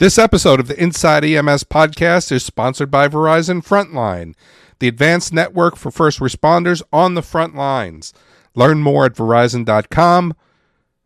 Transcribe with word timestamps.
This 0.00 0.16
episode 0.16 0.60
of 0.60 0.66
the 0.66 0.82
Inside 0.82 1.24
EMS 1.24 1.64
podcast 1.64 2.32
is 2.32 2.42
sponsored 2.42 2.90
by 2.90 3.06
Verizon 3.06 3.62
Frontline, 3.62 4.34
the 4.78 4.88
advanced 4.88 5.30
network 5.30 5.76
for 5.76 5.90
first 5.90 6.20
responders 6.20 6.80
on 6.90 7.12
the 7.12 7.20
front 7.20 7.54
lines. 7.54 8.14
Learn 8.54 8.80
more 8.80 9.04
at 9.04 9.12
verizon.com 9.12 10.32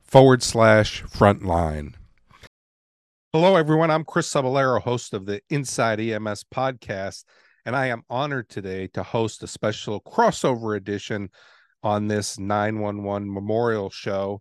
forward 0.01 0.45
slash 0.45 1.03
frontline. 1.03 1.95
Hello, 3.33 3.57
everyone. 3.57 3.91
I'm 3.91 4.05
Chris 4.05 4.33
Cebollero, 4.33 4.81
host 4.81 5.13
of 5.13 5.27
the 5.27 5.41
Inside 5.51 5.99
EMS 5.99 6.45
podcast, 6.55 7.25
and 7.67 7.75
I 7.75 7.87
am 7.87 8.05
honored 8.09 8.49
today 8.49 8.87
to 8.95 9.03
host 9.03 9.43
a 9.43 9.49
special 9.49 10.03
crossover 10.03 10.77
edition 10.77 11.31
on 11.83 12.07
this 12.07 12.39
911 12.39 13.35
memorial 13.35 13.91
show 13.91 14.41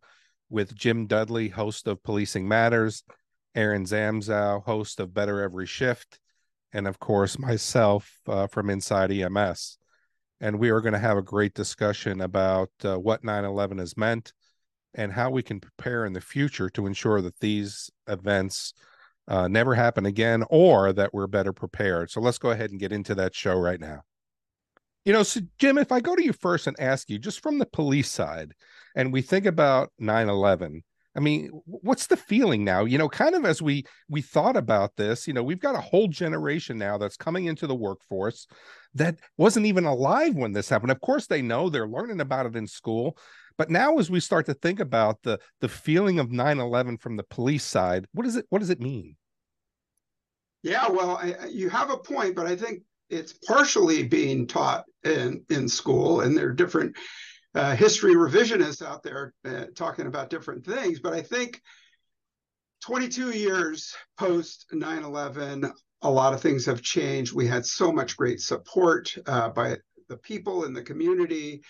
with 0.52 0.76
Jim 0.76 1.08
Dudley, 1.08 1.48
host 1.48 1.88
of 1.88 2.04
Policing 2.04 2.48
Matters 2.48 3.04
Aaron 3.56 3.86
Zamzow, 3.86 4.64
host 4.64 5.00
of 5.00 5.14
Better 5.14 5.42
Every 5.42 5.66
Shift, 5.66 6.20
and 6.72 6.88
of 6.88 7.00
course 7.00 7.38
myself 7.38 8.20
uh, 8.28 8.48
from 8.48 8.70
Inside 8.70 9.12
EMS. 9.12 9.78
And 10.42 10.60
we 10.60 10.70
are 10.70 10.82
going 10.82 10.94
to 10.94 11.00
have 11.00 11.18
a 11.18 11.22
great 11.22 11.54
discussion 11.54 12.22
about 12.22 12.70
uh, 12.84 12.98
what 12.98 13.24
9 13.24 13.46
11 13.46 13.78
has 13.78 13.96
meant 13.96 14.34
and 14.94 15.12
how 15.12 15.30
we 15.30 15.42
can 15.42 15.60
prepare 15.60 16.06
in 16.06 16.14
the 16.14 16.22
future 16.22 16.70
to 16.72 16.86
ensure 16.86 17.22
that 17.22 17.40
these 17.40 17.90
events 18.08 18.74
uh, 19.28 19.48
never 19.48 19.74
happen 19.74 20.06
again 20.06 20.44
or 20.50 20.94
that 20.94 21.14
we're 21.14 21.28
better 21.28 21.54
prepared. 21.54 22.12
So 22.12 22.20
let's 22.20 22.38
go 22.38 22.52
ahead 22.52 22.72
and 22.72 22.80
get 22.80 22.92
into 22.92 23.16
that 23.16 23.34
show 23.34 23.56
right 23.56 23.80
now. 23.80 24.02
You 25.06 25.14
know, 25.14 25.24
so 25.24 25.42
Jim, 25.60 25.78
if 25.78 25.92
I 25.92 26.00
go 26.00 26.16
to 26.16 26.24
you 26.24 26.34
first 26.34 26.68
and 26.68 26.80
ask 26.80 27.10
you 27.10 27.20
just 27.20 27.42
from 27.42 27.60
the 27.60 27.66
police 27.66 28.10
side, 28.10 28.54
and 28.96 29.12
we 29.12 29.22
think 29.22 29.46
about 29.46 29.92
9 30.00 30.30
11, 30.30 30.84
I 31.16 31.20
mean, 31.20 31.50
what's 31.66 32.08
the 32.08 32.18
feeling 32.18 32.64
now? 32.64 32.86
You 32.86 32.98
know, 32.98 33.08
kind 33.08 33.36
of 33.36 33.46
as 33.46 33.62
we 33.62 33.86
we 34.10 34.22
thought 34.22 34.58
about 34.58 34.96
this, 34.96 35.28
you 35.28 35.34
know, 35.34 35.44
we've 35.44 35.60
got 35.60 35.76
a 35.76 35.82
whole 35.82 36.08
generation 36.08 36.78
now 36.78 36.98
that's 36.98 37.18
coming 37.18 37.46
into 37.46 37.68
the 37.68 37.76
workforce 37.76 38.48
that 38.96 39.20
wasn't 39.38 39.68
even 39.68 39.86
alive 39.86 40.36
when 40.36 40.54
this 40.54 40.70
happened. 40.70 40.92
Of 40.92 41.02
course, 41.02 41.28
they 41.28 41.42
know 41.42 41.70
they're 41.70 41.88
learning 41.88 42.22
about 42.22 42.48
it 42.48 42.56
in 42.56 42.66
school, 42.66 43.18
but 43.58 43.70
now 43.70 43.98
as 43.98 44.10
we 44.10 44.20
start 44.20 44.48
to 44.48 44.56
think 44.56 44.80
about 44.80 45.22
the 45.22 45.40
the 45.62 45.70
feeling 45.70 46.20
of 46.20 46.30
9/11 46.30 47.00
from 47.00 47.16
the 47.16 47.24
police 47.24 47.64
side, 47.64 48.08
what 48.14 48.24
does 48.24 48.36
it 48.36 48.46
what 48.50 48.60
does 48.60 48.72
it 48.72 48.82
mean? 48.82 49.16
Yeah, 50.64 50.88
well, 50.90 51.18
I, 51.18 51.48
you 51.52 51.70
have 51.70 51.92
a 51.92 51.98
point, 51.98 52.36
but 52.36 52.48
I 52.48 52.56
think 52.56 52.84
it's 53.10 53.34
partially 53.34 54.04
being 54.04 54.48
taught 54.48 54.86
in 55.04 55.44
in 55.50 55.68
school, 55.70 56.22
and 56.22 56.36
there 56.36 56.48
are 56.48 56.54
different 56.54 56.96
uh, 57.56 57.76
history 57.76 58.16
revisionists 58.16 58.86
out 58.86 59.04
there 59.04 59.34
uh, 59.46 59.66
talking 59.76 60.08
about 60.08 60.30
different 60.30 60.66
things, 60.66 61.00
but 61.00 61.14
I 61.14 61.22
think 61.22 61.62
22 62.84 63.32
years 63.32 63.96
post 64.18 64.66
9 64.72 65.04
11, 65.04 65.72
a 66.02 66.10
lot 66.10 66.34
of 66.34 66.42
things 66.42 66.66
have 66.66 66.82
changed. 66.82 67.34
We 67.34 67.48
had 67.48 67.66
so 67.66 67.92
much 67.92 68.18
great 68.18 68.42
support 68.42 69.14
uh, 69.26 69.50
by 69.50 69.78
the 70.10 70.18
people 70.18 70.66
in 70.66 70.74
the 70.74 70.82
community, 70.82 71.62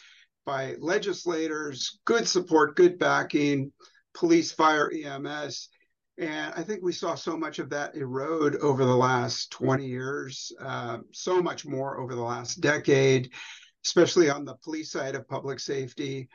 by 0.46 0.76
legislators, 0.80 2.00
good 2.06 2.28
support, 2.28 2.76
good 2.76 2.98
backing, 2.98 3.72
police, 4.14 4.52
fire, 4.52 4.92
EMS. 4.92 5.70
And 6.18 6.54
I 6.56 6.64
think 6.64 6.82
we 6.84 6.94
saw 6.94 7.16
so 7.16 7.38
much 7.38 7.60
of 7.60 7.70
that 7.72 7.96
erode 7.96 8.56
over 8.58 8.86
the 8.86 8.96
last 8.96 9.52
20 9.52 9.86
years, 9.86 10.52
uh, 10.60 11.00
so 11.12 11.42
much 11.42 11.66
more 11.66 12.00
over 12.00 12.16
the 12.16 12.22
last 12.22 12.62
decade 12.62 13.32
especially 13.86 14.30
on 14.30 14.46
the 14.46 14.56
police 14.56 14.92
side 14.92 15.16
of 15.16 15.28
public 15.28 15.60
safety. 15.60 16.30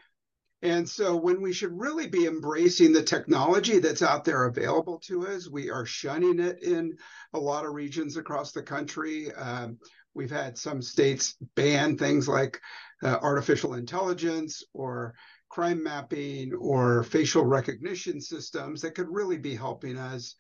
And 0.60 0.88
so, 0.88 1.16
when 1.16 1.40
we 1.40 1.52
should 1.52 1.78
really 1.78 2.08
be 2.08 2.26
embracing 2.26 2.92
the 2.92 3.02
technology 3.02 3.78
that's 3.78 4.02
out 4.02 4.24
there 4.24 4.46
available 4.46 4.98
to 5.06 5.28
us, 5.28 5.48
we 5.48 5.70
are 5.70 5.86
shunning 5.86 6.40
it 6.40 6.62
in 6.62 6.96
a 7.32 7.38
lot 7.38 7.64
of 7.64 7.74
regions 7.74 8.16
across 8.16 8.50
the 8.50 8.62
country. 8.62 9.32
Um, 9.34 9.78
we've 10.14 10.32
had 10.32 10.58
some 10.58 10.82
states 10.82 11.36
ban 11.54 11.96
things 11.96 12.26
like 12.26 12.60
uh, 13.04 13.18
artificial 13.22 13.74
intelligence 13.74 14.64
or 14.74 15.14
crime 15.48 15.82
mapping 15.82 16.52
or 16.54 17.04
facial 17.04 17.44
recognition 17.44 18.20
systems 18.20 18.82
that 18.82 18.96
could 18.96 19.08
really 19.08 19.38
be 19.38 19.54
helping 19.54 19.96
us. 19.96 20.34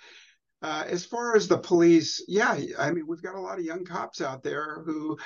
Uh, 0.60 0.82
as 0.88 1.04
far 1.04 1.36
as 1.36 1.46
the 1.46 1.58
police, 1.58 2.24
yeah, 2.26 2.58
I 2.78 2.90
mean, 2.90 3.06
we've 3.06 3.22
got 3.22 3.36
a 3.36 3.40
lot 3.40 3.58
of 3.58 3.64
young 3.64 3.84
cops 3.84 4.20
out 4.20 4.42
there 4.42 4.82
who 4.84 5.16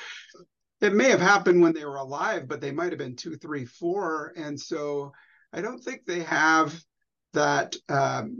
it 0.82 0.94
may 0.94 1.10
have 1.10 1.20
happened 1.20 1.62
when 1.62 1.72
they 1.72 1.84
were 1.84 1.96
alive, 1.96 2.48
but 2.48 2.60
they 2.60 2.72
might 2.72 2.90
have 2.90 2.98
been 2.98 3.16
two, 3.16 3.36
three, 3.36 3.64
four, 3.64 4.32
and 4.36 4.58
so 4.58 5.12
I 5.52 5.60
don't 5.60 5.82
think 5.82 6.04
they 6.04 6.22
have 6.22 6.78
that 7.32 7.76
um, 7.88 8.38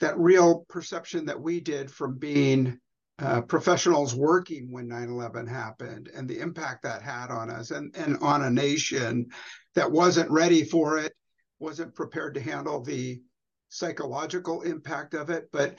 that 0.00 0.18
real 0.18 0.64
perception 0.68 1.26
that 1.26 1.40
we 1.40 1.60
did 1.60 1.90
from 1.90 2.18
being 2.18 2.78
uh, 3.18 3.40
professionals 3.42 4.14
working 4.14 4.70
when 4.70 4.88
9/11 4.88 5.48
happened 5.48 6.10
and 6.14 6.28
the 6.28 6.38
impact 6.40 6.82
that 6.82 7.02
had 7.02 7.30
on 7.30 7.50
us 7.50 7.70
and 7.70 7.94
and 7.96 8.18
on 8.18 8.42
a 8.42 8.50
nation 8.50 9.26
that 9.74 9.90
wasn't 9.90 10.30
ready 10.30 10.64
for 10.64 10.98
it, 10.98 11.12
wasn't 11.58 11.94
prepared 11.94 12.34
to 12.34 12.40
handle 12.40 12.82
the 12.82 13.20
psychological 13.68 14.62
impact 14.62 15.14
of 15.14 15.30
it. 15.30 15.48
But 15.52 15.78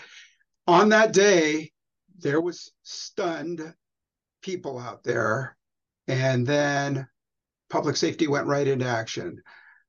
on 0.68 0.90
that 0.90 1.14
day, 1.14 1.72
there 2.20 2.42
was 2.42 2.72
stunned 2.84 3.74
people 4.42 4.80
out 4.80 5.04
there. 5.04 5.58
And 6.08 6.46
then 6.46 7.08
public 7.70 7.96
safety 7.96 8.28
went 8.28 8.48
right 8.48 8.68
into 8.68 8.86
action. 8.86 9.42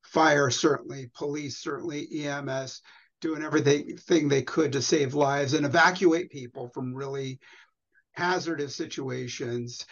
Fire, 0.03 0.51
certainly, 0.51 1.11
police, 1.15 1.59
certainly, 1.59 2.27
EMS, 2.27 2.83
doing 3.21 3.43
everything 3.43 4.29
they 4.29 4.43
could 4.43 4.73
to 4.73 4.83
save 4.83 5.15
lives 5.15 5.55
and 5.55 5.67
evacuate 5.67 6.31
people 6.31 6.69
from 6.69 6.95
really 6.95 7.39
hazardous 8.13 8.75
situations. 8.75 9.87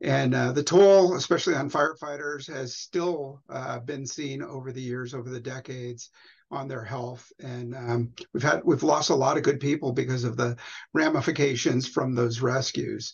And 0.00 0.34
uh, 0.34 0.52
the 0.52 0.62
toll, 0.62 1.14
especially 1.14 1.54
on 1.54 1.70
firefighters, 1.70 2.52
has 2.52 2.76
still 2.76 3.42
uh, 3.48 3.78
been 3.80 4.06
seen 4.06 4.42
over 4.42 4.70
the 4.70 4.82
years, 4.82 5.14
over 5.14 5.30
the 5.30 5.40
decades, 5.40 6.10
on 6.50 6.68
their 6.68 6.84
health. 6.84 7.32
And 7.40 7.74
um, 7.74 8.12
we've 8.32 8.42
had 8.42 8.62
we've 8.64 8.82
lost 8.82 9.10
a 9.10 9.14
lot 9.14 9.36
of 9.36 9.42
good 9.42 9.60
people 9.60 9.92
because 9.92 10.24
of 10.24 10.36
the 10.36 10.56
ramifications 10.92 11.88
from 11.88 12.14
those 12.14 12.40
rescues. 12.40 13.12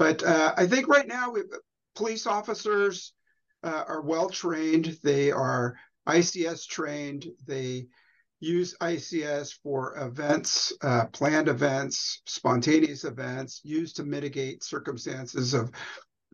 But 0.00 0.22
uh, 0.22 0.54
I 0.56 0.66
think 0.66 0.88
right 0.88 1.06
now, 1.06 1.28
we, 1.28 1.42
police 1.94 2.26
officers 2.26 3.12
uh, 3.62 3.84
are 3.86 4.00
well 4.00 4.30
trained. 4.30 4.96
They 5.04 5.30
are 5.30 5.76
ICS 6.08 6.66
trained. 6.66 7.26
They 7.46 7.86
use 8.40 8.74
ICS 8.80 9.58
for 9.62 9.98
events, 9.98 10.72
uh, 10.80 11.04
planned 11.12 11.48
events, 11.48 12.22
spontaneous 12.24 13.04
events, 13.04 13.60
used 13.62 13.96
to 13.96 14.04
mitigate 14.04 14.64
circumstances 14.64 15.52
of 15.52 15.70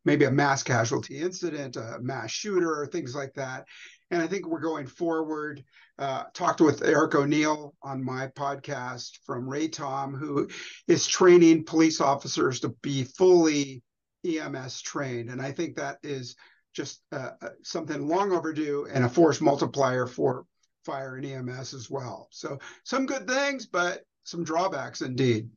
maybe 0.04 0.27
a 0.27 0.31
mass 0.31 0.62
casualty 0.62 1.19
incident, 1.19 1.75
a 1.75 1.98
mass 2.00 2.31
shooter, 2.31 2.88
things 2.93 3.16
like 3.16 3.34
that. 3.34 3.66
And 4.11 4.22
I 4.22 4.27
think 4.27 4.47
we're 4.47 4.61
going 4.61 4.87
forward. 4.87 5.65
Uh, 5.99 6.25
talked 6.34 6.61
with 6.61 6.83
Eric 6.83 7.15
O'Neill 7.15 7.75
on 7.83 8.05
my 8.05 8.28
podcast 8.28 9.19
from 9.25 9.49
Ray 9.49 9.69
Tom, 9.69 10.15
who 10.15 10.49
is 10.87 11.06
training 11.06 11.65
police 11.65 12.00
officers 12.00 12.61
to 12.61 12.69
be 12.83 13.05
fully 13.05 13.83
EMS 14.25 14.83
trained. 14.83 15.31
And 15.31 15.41
I 15.41 15.53
think 15.53 15.77
that 15.77 15.99
is 16.03 16.37
just 16.75 17.00
uh, 17.11 17.31
uh, 17.41 17.49
something 17.62 18.06
long 18.06 18.33
overdue 18.33 18.87
and 18.93 19.05
a 19.05 19.09
force 19.09 19.41
multiplier 19.41 20.06
for 20.06 20.45
fire 20.84 21.16
and 21.16 21.27
EMS 21.27 21.75
as 21.75 21.91
well. 21.91 22.28
So 22.31 22.59
some 22.84 23.06
good 23.06 23.27
things, 23.27 23.66
but 23.66 24.03
some 24.25 24.45
drawbacks 24.45 25.00
indeed. 25.00 25.48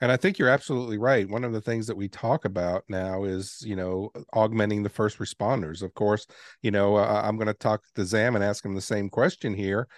And 0.00 0.12
I 0.12 0.16
think 0.16 0.38
you're 0.38 0.48
absolutely 0.48 0.98
right. 0.98 1.28
One 1.28 1.44
of 1.44 1.52
the 1.52 1.60
things 1.60 1.86
that 1.88 1.96
we 1.96 2.08
talk 2.08 2.44
about 2.44 2.84
now 2.88 3.24
is, 3.24 3.60
you 3.64 3.74
know, 3.74 4.10
augmenting 4.32 4.82
the 4.82 4.88
first 4.88 5.18
responders. 5.18 5.82
Of 5.82 5.94
course, 5.94 6.26
you 6.62 6.70
know, 6.70 6.96
uh, 6.96 7.22
I'm 7.24 7.36
going 7.36 7.48
to 7.48 7.54
talk 7.54 7.82
to 7.96 8.04
Zam 8.04 8.36
and 8.36 8.44
ask 8.44 8.64
him 8.64 8.74
the 8.74 8.80
same 8.80 9.08
question 9.08 9.54
here. 9.54 9.88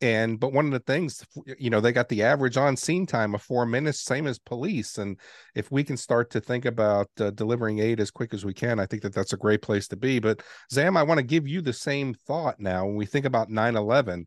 And 0.00 0.40
but 0.40 0.52
one 0.52 0.66
of 0.66 0.72
the 0.72 0.80
things, 0.80 1.24
you 1.56 1.70
know, 1.70 1.80
they 1.80 1.92
got 1.92 2.08
the 2.08 2.24
average 2.24 2.56
on 2.56 2.76
scene 2.76 3.06
time 3.06 3.32
of 3.34 3.42
four 3.42 3.64
minutes, 3.64 4.00
same 4.00 4.26
as 4.26 4.40
police. 4.40 4.98
And 4.98 5.18
if 5.54 5.70
we 5.70 5.84
can 5.84 5.96
start 5.96 6.30
to 6.30 6.40
think 6.40 6.64
about 6.64 7.08
uh, 7.20 7.30
delivering 7.30 7.78
aid 7.78 8.00
as 8.00 8.10
quick 8.10 8.34
as 8.34 8.44
we 8.44 8.52
can, 8.52 8.80
I 8.80 8.86
think 8.86 9.02
that 9.02 9.14
that's 9.14 9.32
a 9.32 9.38
great 9.38 9.62
place 9.62 9.86
to 9.88 9.96
be. 9.96 10.18
But 10.18 10.42
Zam, 10.72 10.96
I 10.96 11.04
want 11.04 11.18
to 11.18 11.24
give 11.24 11.46
you 11.46 11.62
the 11.62 11.72
same 11.72 12.12
thought 12.12 12.58
now 12.58 12.86
when 12.86 12.96
we 12.96 13.06
think 13.06 13.24
about 13.24 13.50
9 13.50 13.76
11. 13.76 14.26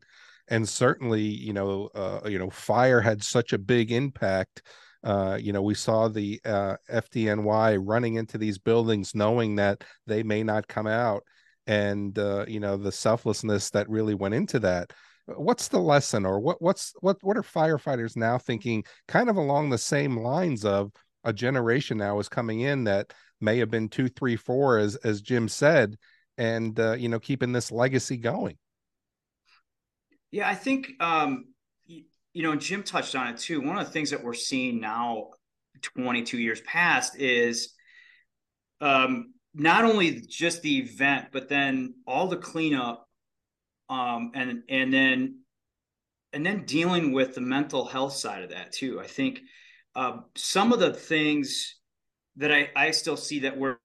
And 0.50 0.66
certainly, 0.66 1.20
you 1.20 1.52
know, 1.52 1.90
uh, 1.94 2.20
you 2.26 2.38
know, 2.38 2.48
fire 2.48 3.02
had 3.02 3.22
such 3.22 3.52
a 3.52 3.58
big 3.58 3.92
impact 3.92 4.62
uh, 5.04 5.38
you 5.40 5.52
know, 5.52 5.62
we 5.62 5.74
saw 5.74 6.08
the 6.08 6.40
uh, 6.44 6.76
FDNY 6.90 7.78
running 7.80 8.14
into 8.14 8.38
these 8.38 8.58
buildings 8.58 9.14
knowing 9.14 9.56
that 9.56 9.84
they 10.06 10.22
may 10.22 10.42
not 10.42 10.66
come 10.68 10.86
out, 10.86 11.22
and 11.66 12.18
uh, 12.18 12.44
you 12.48 12.60
know 12.60 12.76
the 12.76 12.92
selflessness 12.92 13.70
that 13.70 13.88
really 13.88 14.14
went 14.14 14.34
into 14.34 14.58
that. 14.60 14.92
What's 15.26 15.68
the 15.68 15.78
lesson, 15.78 16.26
or 16.26 16.40
what 16.40 16.60
what's 16.60 16.94
what 17.00 17.18
what 17.22 17.36
are 17.36 17.42
firefighters 17.42 18.16
now 18.16 18.38
thinking? 18.38 18.84
Kind 19.06 19.30
of 19.30 19.36
along 19.36 19.70
the 19.70 19.78
same 19.78 20.16
lines 20.16 20.64
of 20.64 20.90
a 21.24 21.32
generation 21.32 21.98
now 21.98 22.18
is 22.18 22.28
coming 22.28 22.60
in 22.60 22.84
that 22.84 23.12
may 23.40 23.58
have 23.58 23.70
been 23.70 23.88
two, 23.88 24.08
three, 24.08 24.36
four, 24.36 24.78
as 24.78 24.96
as 24.96 25.20
Jim 25.20 25.48
said, 25.48 25.96
and 26.38 26.78
uh, 26.80 26.94
you 26.94 27.08
know 27.08 27.20
keeping 27.20 27.52
this 27.52 27.70
legacy 27.70 28.16
going. 28.16 28.58
Yeah, 30.32 30.48
I 30.48 30.54
think 30.54 30.90
um, 31.00 31.46
you 32.38 32.44
know, 32.44 32.54
Jim 32.54 32.84
touched 32.84 33.16
on 33.16 33.26
it 33.34 33.36
too. 33.36 33.60
One 33.60 33.78
of 33.78 33.84
the 33.84 33.90
things 33.90 34.10
that 34.10 34.22
we're 34.22 34.32
seeing 34.32 34.80
now, 34.80 35.30
22 35.82 36.38
years 36.38 36.60
past, 36.60 37.16
is 37.18 37.74
um, 38.80 39.34
not 39.54 39.84
only 39.84 40.20
just 40.20 40.62
the 40.62 40.78
event, 40.78 41.30
but 41.32 41.48
then 41.48 41.94
all 42.06 42.28
the 42.28 42.36
cleanup, 42.36 43.08
um, 43.90 44.30
and 44.36 44.62
and 44.68 44.94
then 44.94 45.40
and 46.32 46.46
then 46.46 46.64
dealing 46.64 47.10
with 47.10 47.34
the 47.34 47.40
mental 47.40 47.84
health 47.84 48.12
side 48.12 48.44
of 48.44 48.50
that 48.50 48.70
too. 48.70 49.00
I 49.00 49.08
think 49.08 49.40
uh, 49.96 50.18
some 50.36 50.72
of 50.72 50.78
the 50.78 50.92
things 50.92 51.74
that 52.36 52.52
I, 52.52 52.70
I 52.76 52.92
still 52.92 53.16
see 53.16 53.40
that 53.40 53.58
were 53.58 53.80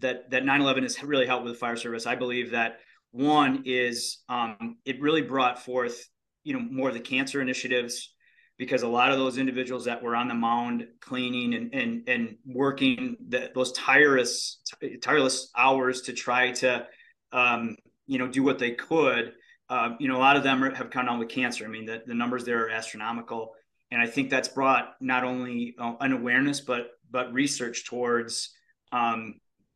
that 0.00 0.30
that 0.30 0.44
9/11 0.44 0.82
has 0.82 1.02
really 1.02 1.24
helped 1.24 1.44
with 1.44 1.54
the 1.54 1.58
fire 1.58 1.76
service. 1.76 2.06
I 2.06 2.16
believe 2.16 2.50
that 2.50 2.80
one 3.12 3.62
is 3.64 4.18
um, 4.28 4.76
it 4.84 5.00
really 5.00 5.22
brought 5.22 5.64
forth 5.64 6.06
you 6.44 6.52
know 6.52 6.60
more 6.60 6.88
of 6.88 6.94
the 6.94 7.00
cancer 7.00 7.40
initiatives 7.40 8.14
because 8.56 8.82
a 8.82 8.88
lot 8.88 9.10
of 9.10 9.18
those 9.18 9.38
individuals 9.38 9.86
that 9.86 10.02
were 10.02 10.14
on 10.14 10.28
the 10.28 10.34
mound 10.34 10.86
cleaning 11.00 11.54
and 11.54 11.74
and 11.74 12.08
and 12.08 12.36
working 12.46 13.16
the, 13.28 13.50
those 13.54 13.72
tireless 13.72 14.60
tireless 15.02 15.50
hours 15.56 16.02
to 16.02 16.12
try 16.12 16.52
to 16.52 16.86
um, 17.32 17.76
you 18.06 18.18
know 18.18 18.28
do 18.28 18.42
what 18.42 18.58
they 18.58 18.72
could 18.72 19.32
uh, 19.68 19.90
you 19.98 20.06
know 20.06 20.16
a 20.16 20.18
lot 20.18 20.36
of 20.36 20.42
them 20.42 20.62
have 20.74 20.90
come 20.90 21.06
down 21.06 21.18
with 21.18 21.28
cancer. 21.28 21.64
I 21.64 21.68
mean 21.68 21.86
the, 21.86 22.02
the 22.06 22.14
numbers 22.14 22.44
there 22.44 22.66
are 22.66 22.70
astronomical. 22.70 23.54
And 23.90 24.02
i 24.02 24.06
think 24.06 24.28
that's 24.28 24.48
brought 24.48 24.94
not 25.00 25.22
only 25.22 25.76
uh, 25.78 25.94
an 26.00 26.12
awareness 26.12 26.60
but 26.60 26.88
but 27.10 27.32
research 27.32 27.84
towards 27.84 28.50
um, 28.90 29.34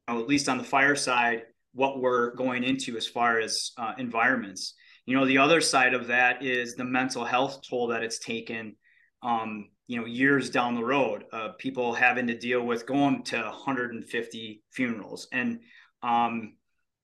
you 0.08 0.14
know, 0.14 0.20
at 0.20 0.26
least 0.26 0.48
on 0.48 0.58
the 0.58 0.64
fire 0.64 0.96
side 0.96 1.42
what 1.72 2.00
we're 2.00 2.34
going 2.34 2.64
into 2.64 2.96
as 2.96 3.06
far 3.06 3.38
as 3.38 3.70
uh, 3.76 3.92
environments 3.98 4.74
you 5.08 5.16
know 5.16 5.25
the 5.25 5.38
other 5.38 5.62
side 5.62 5.94
of 5.94 6.08
that 6.08 6.44
is 6.44 6.75
the 6.75 6.84
mental 6.84 7.25
health 7.25 7.62
toll 7.66 7.87
that 7.87 8.02
it's 8.02 8.19
taken 8.19 8.76
um, 9.22 9.70
you 9.87 9.99
know 9.99 10.05
years 10.05 10.50
down 10.50 10.75
the 10.75 10.84
road 10.84 11.25
uh, 11.32 11.49
people 11.58 11.94
having 11.94 12.26
to 12.26 12.37
deal 12.38 12.60
with 12.60 12.84
going 12.84 13.22
to 13.22 13.37
150 13.38 14.62
funerals. 14.70 15.26
And 15.32 15.60
um, 16.02 16.56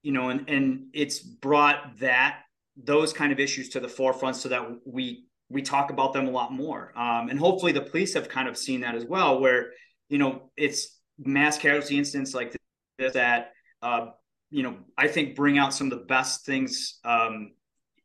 you 0.03 0.12
know 0.12 0.29
and 0.29 0.47
and 0.51 0.89
it's 0.93 1.19
brought 1.21 1.99
that 2.01 2.41
those 2.77 3.15
kind 3.15 3.33
of 3.33 3.41
issues 3.41 3.71
to 3.71 3.81
the 3.81 3.89
forefront 3.89 4.37
so 4.37 4.50
that 4.50 4.69
we 4.85 5.25
we 5.49 5.62
talk 5.62 5.91
about 5.91 6.12
them 6.12 6.29
a 6.29 6.31
lot 6.31 6.53
more. 6.53 6.93
Um, 6.99 7.31
and 7.31 7.39
hopefully 7.39 7.73
the 7.73 7.81
police 7.81 8.12
have 8.12 8.29
kind 8.29 8.49
of 8.49 8.59
seen 8.59 8.83
that 8.83 8.95
as 8.95 9.07
well 9.07 9.41
where 9.41 9.71
you 10.11 10.19
know 10.19 10.50
it's 10.59 11.00
mass 11.19 11.57
casualty 11.57 11.97
incidents 11.97 12.35
like 12.35 12.55
this 12.99 13.15
that 13.15 13.53
uh, 13.81 14.09
you 14.50 14.62
know 14.62 14.77
i 14.99 15.09
think 15.09 15.35
bring 15.35 15.57
out 15.57 15.73
some 15.73 15.91
of 15.91 15.99
the 15.99 16.05
best 16.05 16.45
things 16.45 16.99
um, 17.07 17.53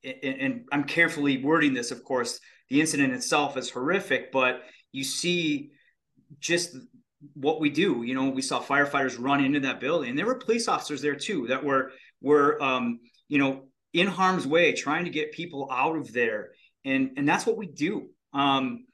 and 0.04 0.66
I'm 0.72 0.84
carefully 0.84 1.44
wording 1.44 1.74
this, 1.74 1.92
of 1.92 2.04
course, 2.04 2.40
the 2.70 2.80
incident 2.80 3.14
itself 3.14 3.58
is 3.58 3.70
horrific, 3.70 4.32
but 4.32 4.62
you 4.92 5.04
see 5.04 5.72
just 6.40 6.76
what 7.34 7.60
we 7.60 7.70
do. 7.70 8.04
You 8.04 8.16
know, 8.16 8.30
we 8.30 8.42
saw 8.42 8.62
firefighters 8.62 9.18
run 9.20 9.44
into 9.44 9.60
that 9.62 9.80
building, 9.80 10.16
there 10.16 10.26
were 10.26 10.36
police 10.36 10.68
officers 10.68 11.02
there 11.02 11.16
too 11.16 11.48
that 11.48 11.64
were 11.64 11.92
were 12.22 12.62
um, 12.62 13.00
you 13.28 13.38
know 13.38 13.64
in 13.94 14.08
harm's 14.08 14.46
way, 14.46 14.74
trying 14.74 15.06
to 15.06 15.12
get 15.12 15.32
people 15.32 15.68
out 15.72 15.96
of 15.96 16.12
there, 16.14 16.52
and 16.86 17.12
and 17.18 17.28
that's 17.28 17.46
what 17.46 17.58
we 17.58 17.68
do. 17.68 18.10
Um, 18.34 18.86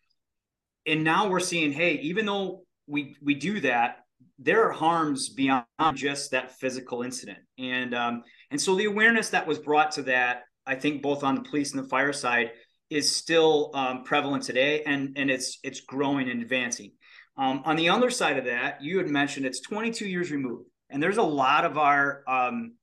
and 0.85 1.03
now 1.03 1.29
we're 1.29 1.39
seeing, 1.39 1.71
hey, 1.71 1.95
even 1.95 2.25
though 2.25 2.63
we 2.87 3.15
we 3.21 3.35
do 3.35 3.59
that, 3.61 3.99
there 4.39 4.67
are 4.67 4.71
harms 4.71 5.29
beyond 5.29 5.65
just 5.95 6.31
that 6.31 6.57
physical 6.59 7.01
incident, 7.01 7.39
and 7.57 7.93
um, 7.93 8.23
and 8.51 8.59
so 8.59 8.75
the 8.75 8.85
awareness 8.85 9.29
that 9.29 9.47
was 9.47 9.59
brought 9.59 9.91
to 9.93 10.03
that 10.03 10.43
I 10.65 10.75
think 10.75 11.01
both 11.01 11.23
on 11.23 11.35
the 11.35 11.41
police 11.41 11.73
and 11.73 11.83
the 11.83 11.87
fire 11.87 12.13
side 12.13 12.51
is 12.89 13.15
still 13.15 13.71
um, 13.73 14.03
prevalent 14.03 14.43
today, 14.43 14.83
and 14.83 15.17
and 15.17 15.29
it's 15.29 15.59
it's 15.63 15.81
growing 15.81 16.29
and 16.29 16.41
advancing. 16.41 16.91
Um, 17.37 17.61
on 17.65 17.75
the 17.75 17.89
other 17.89 18.09
side 18.09 18.37
of 18.37 18.45
that, 18.45 18.81
you 18.81 18.97
had 18.97 19.07
mentioned 19.07 19.45
it's 19.45 19.59
22 19.61 20.07
years 20.07 20.31
removed, 20.31 20.69
and 20.89 21.01
there's 21.01 21.17
a 21.17 21.23
lot 21.23 21.65
of 21.65 21.77
our 21.77 22.23
um, 22.27 22.75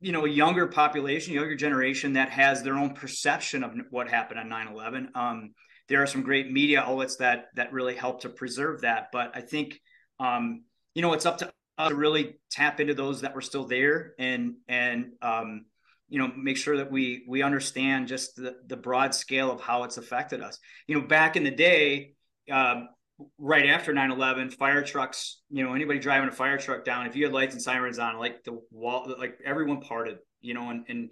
you 0.00 0.12
know 0.12 0.24
younger 0.24 0.66
population, 0.66 1.34
younger 1.34 1.54
generation 1.54 2.14
that 2.14 2.30
has 2.30 2.62
their 2.62 2.74
own 2.74 2.94
perception 2.94 3.62
of 3.62 3.72
what 3.90 4.08
happened 4.08 4.40
on 4.40 4.48
9/11. 4.48 5.16
Um, 5.16 5.54
there 5.88 6.02
are 6.02 6.06
some 6.06 6.22
great 6.22 6.50
media 6.50 6.80
outlets 6.80 7.16
that 7.16 7.46
that 7.54 7.72
really 7.72 7.94
help 7.94 8.22
to 8.22 8.28
preserve 8.28 8.82
that, 8.82 9.08
but 9.12 9.30
I 9.34 9.40
think 9.40 9.80
um, 10.18 10.64
you 10.94 11.02
know 11.02 11.12
it's 11.12 11.26
up 11.26 11.38
to 11.38 11.52
us 11.78 11.88
to 11.88 11.94
really 11.94 12.38
tap 12.50 12.80
into 12.80 12.94
those 12.94 13.22
that 13.22 13.34
were 13.34 13.40
still 13.40 13.64
there 13.64 14.14
and 14.18 14.54
and 14.68 15.12
um, 15.22 15.66
you 16.12 16.18
know 16.18 16.30
make 16.36 16.58
sure 16.58 16.76
that 16.76 16.92
we 16.92 17.24
we 17.26 17.42
understand 17.42 18.06
just 18.06 18.36
the, 18.36 18.54
the 18.66 18.76
broad 18.76 19.14
scale 19.14 19.50
of 19.50 19.62
how 19.62 19.84
it's 19.84 19.96
affected 19.96 20.42
us. 20.42 20.58
You 20.86 21.00
know 21.00 21.06
back 21.06 21.36
in 21.36 21.42
the 21.42 21.50
day 21.50 22.12
um, 22.50 22.90
right 23.38 23.66
after 23.70 23.94
9-11 23.94 24.52
fire 24.52 24.82
trucks 24.82 25.40
you 25.48 25.64
know 25.64 25.72
anybody 25.72 25.98
driving 25.98 26.28
a 26.28 26.32
fire 26.32 26.58
truck 26.58 26.84
down 26.84 27.06
if 27.06 27.16
you 27.16 27.24
had 27.24 27.32
lights 27.32 27.54
and 27.54 27.62
sirens 27.62 27.98
on 27.98 28.18
like 28.18 28.44
the 28.44 28.60
wall 28.70 29.14
like 29.18 29.38
everyone 29.42 29.80
parted 29.80 30.18
you 30.42 30.52
know 30.52 30.68
and, 30.68 30.84
and 30.88 31.08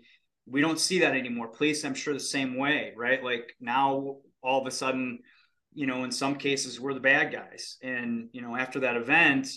we 0.46 0.60
don't 0.60 0.80
see 0.80 0.98
that 0.98 1.14
anymore. 1.16 1.48
Police 1.48 1.82
i'm 1.84 1.94
sure 1.94 2.12
the 2.12 2.20
same 2.20 2.58
way 2.58 2.92
right? 2.94 3.24
Like 3.24 3.54
now 3.58 4.16
all 4.42 4.60
of 4.60 4.66
a 4.66 4.70
sudden 4.70 5.20
you 5.72 5.86
know 5.86 6.04
in 6.04 6.12
some 6.12 6.34
cases 6.34 6.78
we're 6.78 6.92
the 6.92 7.00
bad 7.00 7.32
guys. 7.32 7.78
And 7.82 8.28
you 8.32 8.42
know 8.42 8.54
after 8.54 8.80
that 8.80 8.96
event 8.96 9.48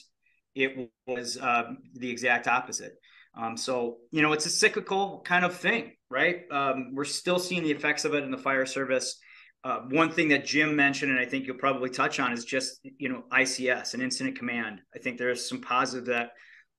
it 0.55 0.89
was 1.05 1.35
uh, 1.35 1.73
the 1.95 2.09
exact 2.09 2.47
opposite 2.47 2.93
um, 3.35 3.57
so, 3.57 3.97
you 4.12 4.21
know, 4.21 4.33
it's 4.33 4.45
a 4.45 4.50
cyclical 4.50 5.21
kind 5.25 5.44
of 5.44 5.56
thing, 5.56 5.94
right? 6.09 6.44
Um, 6.51 6.94
we're 6.94 7.06
still 7.06 7.39
seeing 7.39 7.63
the 7.63 7.71
effects 7.71 8.06
of 8.06 8.13
it 8.13 8.24
in 8.24 8.31
the 8.31 8.38
fire 8.38 8.65
service. 8.65 9.19
Uh, 9.63 9.80
one 9.89 10.12
thing 10.12 10.27
that 10.27 10.45
Jim 10.45 10.75
mentioned, 10.75 11.12
and 11.12 11.19
I 11.19 11.25
think 11.25 11.47
you'll 11.47 11.57
probably 11.57 11.89
touch 11.89 12.19
on, 12.19 12.33
is 12.33 12.44
just 12.44 12.81
you 12.97 13.09
know 13.09 13.24
ICS 13.31 13.94
and 13.94 14.03
incident 14.03 14.38
command. 14.38 14.81
I 14.94 15.00
think 15.00 15.18
there's 15.18 15.47
some 15.47 15.62
positive 15.62 16.06
that 16.07 16.31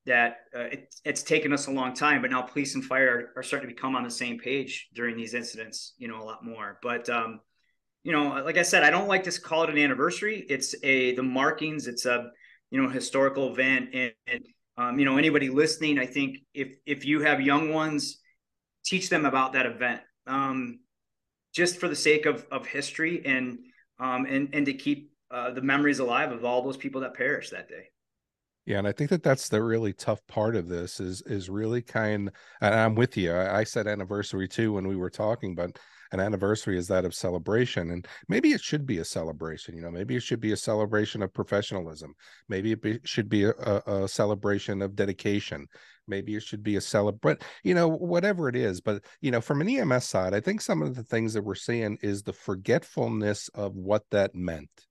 that 0.07 0.37
uh, 0.55 0.65
it, 0.65 0.95
it's 1.03 1.23
taken 1.23 1.53
us 1.53 1.67
a 1.67 1.71
long 1.71 1.95
time, 1.95 2.21
but 2.21 2.31
now 2.31 2.43
police 2.43 2.75
and 2.75 2.85
fire 2.85 3.33
are 3.37 3.43
starting 3.43 3.71
to 3.71 3.75
become 3.75 3.97
on 3.97 4.05
the 4.05 4.11
same 4.11 4.39
page 4.39 4.91
during 4.95 5.17
these 5.17 5.33
incidents. 5.33 5.95
You 5.97 6.09
know, 6.09 6.21
a 6.21 6.25
lot 6.25 6.45
more. 6.45 6.79
But 6.83 7.09
um, 7.09 7.41
you 8.03 8.13
know, 8.13 8.43
like 8.45 8.59
I 8.59 8.63
said, 8.63 8.83
I 8.85 8.91
don't 8.91 9.09
like 9.09 9.25
to 9.25 9.41
call 9.41 9.65
it 9.65 9.71
an 9.71 9.79
anniversary. 9.79 10.45
It's 10.51 10.75
a 10.85 11.15
the 11.15 11.23
markings. 11.23 11.87
It's 11.87 12.05
a 12.05 12.31
you 12.71 12.83
know 12.83 12.91
historical 12.91 13.51
event, 13.51 13.95
and, 13.95 14.13
and 14.27 14.45
um, 14.77 14.99
you 14.99 15.05
know 15.05 15.17
anybody 15.17 15.49
listening 15.49 15.99
i 15.99 16.07
think 16.07 16.39
if 16.53 16.77
if 16.87 17.05
you 17.05 17.21
have 17.21 17.41
young 17.41 17.73
ones 17.73 18.21
teach 18.85 19.09
them 19.09 19.25
about 19.25 19.53
that 19.53 19.67
event 19.67 20.01
um, 20.27 20.81
just 21.55 21.79
for 21.79 21.89
the 21.89 21.97
sake 21.97 22.27
of 22.27 22.47
of 22.51 22.67
history 22.67 23.25
and 23.25 23.59
um, 23.99 24.27
and 24.27 24.55
and 24.55 24.67
to 24.67 24.75
keep 24.75 25.13
uh, 25.31 25.51
the 25.51 25.63
memories 25.63 25.99
alive 25.99 26.33
of 26.33 26.45
all 26.45 26.63
those 26.63 26.77
people 26.77 27.01
that 27.01 27.15
perished 27.15 27.51
that 27.51 27.69
day 27.69 27.89
yeah, 28.67 28.79
and 28.79 28.89
I 28.89 28.93
think 28.93 29.11
that 29.11 29.23
that's 29.23 29.49
the 29.51 29.63
really 29.63 29.93
tough 29.93 30.27
part 30.27 30.57
of 30.57 30.69
this 30.69 30.99
is 30.99 31.21
is 31.23 31.51
really 31.51 31.83
kind. 31.83 32.31
And 32.63 32.75
I'm 32.75 32.95
with 32.95 33.17
you. 33.17 33.31
I, 33.31 33.59
I 33.59 33.65
said 33.65 33.87
anniversary 33.87 34.49
too 34.49 34.73
when 34.73 34.89
we 34.89 34.97
were 34.97 35.11
talking, 35.11 35.55
but 35.55 35.79
an 36.15 36.21
anniversary 36.21 36.79
is 36.79 36.89
that 36.89 37.05
of 37.05 37.15
celebration 37.15 37.91
and 37.91 38.07
maybe 38.29 38.53
it 38.53 38.61
should 38.61 38.87
be 38.87 38.99
a 38.99 39.05
celebration 39.05 39.77
you 39.77 39.83
know 39.83 39.91
maybe 39.91 40.17
it 40.17 40.23
should 40.23 40.41
be 40.41 40.53
a 40.53 40.57
celebration 40.57 41.23
of 41.23 41.33
professionalism. 41.33 42.15
Maybe 42.49 42.73
it 42.73 42.81
be, 42.81 43.01
should 43.05 43.29
be 43.29 43.45
a, 43.45 43.53
a, 43.53 44.09
celebration 44.09 44.81
of 44.81 44.95
dedication. 44.95 45.67
Maybe 46.07 46.37
it 46.37 46.43
should 46.43 46.63
be 46.63 46.77
a 46.77 46.81
celebrate 46.81 47.43
you 47.65 47.75
know 47.75 47.89
whatever 47.89 48.49
it 48.49 48.57
is 48.57 48.81
but 48.81 49.03
you 49.21 49.31
know 49.31 49.41
from 49.41 49.61
an 49.61 49.69
ems 49.69 50.05
side 50.05 50.35
i 50.35 50.41
think 50.41 50.61
some 50.61 50.83
of 50.83 50.95
the 50.95 51.03
things 51.03 51.33
that 51.33 51.43
we're 51.43 51.55
seeing 51.55 51.99
is 52.03 52.23
the 52.23 52.33
forgetfulness 52.33 53.49
of 53.55 53.75
what 53.75 54.05
that 54.11 54.35
meant 54.35 54.87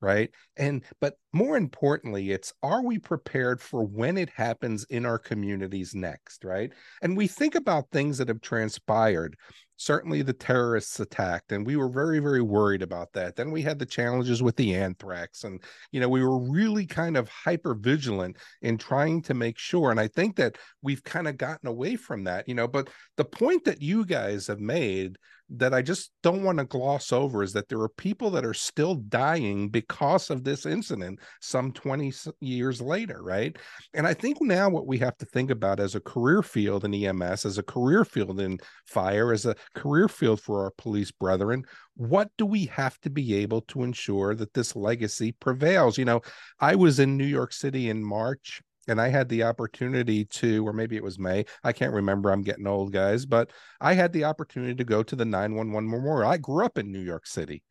right? 0.00 0.30
And 0.56 0.82
but 1.00 1.14
more 1.32 1.56
importantly 1.56 2.30
it's 2.30 2.52
are 2.62 2.82
we 2.82 2.98
prepared 2.98 3.60
for 3.60 3.84
when 3.84 4.16
it 4.16 4.30
happens 4.30 4.84
in 4.90 5.04
our 5.04 5.18
communities 5.18 5.94
next 5.94 6.44
right? 6.44 6.72
And 7.02 7.16
we 7.16 7.26
think 7.26 7.54
about 7.54 7.90
things 7.90 8.18
that 8.18 8.28
have 8.28 8.40
transpired 8.40 9.36
certainly 9.78 10.20
the 10.20 10.32
terrorists 10.34 11.00
attacked 11.00 11.52
and 11.52 11.66
we 11.66 11.76
were 11.76 11.88
very 11.88 12.18
very 12.18 12.42
worried 12.42 12.82
about 12.82 13.12
that. 13.14 13.34
Then 13.34 13.50
we 13.50 13.62
had 13.62 13.78
the 13.78 13.86
challenges 13.86 14.42
with 14.42 14.56
the 14.56 14.74
anthrax 14.74 15.44
and 15.44 15.62
you 15.92 16.00
know 16.00 16.08
we 16.08 16.22
were 16.22 16.38
really 16.38 16.86
kind 16.86 17.16
of 17.16 17.28
hyper 17.28 17.74
vigilant 17.74 18.36
in 18.62 18.76
trying 18.76 19.22
to 19.22 19.34
make 19.34 19.58
sure 19.58 19.90
and 19.90 20.00
i 20.00 20.08
think 20.08 20.36
that 20.36 20.56
we've 20.82 21.04
kind 21.04 21.28
of 21.28 21.36
gotten 21.36 21.68
away 21.68 21.96
from 21.96 22.24
that 22.24 22.48
you 22.48 22.54
know 22.54 22.68
but 22.68 22.88
the 23.16 23.24
point 23.24 23.64
that 23.64 23.82
you 23.82 24.04
guys 24.04 24.46
have 24.46 24.60
made 24.60 25.16
that 25.50 25.72
i 25.72 25.80
just 25.80 26.10
don't 26.22 26.42
want 26.42 26.58
to 26.58 26.64
gloss 26.64 27.10
over 27.10 27.42
is 27.42 27.54
that 27.54 27.68
there 27.68 27.80
are 27.80 27.88
people 27.88 28.30
that 28.30 28.44
are 28.44 28.54
still 28.54 28.96
dying 28.96 29.68
because 29.68 30.28
of 30.28 30.44
this 30.44 30.66
incident 30.66 31.18
some 31.40 31.72
20 31.72 32.12
years 32.40 32.80
later 32.82 33.22
right? 33.22 33.56
And 33.94 34.06
i 34.06 34.12
think 34.12 34.42
now 34.42 34.68
what 34.68 34.86
we 34.86 34.98
have 34.98 35.16
to 35.18 35.26
think 35.26 35.50
about 35.50 35.80
as 35.80 35.94
a 35.94 36.00
career 36.00 36.42
field 36.42 36.84
in 36.84 36.92
ems 36.92 37.46
as 37.46 37.56
a 37.56 37.62
career 37.62 38.04
field 38.04 38.40
in 38.40 38.58
fire 38.84 39.32
as 39.32 39.46
a 39.46 39.54
career 39.74 40.08
field 40.08 40.40
for 40.40 40.64
our 40.64 40.72
police 40.76 41.10
brethren. 41.10 41.64
What 41.94 42.30
do 42.38 42.46
we 42.46 42.66
have 42.66 42.98
to 43.00 43.10
be 43.10 43.34
able 43.36 43.62
to 43.62 43.82
ensure 43.82 44.34
that 44.34 44.54
this 44.54 44.76
legacy 44.76 45.32
prevails? 45.32 45.98
You 45.98 46.04
know, 46.04 46.20
I 46.60 46.74
was 46.74 46.98
in 46.98 47.16
New 47.16 47.24
York 47.24 47.52
City 47.52 47.90
in 47.90 48.02
March 48.02 48.62
and 48.88 49.00
I 49.00 49.08
had 49.08 49.28
the 49.28 49.42
opportunity 49.42 50.24
to, 50.24 50.66
or 50.66 50.72
maybe 50.72 50.96
it 50.96 51.04
was 51.04 51.18
May, 51.18 51.44
I 51.62 51.72
can't 51.72 51.92
remember. 51.92 52.30
I'm 52.30 52.42
getting 52.42 52.66
old, 52.66 52.92
guys, 52.92 53.26
but 53.26 53.50
I 53.80 53.92
had 53.92 54.12
the 54.12 54.24
opportunity 54.24 54.74
to 54.74 54.84
go 54.84 55.02
to 55.02 55.14
the 55.14 55.26
911 55.26 55.88
memorial. 55.88 56.30
I 56.30 56.38
grew 56.38 56.64
up 56.64 56.78
in 56.78 56.90
New 56.90 57.02
York 57.02 57.26
City. 57.26 57.62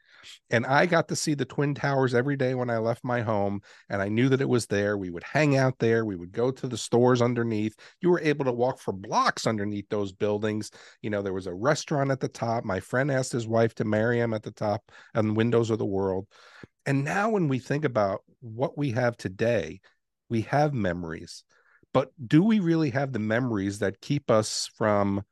And 0.50 0.66
I 0.66 0.86
got 0.86 1.08
to 1.10 1.16
see 1.16 1.34
the 1.34 1.46
Twin 1.46 1.74
Towers 1.74 2.14
every 2.14 2.36
day 2.36 2.56
when 2.56 2.70
I 2.70 2.78
left 2.78 3.04
my 3.04 3.22
home. 3.22 3.62
And 3.90 4.02
I 4.02 4.10
knew 4.10 4.30
that 4.30 4.42
it 4.42 4.50
was 4.50 4.66
there. 4.66 4.98
We 4.98 5.10
would 5.10 5.24
hang 5.24 5.58
out 5.58 5.80
there. 5.80 6.06
We 6.06 6.16
would 6.16 6.32
go 6.32 6.52
to 6.52 6.68
the 6.68 6.78
stores 6.78 7.22
underneath. 7.22 7.76
You 8.02 8.10
were 8.10 8.22
able 8.22 8.46
to 8.46 8.52
walk 8.52 8.80
for 8.80 8.94
blocks 8.94 9.48
underneath 9.48 9.90
those 9.90 10.12
buildings. 10.12 10.72
You 11.02 11.10
know, 11.10 11.22
there 11.22 11.34
was 11.34 11.48
a 11.48 11.54
restaurant 11.54 12.12
at 12.12 12.20
the 12.20 12.28
top. 12.28 12.64
My 12.64 12.80
friend 12.80 13.12
asked 13.12 13.32
his 13.32 13.48
wife 13.48 13.76
to 13.76 13.86
marry 13.86 14.20
him 14.20 14.34
at 14.34 14.44
the 14.44 14.52
top 14.52 14.92
and 15.14 15.38
windows 15.38 15.70
of 15.70 15.80
the 15.80 15.86
world. 15.86 16.28
And 16.86 17.04
now, 17.04 17.30
when 17.32 17.50
we 17.50 17.60
think 17.60 17.84
about 17.84 18.22
what 18.40 18.78
we 18.78 18.92
have 18.92 19.18
today, 19.18 19.82
we 20.30 20.42
have 20.44 20.74
memories. 20.74 21.44
But 21.94 22.12
do 22.26 22.44
we 22.44 22.60
really 22.60 22.92
have 22.92 23.12
the 23.12 23.20
memories 23.20 23.80
that 23.80 24.02
keep 24.02 24.30
us 24.30 24.70
from 24.78 25.24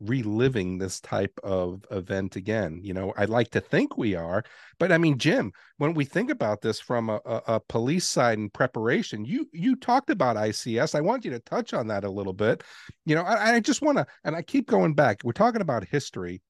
reliving 0.00 0.78
this 0.78 1.00
type 1.00 1.38
of 1.42 1.84
event 1.90 2.36
again. 2.36 2.80
You 2.82 2.94
know, 2.94 3.12
I'd 3.16 3.30
like 3.30 3.50
to 3.52 3.60
think 3.60 3.96
we 3.96 4.14
are, 4.14 4.44
but 4.78 4.92
I 4.92 4.98
mean, 4.98 5.18
Jim, 5.18 5.52
when 5.78 5.94
we 5.94 6.04
think 6.04 6.30
about 6.30 6.60
this 6.60 6.80
from 6.80 7.10
a, 7.10 7.20
a, 7.24 7.42
a, 7.46 7.60
police 7.60 8.06
side 8.06 8.38
and 8.38 8.52
preparation, 8.52 9.24
you 9.24 9.48
you 9.52 9.76
talked 9.76 10.10
about 10.10 10.36
ICS. 10.36 10.94
I 10.94 11.00
want 11.00 11.24
you 11.24 11.30
to 11.30 11.38
touch 11.40 11.72
on 11.72 11.86
that 11.88 12.04
a 12.04 12.10
little 12.10 12.32
bit. 12.32 12.62
You 13.06 13.14
know, 13.14 13.22
I, 13.22 13.54
I 13.54 13.60
just 13.60 13.82
want 13.82 13.98
to, 13.98 14.06
and 14.24 14.34
I 14.34 14.42
keep 14.42 14.66
going 14.66 14.94
back. 14.94 15.20
We're 15.24 15.32
talking 15.32 15.62
about 15.62 15.86
history, 15.86 16.42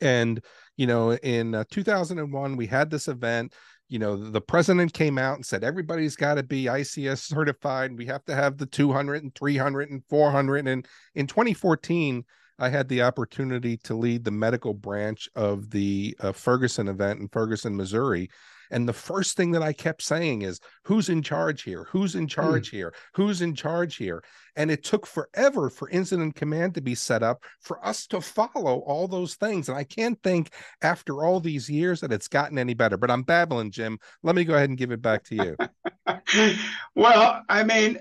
and 0.00 0.42
you 0.76 0.86
know, 0.86 1.12
in 1.12 1.54
uh, 1.54 1.64
2001, 1.70 2.56
we 2.56 2.66
had 2.66 2.90
this 2.90 3.08
event 3.08 3.54
you 3.88 3.98
know 3.98 4.16
the 4.16 4.40
president 4.40 4.94
came 4.94 5.18
out 5.18 5.36
and 5.36 5.44
said 5.44 5.62
everybody's 5.62 6.16
got 6.16 6.34
to 6.34 6.42
be 6.42 6.64
ics 6.64 7.18
certified 7.18 7.96
we 7.96 8.06
have 8.06 8.24
to 8.24 8.34
have 8.34 8.56
the 8.56 8.64
200 8.64 9.22
and 9.22 9.34
300 9.34 9.90
and 9.90 10.02
400 10.08 10.66
and 10.66 10.86
in 11.14 11.26
2014 11.26 12.24
I 12.58 12.68
had 12.68 12.88
the 12.88 13.02
opportunity 13.02 13.76
to 13.78 13.94
lead 13.94 14.24
the 14.24 14.30
medical 14.30 14.74
branch 14.74 15.28
of 15.34 15.70
the 15.70 16.16
uh, 16.20 16.32
Ferguson 16.32 16.88
event 16.88 17.20
in 17.20 17.28
Ferguson, 17.28 17.76
Missouri. 17.76 18.30
And 18.70 18.88
the 18.88 18.92
first 18.92 19.36
thing 19.36 19.50
that 19.52 19.62
I 19.62 19.72
kept 19.72 20.02
saying 20.02 20.42
is, 20.42 20.60
who's 20.84 21.08
in 21.08 21.22
charge 21.22 21.62
here? 21.62 21.84
Who's 21.90 22.14
in 22.14 22.22
hmm. 22.22 22.28
charge 22.28 22.70
here? 22.70 22.94
Who's 23.14 23.42
in 23.42 23.54
charge 23.54 23.96
here? 23.96 24.22
And 24.56 24.70
it 24.70 24.84
took 24.84 25.06
forever 25.06 25.68
for 25.68 25.88
incident 25.90 26.34
command 26.34 26.74
to 26.74 26.80
be 26.80 26.94
set 26.94 27.22
up 27.22 27.42
for 27.60 27.84
us 27.84 28.06
to 28.08 28.20
follow 28.20 28.80
all 28.80 29.08
those 29.08 29.34
things. 29.34 29.68
And 29.68 29.76
I 29.76 29.84
can't 29.84 30.20
think 30.22 30.50
after 30.82 31.24
all 31.24 31.40
these 31.40 31.68
years 31.68 32.00
that 32.00 32.12
it's 32.12 32.28
gotten 32.28 32.58
any 32.58 32.74
better. 32.74 32.96
But 32.96 33.10
I'm 33.10 33.22
babbling, 33.22 33.70
Jim. 33.70 33.98
Let 34.22 34.34
me 34.34 34.44
go 34.44 34.54
ahead 34.54 34.70
and 34.70 34.78
give 34.78 34.92
it 34.92 35.02
back 35.02 35.24
to 35.24 35.34
you. 35.34 35.56
well, 36.94 37.42
I 37.48 37.64
mean, 37.64 38.00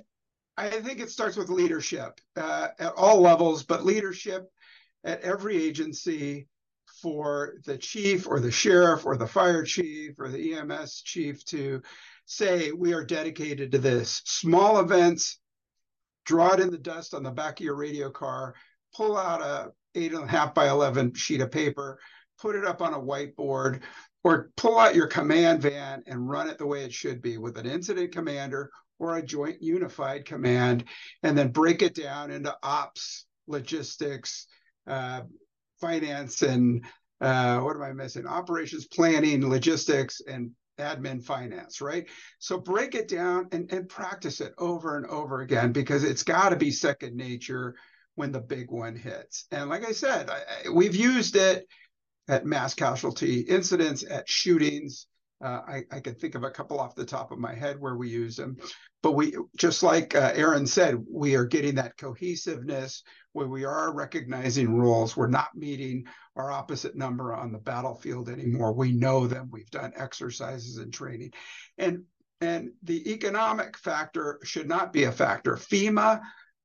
I 0.55 0.69
think 0.69 0.99
it 0.99 1.09
starts 1.09 1.35
with 1.35 1.49
leadership 1.49 2.19
uh, 2.35 2.69
at 2.79 2.93
all 2.95 3.21
levels, 3.21 3.63
but 3.63 3.85
leadership 3.85 4.49
at 5.03 5.21
every 5.21 5.61
agency 5.61 6.47
for 7.01 7.55
the 7.65 7.77
chief 7.77 8.27
or 8.27 8.39
the 8.39 8.51
sheriff 8.51 9.05
or 9.05 9.17
the 9.17 9.27
fire 9.27 9.63
chief 9.63 10.13
or 10.19 10.29
the 10.29 10.55
EMS 10.55 11.01
chief 11.01 11.43
to 11.45 11.81
say, 12.25 12.71
we 12.71 12.93
are 12.93 13.03
dedicated 13.03 13.71
to 13.71 13.77
this. 13.77 14.21
Small 14.25 14.79
events, 14.79 15.39
draw 16.25 16.53
it 16.53 16.59
in 16.59 16.71
the 16.71 16.77
dust 16.77 17.13
on 17.13 17.23
the 17.23 17.31
back 17.31 17.59
of 17.59 17.65
your 17.65 17.75
radio 17.75 18.09
car, 18.09 18.55
pull 18.95 19.17
out 19.17 19.41
a 19.41 19.71
eight 19.95 20.13
and 20.13 20.23
a 20.23 20.27
half 20.27 20.53
by 20.53 20.69
11 20.69 21.13
sheet 21.13 21.41
of 21.41 21.51
paper, 21.51 21.99
put 22.39 22.55
it 22.55 22.65
up 22.65 22.81
on 22.81 22.93
a 22.93 22.99
whiteboard, 22.99 23.81
or 24.23 24.49
pull 24.55 24.79
out 24.79 24.95
your 24.95 25.07
command 25.07 25.61
van 25.61 26.01
and 26.07 26.29
run 26.29 26.47
it 26.49 26.57
the 26.57 26.65
way 26.65 26.83
it 26.83 26.93
should 26.93 27.21
be 27.21 27.37
with 27.37 27.57
an 27.57 27.65
incident 27.65 28.11
commander 28.11 28.71
or 29.03 29.17
a 29.17 29.21
joint 29.21 29.61
unified 29.61 30.25
command, 30.25 30.85
and 31.23 31.37
then 31.37 31.49
break 31.49 31.81
it 31.81 31.93
down 31.93 32.31
into 32.31 32.55
ops, 32.63 33.25
logistics, 33.47 34.47
uh, 34.87 35.21
finance, 35.81 36.41
and 36.41 36.85
uh, 37.19 37.59
what 37.59 37.75
am 37.75 37.83
I 37.83 37.91
missing? 37.91 38.25
Operations 38.25 38.87
planning, 38.87 39.47
logistics, 39.47 40.21
and 40.25 40.51
admin 40.79 41.23
finance, 41.23 41.81
right? 41.81 42.07
So 42.39 42.57
break 42.57 42.95
it 42.95 43.07
down 43.07 43.47
and, 43.51 43.71
and 43.71 43.87
practice 43.87 44.41
it 44.41 44.53
over 44.57 44.97
and 44.97 45.05
over 45.05 45.41
again 45.41 45.71
because 45.71 46.03
it's 46.03 46.23
got 46.23 46.49
to 46.49 46.55
be 46.55 46.71
second 46.71 47.15
nature 47.15 47.75
when 48.15 48.31
the 48.31 48.41
big 48.41 48.71
one 48.71 48.95
hits. 48.95 49.45
And 49.51 49.69
like 49.69 49.85
I 49.85 49.91
said, 49.91 50.29
I, 50.29 50.37
I, 50.65 50.69
we've 50.69 50.95
used 50.95 51.35
it 51.35 51.67
at 52.27 52.45
mass 52.45 52.73
casualty 52.73 53.41
incidents, 53.41 54.03
at 54.09 54.29
shootings, 54.29 55.07
uh, 55.43 55.61
I, 55.67 55.83
I 55.91 55.99
could 55.99 56.19
think 56.19 56.35
of 56.35 56.43
a 56.43 56.49
couple 56.49 56.79
off 56.79 56.95
the 56.95 57.05
top 57.05 57.31
of 57.31 57.37
my 57.37 57.53
head 57.53 57.79
where 57.79 57.95
we 57.95 58.09
use 58.09 58.37
them, 58.37 58.55
but 59.01 59.11
we 59.11 59.35
just 59.57 59.83
like 59.83 60.15
uh, 60.15 60.31
Aaron 60.33 60.65
said, 60.65 61.03
we 61.11 61.35
are 61.35 61.45
getting 61.45 61.75
that 61.75 61.97
cohesiveness 61.97 63.03
where 63.33 63.47
we 63.47 63.65
are 63.65 63.93
recognizing 63.93 64.73
rules. 64.73 65.17
We're 65.17 65.27
not 65.27 65.55
meeting 65.55 66.05
our 66.37 66.49
opposite 66.49 66.95
number 66.95 67.33
on 67.33 67.51
the 67.51 67.59
battlefield 67.59 68.29
anymore. 68.29 68.73
We 68.73 68.93
know 68.93 69.27
them. 69.27 69.49
We've 69.51 69.69
done 69.69 69.91
exercises 69.97 70.77
and 70.77 70.93
training, 70.93 71.31
and 71.77 72.03
and 72.39 72.71
the 72.83 73.11
economic 73.11 73.77
factor 73.77 74.39
should 74.43 74.67
not 74.67 74.93
be 74.93 75.03
a 75.03 75.11
factor. 75.11 75.55
FEMA 75.55 76.21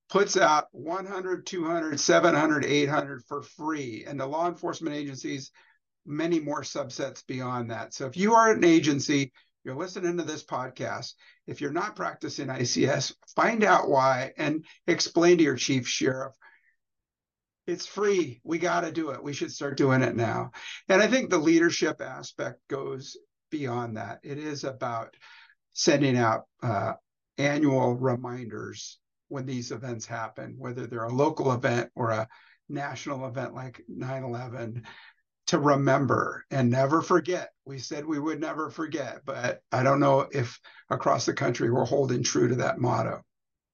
puts 0.09 0.37
out 0.37 0.67
100, 0.73 1.47
200, 1.47 2.01
700, 2.01 2.65
800 2.65 3.23
for 3.27 3.43
free, 3.43 4.05
and 4.07 4.19
the 4.19 4.27
law 4.27 4.49
enforcement 4.49 4.95
agencies 4.95 5.51
many 6.09 6.41
more 6.41 6.63
subsets 6.63 7.25
beyond 7.27 7.71
that. 7.71 7.95
So 7.95 8.07
if 8.07 8.17
you 8.17 8.35
are 8.35 8.51
an 8.51 8.65
agency, 8.65 9.33
you're 9.65 9.77
listening 9.77 10.17
to 10.17 10.25
this 10.25 10.45
podcast, 10.45 11.13
if 11.47 11.61
you're 11.61 11.71
not 11.71 11.95
practicing 11.95 12.49
ICS, 12.49 13.15
find 13.37 13.63
out 13.63 13.89
why 13.89 14.33
and 14.39 14.65
explain 14.87 15.39
to 15.39 15.45
your 15.45 15.57
chief 15.57 15.87
sheriff. 15.87 16.33
It's 17.67 17.85
free. 17.85 18.41
We 18.45 18.59
got 18.59 18.81
to 18.81 18.93
do 18.93 19.11
it. 19.11 19.23
We 19.23 19.35
should 19.35 19.53
start 19.53 19.77
doing 19.77 20.03
it 20.03 20.17
now. 20.17 20.53
And 20.89 21.03
I 21.03 21.07
think 21.07 21.29
the 21.29 21.39
leadership 21.39 22.01
aspect 22.01 22.61
goes 22.69 23.19
beyond 23.51 23.99
that. 23.99 24.21
It 24.23 24.39
is 24.39 24.65
about 24.65 25.15
sending 25.75 26.17
out 26.17 26.45
uh, 26.63 26.95
annual 27.37 27.95
reminders 27.95 28.99
when 29.29 29.45
these 29.45 29.71
events 29.71 30.07
happen, 30.07 30.55
whether 30.57 30.87
they're 30.87 31.05
a 31.05 31.13
local 31.13 31.53
event 31.53 31.91
or 31.95 32.11
a 32.11 32.27
national 32.71 33.27
event 33.27 33.55
like 33.55 33.83
9 33.87 34.25
11 34.25 34.83
to 35.49 35.59
remember 35.59 36.45
and 36.51 36.71
never 36.71 37.03
forget. 37.03 37.51
We 37.65 37.79
said 37.79 38.05
we 38.05 38.19
would 38.19 38.41
never 38.41 38.71
forget, 38.71 39.23
but 39.25 39.61
I 39.73 39.83
don't 39.83 40.01
know 40.01 40.29
if 40.31 40.61
across 40.91 41.27
the 41.27 41.33
country 41.33 41.71
we're 41.71 41.85
holding 41.85 42.23
true 42.23 42.49
to 42.49 42.55
that 42.57 42.79
motto. 42.79 43.23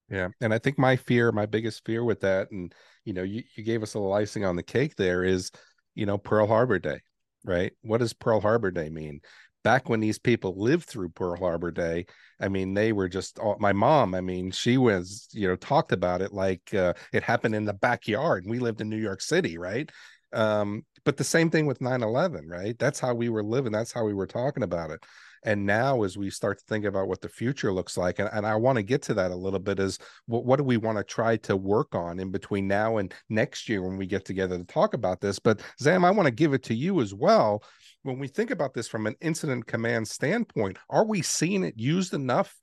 Yeah. 0.09 0.29
And 0.39 0.53
I 0.53 0.57
think 0.57 0.77
my 0.77 0.95
fear, 0.95 1.31
my 1.31 1.45
biggest 1.45 1.85
fear 1.85 2.03
with 2.03 2.21
that, 2.21 2.51
and 2.51 2.73
you 3.03 3.13
know, 3.13 3.23
you, 3.23 3.43
you 3.55 3.63
gave 3.63 3.83
us 3.83 3.93
a 3.93 3.99
little 3.99 4.13
icing 4.13 4.45
on 4.45 4.55
the 4.55 4.63
cake 4.63 4.95
there 4.95 5.23
is, 5.23 5.51
you 5.95 6.05
know, 6.05 6.17
Pearl 6.17 6.47
Harbor 6.47 6.79
Day, 6.79 7.01
right? 7.43 7.73
What 7.81 7.99
does 7.99 8.13
Pearl 8.13 8.39
Harbor 8.39 8.71
Day 8.71 8.89
mean? 8.89 9.19
Back 9.63 9.89
when 9.89 9.99
these 9.99 10.19
people 10.19 10.61
lived 10.61 10.85
through 10.85 11.09
Pearl 11.09 11.37
Harbor 11.37 11.71
Day, 11.71 12.05
I 12.39 12.49
mean, 12.49 12.73
they 12.73 12.93
were 12.93 13.09
just 13.09 13.39
all, 13.39 13.57
my 13.59 13.73
mom. 13.73 14.13
I 14.13 14.21
mean, 14.21 14.51
she 14.51 14.77
was, 14.77 15.27
you 15.33 15.47
know, 15.47 15.55
talked 15.55 15.91
about 15.91 16.21
it 16.21 16.31
like 16.31 16.73
uh, 16.73 16.93
it 17.11 17.23
happened 17.23 17.55
in 17.55 17.65
the 17.65 17.73
backyard. 17.73 18.45
We 18.47 18.59
lived 18.59 18.79
in 18.79 18.89
New 18.89 18.97
York 18.97 19.21
City, 19.21 19.57
right? 19.57 19.91
Um, 20.33 20.85
but 21.05 21.17
the 21.17 21.23
same 21.23 21.49
thing 21.49 21.65
with 21.65 21.79
9-11 21.79 22.41
right? 22.47 22.77
That's 22.77 22.99
how 22.99 23.13
we 23.13 23.29
were 23.29 23.43
living 23.43 23.71
that's 23.71 23.93
how 23.93 24.03
we 24.03 24.13
were 24.13 24.27
talking 24.27 24.63
about 24.63 24.89
it. 24.89 25.05
And 25.45 25.63
now 25.63 26.01
as 26.01 26.17
we 26.17 26.31
start 26.31 26.57
to 26.57 26.65
think 26.65 26.85
about 26.85 27.07
what 27.07 27.21
the 27.21 27.29
future 27.29 27.71
looks 27.71 27.97
like 27.97 28.17
and, 28.17 28.29
and 28.33 28.47
i 28.47 28.55
want 28.55 28.77
to 28.77 28.83
get 28.83 29.03
to 29.03 29.13
that 29.13 29.29
a 29.29 29.35
little 29.35 29.59
bit 29.59 29.79
is 29.79 29.99
what, 30.25 30.43
what 30.43 30.57
do 30.57 30.63
we 30.63 30.77
want 30.77 30.97
to 30.97 31.03
try 31.03 31.37
to 31.37 31.55
work 31.55 31.93
on 31.93 32.19
in 32.19 32.31
between 32.31 32.67
now 32.67 32.97
and 32.97 33.13
next 33.29 33.69
year 33.69 33.83
when 33.83 33.95
we 33.95 34.07
get 34.07 34.25
together 34.25 34.57
to 34.57 34.63
talk 34.65 34.93
about 34.93 35.21
this? 35.21 35.39
But 35.39 35.61
zam 35.79 36.03
i 36.03 36.11
want 36.11 36.25
to 36.25 36.33
give 36.33 36.53
it 36.53 36.63
to 36.63 36.73
you 36.73 36.99
as 36.99 37.13
well. 37.13 37.63
When 38.03 38.19
we 38.19 38.27
think 38.27 38.51
about 38.51 38.73
this 38.73 38.87
from 38.87 39.07
an 39.07 39.15
incident 39.21 39.67
command 39.67 40.07
standpoint 40.07 40.77
are 40.89 41.05
we 41.05 41.21
seeing 41.21 41.63
it 41.63 41.75
used 41.77 42.13
enough 42.13 42.55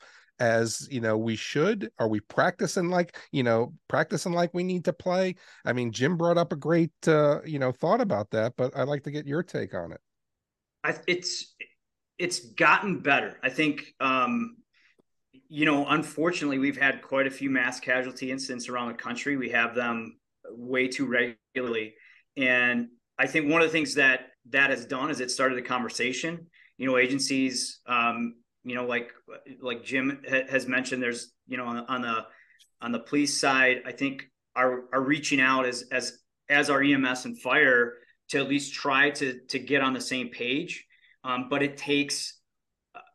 as 0.42 0.88
you 0.90 1.00
know 1.00 1.16
we 1.16 1.36
should? 1.36 1.88
Are 2.00 2.08
we 2.08 2.18
practicing 2.18 2.90
like 2.90 3.16
you 3.30 3.44
know 3.44 3.74
practicing 3.88 4.32
like 4.32 4.52
we 4.52 4.64
need 4.64 4.84
to 4.86 4.92
play? 4.92 5.36
I 5.64 5.72
mean 5.72 5.92
jim 5.92 6.16
brought 6.16 6.36
up 6.36 6.52
a 6.52 6.56
great 6.56 6.90
uh 7.06 7.40
you 7.44 7.60
know 7.60 7.70
thought 7.70 8.00
about 8.00 8.30
that 8.32 8.54
but 8.56 8.76
i'd 8.76 8.88
like 8.88 9.04
to 9.04 9.12
get 9.12 9.24
your 9.24 9.44
take 9.44 9.72
on 9.72 9.92
it. 9.92 10.00
I, 10.82 10.96
it's 11.06 11.54
it's 12.18 12.40
gotten 12.40 12.98
better. 12.98 13.38
I 13.42 13.50
think 13.50 13.94
um 14.00 14.56
you 15.48 15.64
know 15.64 15.86
unfortunately 15.86 16.58
we've 16.58 16.76
had 16.76 17.02
quite 17.02 17.28
a 17.28 17.30
few 17.30 17.48
mass 17.48 17.78
casualty 17.78 18.32
incidents 18.32 18.68
around 18.68 18.88
the 18.88 18.94
country. 18.94 19.36
We 19.36 19.50
have 19.50 19.76
them 19.76 20.18
way 20.50 20.88
too 20.88 21.06
regularly. 21.06 21.94
And 22.36 22.88
i 23.16 23.26
think 23.28 23.48
one 23.48 23.60
of 23.62 23.68
the 23.68 23.72
things 23.72 23.94
that 23.94 24.20
that 24.50 24.70
has 24.70 24.86
done 24.86 25.08
is 25.08 25.20
it 25.20 25.30
started 25.30 25.56
a 25.56 25.62
conversation. 25.62 26.48
You 26.78 26.88
know 26.88 26.98
agencies 26.98 27.78
um 27.86 28.41
you 28.64 28.74
know, 28.74 28.84
like 28.84 29.12
like 29.60 29.84
Jim 29.84 30.22
ha- 30.28 30.46
has 30.48 30.66
mentioned, 30.66 31.02
there's 31.02 31.32
you 31.46 31.56
know 31.56 31.66
on, 31.66 31.78
on, 31.86 32.02
the 32.02 32.26
on 32.80 32.92
the 32.92 33.00
police 33.00 33.38
side, 33.38 33.82
I 33.86 33.92
think 33.92 34.24
are 34.54 34.84
are 34.92 35.02
reaching 35.02 35.40
out 35.40 35.66
as 35.66 35.84
as 35.90 36.18
as 36.48 36.70
our 36.70 36.82
EMS 36.82 37.24
and 37.24 37.40
fire 37.40 37.94
to 38.28 38.38
at 38.38 38.48
least 38.48 38.74
try 38.74 39.10
to 39.10 39.40
to 39.48 39.58
get 39.58 39.82
on 39.82 39.94
the 39.94 40.00
same 40.00 40.28
page. 40.28 40.84
Um, 41.24 41.46
but 41.48 41.62
it 41.62 41.76
takes, 41.76 42.40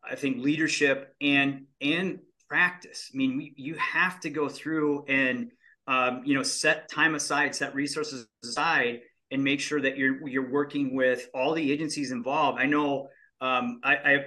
I 0.08 0.14
think, 0.14 0.38
leadership 0.38 1.14
and 1.20 1.66
and 1.80 2.20
practice. 2.48 3.10
I 3.12 3.16
mean, 3.16 3.36
we, 3.36 3.54
you 3.56 3.74
have 3.74 4.20
to 4.20 4.30
go 4.30 4.48
through 4.48 5.04
and 5.08 5.50
um, 5.86 6.22
you 6.24 6.34
know 6.34 6.42
set 6.42 6.90
time 6.90 7.14
aside, 7.14 7.54
set 7.54 7.74
resources 7.74 8.26
aside, 8.44 9.00
and 9.30 9.42
make 9.42 9.60
sure 9.60 9.80
that 9.80 9.96
you're 9.96 10.26
you're 10.28 10.50
working 10.50 10.94
with 10.94 11.28
all 11.34 11.54
the 11.54 11.72
agencies 11.72 12.12
involved. 12.12 12.60
I 12.60 12.66
know 12.66 13.08
um, 13.40 13.80
I, 13.84 13.94
I 13.96 14.24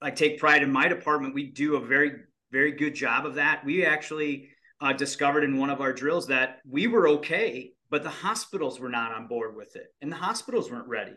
I 0.00 0.10
take 0.10 0.38
pride 0.38 0.62
in 0.62 0.70
my 0.70 0.88
department. 0.88 1.34
We 1.34 1.50
do 1.50 1.76
a 1.76 1.80
very 1.80 2.12
very 2.52 2.72
good 2.72 2.94
job 2.94 3.26
of 3.26 3.34
that. 3.34 3.64
We 3.64 3.84
actually 3.84 4.50
uh, 4.80 4.92
discovered 4.92 5.44
in 5.44 5.58
one 5.58 5.70
of 5.70 5.80
our 5.80 5.92
drills 5.92 6.28
that 6.28 6.58
we 6.68 6.86
were 6.86 7.08
okay, 7.08 7.72
but 7.90 8.02
the 8.02 8.10
hospitals 8.10 8.78
were 8.78 8.88
not 8.88 9.12
on 9.12 9.26
board 9.26 9.56
with 9.56 9.76
it, 9.76 9.86
and 10.00 10.10
the 10.10 10.16
hospitals 10.16 10.70
weren't 10.70 10.88
ready. 10.88 11.14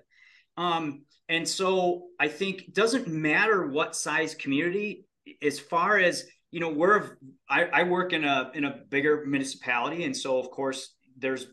Um, 0.57 1.03
and 1.27 1.47
so 1.47 2.07
I 2.19 2.27
think 2.27 2.63
it 2.63 2.73
doesn't 2.73 3.07
matter 3.07 3.67
what 3.67 3.95
size 3.95 4.33
community, 4.35 5.05
as 5.41 5.59
far 5.59 5.97
as 5.97 6.25
you 6.51 6.59
know, 6.59 6.69
we're 6.69 7.17
I, 7.49 7.65
I 7.65 7.83
work 7.83 8.13
in 8.13 8.23
a 8.23 8.51
in 8.53 8.65
a 8.65 8.77
bigger 8.89 9.23
municipality, 9.25 10.03
and 10.05 10.15
so 10.15 10.39
of 10.39 10.49
course 10.49 10.95
there's 11.17 11.47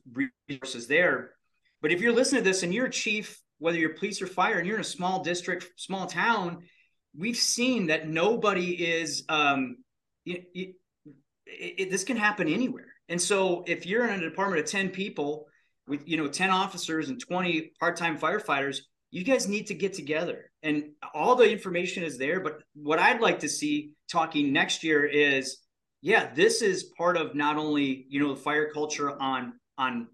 resources 0.49 0.87
there. 0.87 1.33
But 1.83 1.93
if 1.93 2.01
you're 2.01 2.15
listening 2.15 2.43
to 2.43 2.49
this 2.49 2.63
and 2.63 2.73
you're 2.73 2.87
a 2.87 2.91
chief, 2.91 3.41
whether 3.59 3.79
you're 3.79 3.95
police 3.95 4.23
or 4.23 4.27
fire, 4.27 4.59
and 4.59 4.67
you're 4.67 4.77
in 4.77 4.81
a 4.81 4.85
small 4.85 5.23
district, 5.23 5.69
small 5.77 6.07
town, 6.07 6.63
we've 7.17 7.37
seen 7.37 7.87
that 7.87 8.09
nobody 8.09 8.73
is. 8.73 9.25
Um, 9.29 9.79
it, 10.25 10.45
it, 10.55 10.75
it, 11.47 11.91
this 11.91 12.05
can 12.05 12.17
happen 12.17 12.49
anywhere. 12.49 12.93
And 13.09 13.21
so 13.21 13.63
if 13.67 13.87
you're 13.87 14.07
in 14.09 14.21
a 14.21 14.29
department 14.29 14.61
of 14.61 14.69
10 14.69 14.91
people 14.91 15.47
with 15.87 16.09
you 16.09 16.17
know 16.17 16.27
10 16.27 16.51
officers 16.51 17.09
and 17.09 17.21
20 17.21 17.73
part-time 17.79 18.19
firefighters, 18.19 18.79
you 19.11 19.23
guys 19.23 19.49
need 19.49 19.69
to 19.69 19.75
get 19.75 19.95
together. 19.95 20.51
And 20.63 20.91
all 21.15 21.37
the 21.37 21.51
information 21.51 22.03
is 22.03 22.19
there, 22.19 22.41
but 22.41 22.59
what 22.75 22.99
I'd 22.99 23.21
like 23.21 23.39
to 23.41 23.49
see 23.49 23.93
talking 24.11 24.53
next 24.53 24.83
year 24.83 25.05
is 25.05 25.59
yeah, 26.03 26.33
this 26.35 26.63
is 26.63 26.93
part 26.97 27.17
of 27.17 27.35
not 27.35 27.57
only, 27.57 28.07
you 28.09 28.21
know, 28.21 28.35
the 28.35 28.41
fire 28.41 28.71
culture 28.73 29.21
on 29.21 29.55
on 29.79 30.09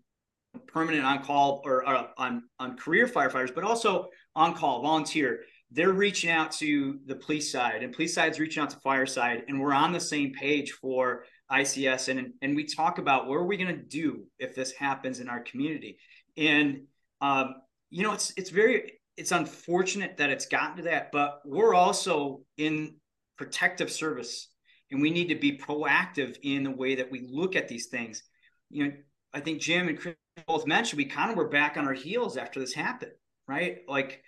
permanent 0.66 1.04
on 1.04 1.22
call 1.22 1.62
or 1.64 1.86
uh, 1.86 2.06
on 2.16 2.44
on 2.58 2.76
career 2.76 3.06
firefighters, 3.06 3.54
but 3.54 3.64
also 3.64 4.08
on 4.34 4.54
call, 4.54 4.82
volunteer. 4.82 5.40
They're 5.72 5.92
reaching 5.92 6.30
out 6.30 6.52
to 6.52 6.98
the 7.06 7.16
police 7.16 7.50
side, 7.50 7.82
and 7.82 7.92
police 7.92 8.14
side's 8.14 8.38
reaching 8.38 8.62
out 8.62 8.70
to 8.70 8.76
fire 8.80 9.06
side, 9.06 9.44
and 9.48 9.60
we're 9.60 9.72
on 9.72 9.92
the 9.92 10.00
same 10.00 10.32
page 10.32 10.72
for 10.72 11.24
ICS, 11.50 12.08
and 12.08 12.32
and 12.42 12.54
we 12.54 12.64
talk 12.64 12.98
about 12.98 13.26
what 13.26 13.36
are 13.36 13.46
we 13.46 13.56
going 13.56 13.74
to 13.74 13.82
do 13.82 14.24
if 14.38 14.54
this 14.54 14.72
happens 14.72 15.20
in 15.20 15.28
our 15.28 15.40
community, 15.40 15.98
and 16.36 16.82
um, 17.22 17.54
you 17.90 18.02
know, 18.02 18.12
it's 18.12 18.32
it's 18.36 18.50
very 18.50 18.94
it's 19.16 19.32
unfortunate 19.32 20.16
that 20.16 20.30
it's 20.30 20.46
gotten 20.46 20.78
to 20.78 20.82
that, 20.84 21.10
but 21.12 21.40
we're 21.44 21.74
also 21.74 22.40
in 22.56 22.96
protective 23.36 23.90
service, 23.90 24.48
and 24.90 25.00
we 25.00 25.10
need 25.10 25.28
to 25.28 25.36
be 25.36 25.58
proactive 25.58 26.36
in 26.42 26.64
the 26.64 26.70
way 26.70 26.96
that 26.96 27.10
we 27.10 27.28
look 27.30 27.54
at 27.54 27.68
these 27.68 27.86
things. 27.86 28.22
You 28.70 28.84
know, 28.86 28.92
I 29.32 29.40
think 29.40 29.60
Jim 29.60 29.88
and 29.88 29.98
Chris 29.98 30.16
both 30.46 30.66
mentioned 30.66 30.98
we 30.98 31.04
kind 31.04 31.30
of 31.30 31.36
were 31.36 31.48
back 31.48 31.76
on 31.76 31.86
our 31.86 31.92
heels 31.92 32.36
after 32.36 32.58
this 32.58 32.72
happened, 32.72 33.12
right? 33.46 33.78
Like 33.86 34.22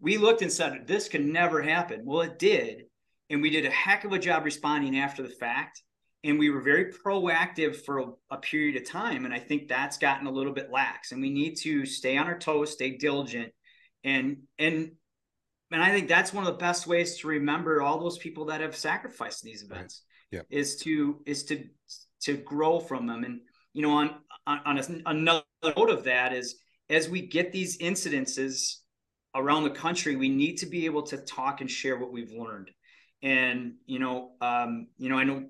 we 0.00 0.16
looked 0.16 0.42
and 0.42 0.52
said 0.52 0.86
this 0.86 1.08
could 1.08 1.24
never 1.24 1.62
happen. 1.62 2.02
Well, 2.04 2.22
it 2.22 2.38
did, 2.38 2.84
and 3.30 3.42
we 3.42 3.50
did 3.50 3.66
a 3.66 3.70
heck 3.70 4.04
of 4.04 4.12
a 4.12 4.18
job 4.18 4.44
responding 4.44 4.98
after 4.98 5.22
the 5.22 5.28
fact, 5.28 5.82
and 6.24 6.38
we 6.38 6.50
were 6.50 6.60
very 6.60 6.92
proactive 6.92 7.76
for 7.84 7.98
a, 7.98 8.06
a 8.30 8.36
period 8.38 8.76
of 8.76 8.88
time. 8.88 9.24
And 9.24 9.34
I 9.34 9.38
think 9.38 9.68
that's 9.68 9.98
gotten 9.98 10.26
a 10.26 10.32
little 10.32 10.52
bit 10.52 10.70
lax, 10.70 11.12
and 11.12 11.20
we 11.20 11.30
need 11.30 11.56
to 11.58 11.84
stay 11.86 12.16
on 12.16 12.26
our 12.26 12.38
toes, 12.38 12.72
stay 12.72 12.96
diligent, 12.96 13.52
and 14.04 14.38
and 14.58 14.92
and 15.70 15.82
I 15.82 15.90
think 15.90 16.08
that's 16.08 16.32
one 16.32 16.46
of 16.46 16.52
the 16.52 16.58
best 16.58 16.86
ways 16.86 17.18
to 17.18 17.28
remember 17.28 17.82
all 17.82 18.00
those 18.00 18.18
people 18.18 18.46
that 18.46 18.60
have 18.60 18.76
sacrificed 18.76 19.44
in 19.44 19.50
these 19.50 19.62
events. 19.62 20.02
Yeah. 20.30 20.42
Is 20.50 20.76
to 20.76 21.22
is 21.26 21.44
to 21.44 21.64
to 22.22 22.36
grow 22.36 22.80
from 22.80 23.06
them 23.06 23.24
and 23.24 23.40
you 23.72 23.82
know, 23.82 23.92
on 23.92 24.10
on, 24.46 24.60
on 24.64 24.78
a, 24.78 24.84
another 25.06 25.44
note 25.62 25.90
of 25.90 26.04
that 26.04 26.32
is 26.32 26.56
as 26.90 27.08
we 27.08 27.26
get 27.26 27.52
these 27.52 27.78
incidences 27.78 28.78
around 29.34 29.64
the 29.64 29.70
country, 29.70 30.16
we 30.16 30.28
need 30.28 30.58
to 30.58 30.66
be 30.66 30.86
able 30.86 31.02
to 31.02 31.16
talk 31.18 31.60
and 31.60 31.70
share 31.70 31.96
what 31.98 32.12
we've 32.12 32.32
learned. 32.32 32.70
And 33.22 33.74
you 33.86 33.98
know, 33.98 34.32
um, 34.40 34.88
you 34.98 35.08
know, 35.08 35.18
I 35.18 35.24
know 35.24 35.48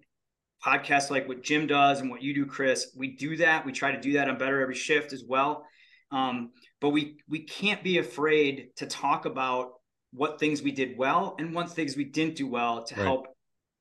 podcasts 0.65 1.11
like 1.11 1.29
what 1.29 1.43
Jim 1.43 1.67
does 1.67 2.01
and 2.01 2.11
what 2.11 2.23
you 2.23 2.35
do, 2.35 2.47
Chris. 2.47 2.93
We 2.97 3.17
do 3.17 3.37
that. 3.39 3.65
We 3.65 3.73
try 3.73 3.93
to 3.93 4.01
do 4.01 4.15
that 4.15 4.29
on 4.29 4.39
Better 4.39 4.61
Every 4.61 4.75
Shift 4.75 5.13
as 5.13 5.25
well. 5.27 5.67
Um, 6.11 6.53
but 6.81 6.91
we 6.91 7.19
we 7.29 7.41
can't 7.41 7.83
be 7.83 7.99
afraid 7.99 8.71
to 8.77 8.87
talk 8.87 9.27
about 9.27 9.73
what 10.13 10.41
things 10.41 10.63
we 10.63 10.73
did 10.73 10.97
well 10.97 11.37
and 11.39 11.55
what 11.55 11.71
things 11.71 11.97
we 11.97 12.05
didn't 12.05 12.37
do 12.37 12.47
well 12.47 12.85
to 12.85 12.95
right. 12.95 13.05
help 13.05 13.27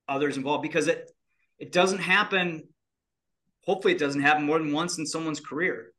others 0.09 0.35
involved 0.35 0.61
because 0.61 0.87
it 0.87 1.09
it 1.57 1.71
doesn't 1.71 1.99
happen 1.99 2.63
hopefully 3.67 3.93
it 3.93 3.99
doesn't 3.99 4.21
happen 4.21 4.45
more 4.45 4.57
than 4.57 4.71
once 4.71 4.97
in 4.97 5.05
someone's 5.05 5.41
career. 5.41 5.91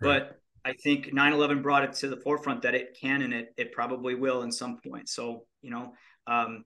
Right. 0.00 0.18
But 0.18 0.35
I 0.66 0.72
think 0.72 1.14
9/11 1.14 1.62
brought 1.62 1.84
it 1.84 1.92
to 1.94 2.08
the 2.08 2.16
forefront 2.16 2.62
that 2.62 2.74
it 2.74 2.98
can 3.00 3.22
and 3.22 3.32
it 3.32 3.54
it 3.56 3.72
probably 3.72 4.16
will 4.16 4.42
in 4.42 4.50
some 4.50 4.80
point. 4.84 5.08
So 5.08 5.44
you 5.62 5.70
know, 5.70 5.92
um, 6.26 6.64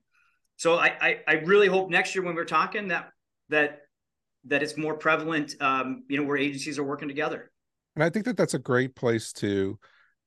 so 0.57 0.77
I, 0.77 0.87
I, 0.99 1.19
I 1.27 1.33
really 1.45 1.67
hope 1.67 1.91
next 1.91 2.15
year 2.15 2.23
when 2.23 2.33
we're 2.33 2.45
talking 2.45 2.87
that 2.87 3.11
that 3.49 3.81
that 4.45 4.63
it's 4.63 4.75
more 4.75 4.95
prevalent. 4.95 5.53
Um, 5.61 6.03
you 6.09 6.17
know, 6.17 6.23
where 6.23 6.37
agencies 6.37 6.79
are 6.79 6.83
working 6.83 7.07
together. 7.07 7.51
And 7.95 8.03
I 8.03 8.09
think 8.09 8.25
that 8.25 8.37
that's 8.37 8.55
a 8.55 8.59
great 8.59 8.95
place 8.95 9.31
to 9.33 9.77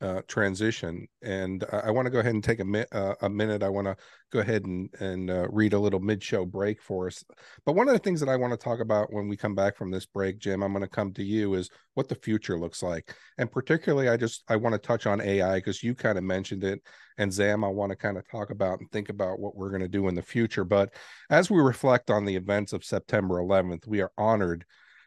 uh, 0.05 0.21
transition. 0.29 1.09
And 1.23 1.65
I, 1.73 1.79
I 1.87 1.91
want 1.91 2.07
to 2.07 2.11
go 2.11 2.19
ahead 2.19 2.35
and 2.35 2.45
take 2.45 2.61
a, 2.61 2.65
mi- 2.65 2.85
uh, 2.93 3.15
a 3.23 3.29
minute. 3.29 3.63
I 3.63 3.71
want 3.71 3.87
to 3.87 3.97
go 4.31 4.41
ahead 4.41 4.65
and, 4.67 4.89
and 5.01 5.31
uh, 5.31 5.49
read 5.51 5.73
a 5.73 5.79
little 5.79 6.01
mid 6.01 6.23
show 6.23 6.45
break 6.45 6.83
for 6.83 7.07
us. 7.07 7.25
But 7.65 7.75
one 7.75 7.89
of 7.89 7.95
the 7.95 7.99
things 7.99 8.21
that 8.21 8.29
I 8.29 8.37
want 8.37 8.53
to 8.53 8.57
talk 8.59 8.81
about 8.81 9.13
when 9.13 9.29
we 9.29 9.37
come 9.37 9.55
back 9.55 9.77
from 9.77 9.91
this 9.91 10.05
break, 10.05 10.39
Jim, 10.39 10.63
I'm 10.63 10.73
going 10.73 10.83
to 10.83 10.89
come 10.89 11.13
to 11.15 11.25
you 11.25 11.55
is 11.55 11.71
what 11.95 12.09
the 12.09 12.15
future 12.17 12.59
looks 12.59 12.83
like. 12.83 13.15
And 13.39 13.51
particularly, 13.51 14.09
I 14.09 14.17
just 14.17 14.45
I 14.49 14.57
want 14.57 14.75
to 14.75 14.79
touch 14.79 15.07
on 15.07 15.21
AI 15.21 15.57
because 15.57 15.83
you 15.83 15.95
kind 15.95 16.19
of 16.19 16.25
mentioned 16.25 16.65
it. 16.65 16.83
And 17.17 17.33
Zam, 17.33 17.65
I 17.65 17.69
want 17.69 17.91
to 17.91 17.97
kind 17.97 18.19
of 18.19 18.29
talk 18.29 18.51
about 18.51 18.81
and 18.81 18.91
think 18.91 19.09
about 19.09 19.39
what 19.39 19.57
we're 19.57 19.71
going 19.71 19.83
to 19.83 19.89
do 19.89 20.09
in 20.09 20.15
the 20.15 20.23
future. 20.23 20.65
But 20.65 20.93
as 21.31 21.51
we 21.51 21.61
reflect 21.61 22.11
on 22.11 22.25
the 22.25 22.37
events 22.37 22.73
of 22.73 22.85
September 22.85 23.37
11th, 23.37 23.87
we 23.87 24.03
are 24.03 24.13
honored 24.19 24.67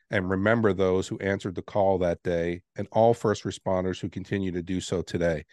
and 0.09 0.29
remember 0.29 0.73
those 0.73 1.07
who 1.07 1.19
answered 1.19 1.55
the 1.55 1.61
call 1.61 1.97
that 1.99 2.23
day 2.23 2.61
and 2.75 2.87
all 2.91 3.13
first 3.13 3.43
responders 3.43 3.99
who 3.99 4.09
continue 4.09 4.51
to 4.51 4.63
do 4.63 4.79
so 4.79 5.01
today. 5.01 5.45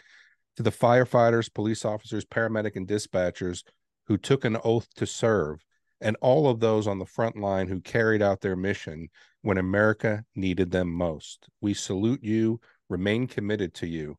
To 0.57 0.63
the 0.63 0.71
firefighters, 0.71 1.53
police 1.53 1.85
officers, 1.85 2.25
paramedic, 2.25 2.77
and 2.77 2.87
dispatchers 2.87 3.65
who 4.07 4.17
took 4.17 4.45
an 4.45 4.57
oath 4.63 4.87
to 4.97 5.07
serve, 5.07 5.65
and 6.01 6.17
all 6.21 6.49
of 6.49 6.61
those 6.61 6.87
on 6.87 6.99
the 6.99 7.07
front 7.07 7.37
line 7.37 7.67
who 7.67 7.81
carried 7.81 8.23
out 8.23 8.41
their 8.41 8.57
mission 8.57 9.09
when 9.43 9.59
America 9.59 10.25
needed 10.37 10.71
them 10.71 10.93
most. 10.93 11.49
We 11.61 11.75
salute 11.75 12.23
you, 12.23 12.61
remain 12.89 13.27
committed 13.27 13.75
to 13.75 13.87
you. 13.87 14.17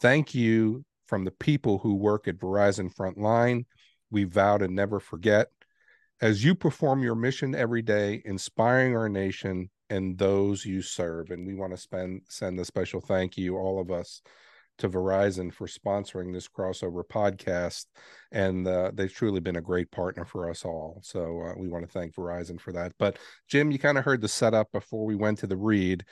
Thank 0.00 0.34
you 0.34 0.84
from 1.06 1.24
the 1.24 1.30
people 1.30 1.78
who 1.78 1.94
work 1.94 2.26
at 2.26 2.38
Verizon 2.38 2.92
Frontline. 2.92 3.66
We 4.10 4.24
vow 4.24 4.58
to 4.58 4.68
never 4.68 4.98
forget. 4.98 5.48
As 6.20 6.42
you 6.42 6.54
perform 6.54 7.02
your 7.02 7.14
mission 7.14 7.54
every 7.54 7.82
day, 7.82 8.22
inspiring 8.24 8.96
our 8.96 9.08
nation, 9.08 9.70
and 9.90 10.18
those 10.18 10.64
you 10.64 10.82
serve. 10.82 11.30
And 11.30 11.46
we 11.46 11.54
want 11.54 11.72
to 11.72 11.76
spend 11.76 12.22
send 12.28 12.58
a 12.60 12.64
special 12.64 13.00
thank 13.00 13.36
you, 13.36 13.56
all 13.56 13.80
of 13.80 13.90
us, 13.90 14.22
to 14.78 14.88
Verizon 14.88 15.52
for 15.52 15.66
sponsoring 15.66 16.32
this 16.32 16.48
crossover 16.48 17.02
podcast. 17.04 17.86
And 18.32 18.66
uh, 18.66 18.90
they've 18.94 19.12
truly 19.12 19.40
been 19.40 19.56
a 19.56 19.60
great 19.60 19.90
partner 19.90 20.24
for 20.24 20.50
us 20.50 20.64
all. 20.64 21.00
So 21.02 21.42
uh, 21.42 21.54
we 21.56 21.68
want 21.68 21.84
to 21.84 21.90
thank 21.90 22.14
Verizon 22.14 22.60
for 22.60 22.72
that. 22.72 22.92
But 22.98 23.18
Jim, 23.48 23.70
you 23.70 23.78
kind 23.78 23.98
of 23.98 24.04
heard 24.04 24.20
the 24.20 24.28
setup 24.28 24.70
before 24.72 25.04
we 25.04 25.14
went 25.14 25.38
to 25.38 25.46
the 25.46 25.56
read. 25.56 26.04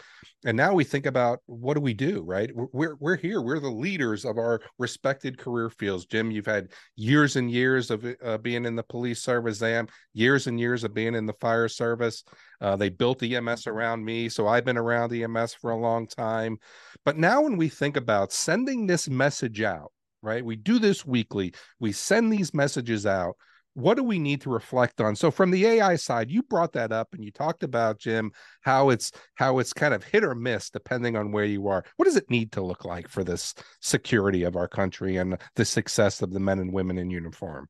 And 0.44 0.56
now 0.56 0.74
we 0.74 0.84
think 0.84 1.06
about 1.06 1.40
what 1.46 1.74
do 1.74 1.80
we 1.80 1.94
do, 1.94 2.22
right? 2.22 2.50
We're, 2.54 2.96
we're 3.00 3.16
here. 3.16 3.40
We're 3.40 3.60
the 3.60 3.70
leaders 3.70 4.24
of 4.24 4.38
our 4.38 4.60
respected 4.78 5.38
career 5.38 5.70
fields. 5.70 6.06
Jim, 6.06 6.30
you've 6.30 6.46
had 6.46 6.68
years 6.96 7.36
and 7.36 7.50
years 7.50 7.90
of 7.90 8.06
uh, 8.22 8.38
being 8.38 8.64
in 8.64 8.76
the 8.76 8.82
police 8.82 9.22
service, 9.22 9.58
Zam, 9.58 9.88
years 10.12 10.46
and 10.46 10.60
years 10.60 10.84
of 10.84 10.94
being 10.94 11.14
in 11.14 11.26
the 11.26 11.34
fire 11.34 11.68
service. 11.68 12.24
Uh, 12.60 12.76
they 12.76 12.88
built 12.88 13.22
EMS 13.22 13.66
around 13.66 14.04
me. 14.04 14.28
So 14.28 14.46
I've 14.46 14.64
been 14.64 14.78
around 14.78 15.12
EMS 15.12 15.54
for 15.54 15.70
a 15.70 15.76
long 15.76 16.06
time. 16.06 16.58
But 17.04 17.18
now 17.18 17.42
when 17.42 17.56
we 17.56 17.68
think 17.68 17.96
about 17.96 18.32
sending 18.32 18.86
this 18.86 19.08
message 19.08 19.60
out, 19.60 19.92
right? 20.24 20.44
We 20.44 20.56
do 20.56 20.78
this 20.78 21.04
weekly, 21.04 21.54
we 21.78 21.92
send 21.92 22.32
these 22.32 22.54
messages 22.54 23.06
out. 23.06 23.36
What 23.76 23.96
do 23.96 24.04
we 24.04 24.20
need 24.20 24.40
to 24.42 24.50
reflect 24.50 25.00
on? 25.00 25.16
So 25.16 25.32
from 25.32 25.50
the 25.50 25.66
AI 25.66 25.96
side, 25.96 26.30
you 26.30 26.44
brought 26.44 26.72
that 26.74 26.92
up 26.92 27.08
and 27.12 27.24
you 27.24 27.32
talked 27.32 27.64
about 27.64 27.98
Jim 27.98 28.30
how 28.60 28.90
it's 28.90 29.10
how 29.34 29.58
it's 29.58 29.72
kind 29.72 29.92
of 29.92 30.04
hit 30.04 30.22
or 30.22 30.36
miss 30.36 30.70
depending 30.70 31.16
on 31.16 31.32
where 31.32 31.44
you 31.44 31.66
are. 31.66 31.84
What 31.96 32.04
does 32.04 32.16
it 32.16 32.30
need 32.30 32.52
to 32.52 32.62
look 32.62 32.84
like 32.84 33.08
for 33.08 33.24
this 33.24 33.52
security 33.80 34.44
of 34.44 34.54
our 34.54 34.68
country 34.68 35.16
and 35.16 35.36
the 35.56 35.64
success 35.64 36.22
of 36.22 36.32
the 36.32 36.38
men 36.38 36.60
and 36.60 36.72
women 36.72 36.98
in 36.98 37.10
uniform? 37.10 37.68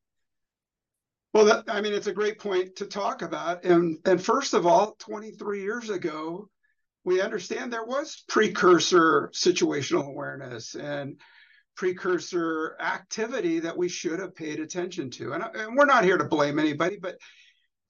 Well, 1.32 1.46
that, 1.46 1.64
I 1.68 1.80
mean, 1.80 1.94
it's 1.94 2.06
a 2.06 2.12
great 2.12 2.38
point 2.38 2.76
to 2.76 2.86
talk 2.86 3.22
about. 3.22 3.64
And 3.64 3.98
and 4.04 4.22
first 4.22 4.52
of 4.52 4.66
all, 4.66 4.94
23 5.00 5.62
years 5.62 5.88
ago, 5.88 6.48
we 7.04 7.20
understand 7.20 7.72
there 7.72 7.84
was 7.84 8.24
precursor 8.28 9.30
situational 9.34 10.06
awareness 10.06 10.74
and 10.74 11.20
precursor 11.76 12.76
activity 12.80 13.60
that 13.60 13.76
we 13.76 13.88
should 13.88 14.18
have 14.18 14.34
paid 14.34 14.60
attention 14.60 15.10
to. 15.10 15.32
And, 15.32 15.44
and 15.54 15.76
we're 15.76 15.86
not 15.86 16.04
here 16.04 16.18
to 16.18 16.24
blame 16.24 16.58
anybody, 16.58 16.98
but 17.00 17.16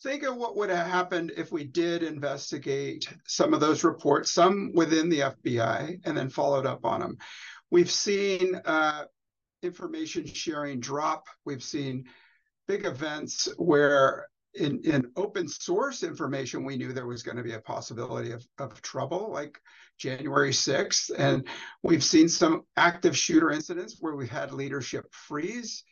think 0.02 0.22
of 0.22 0.36
what 0.36 0.56
would 0.56 0.70
have 0.70 0.86
happened 0.86 1.32
if 1.36 1.52
we 1.52 1.64
did 1.64 2.02
investigate 2.02 3.08
some 3.26 3.54
of 3.54 3.60
those 3.60 3.84
reports, 3.84 4.32
some 4.32 4.72
within 4.74 5.08
the 5.08 5.20
FBI, 5.20 5.98
and 6.04 6.16
then 6.16 6.28
followed 6.28 6.66
up 6.66 6.84
on 6.84 7.00
them. 7.00 7.18
We've 7.70 7.90
seen 7.90 8.54
uh, 8.64 9.04
information 9.62 10.26
sharing 10.26 10.80
drop. 10.80 11.26
We've 11.44 11.62
seen 11.62 12.04
big 12.68 12.86
events 12.86 13.48
where 13.56 14.26
in, 14.54 14.80
in 14.84 15.10
open 15.16 15.48
source 15.48 16.02
information, 16.02 16.64
we 16.64 16.76
knew 16.76 16.92
there 16.92 17.06
was 17.06 17.22
going 17.22 17.36
to 17.36 17.42
be 17.42 17.54
a 17.54 17.60
possibility 17.60 18.30
of, 18.30 18.46
of 18.58 18.80
trouble, 18.82 19.30
like 19.32 19.58
January 19.98 20.50
6th. 20.50 21.10
And 21.16 21.46
we've 21.82 22.04
seen 22.04 22.28
some 22.28 22.62
active 22.76 23.16
shooter 23.16 23.50
incidents 23.50 23.96
where 24.00 24.14
we've 24.14 24.30
had 24.30 24.52
leadership 24.52 25.06
freeze, 25.12 25.84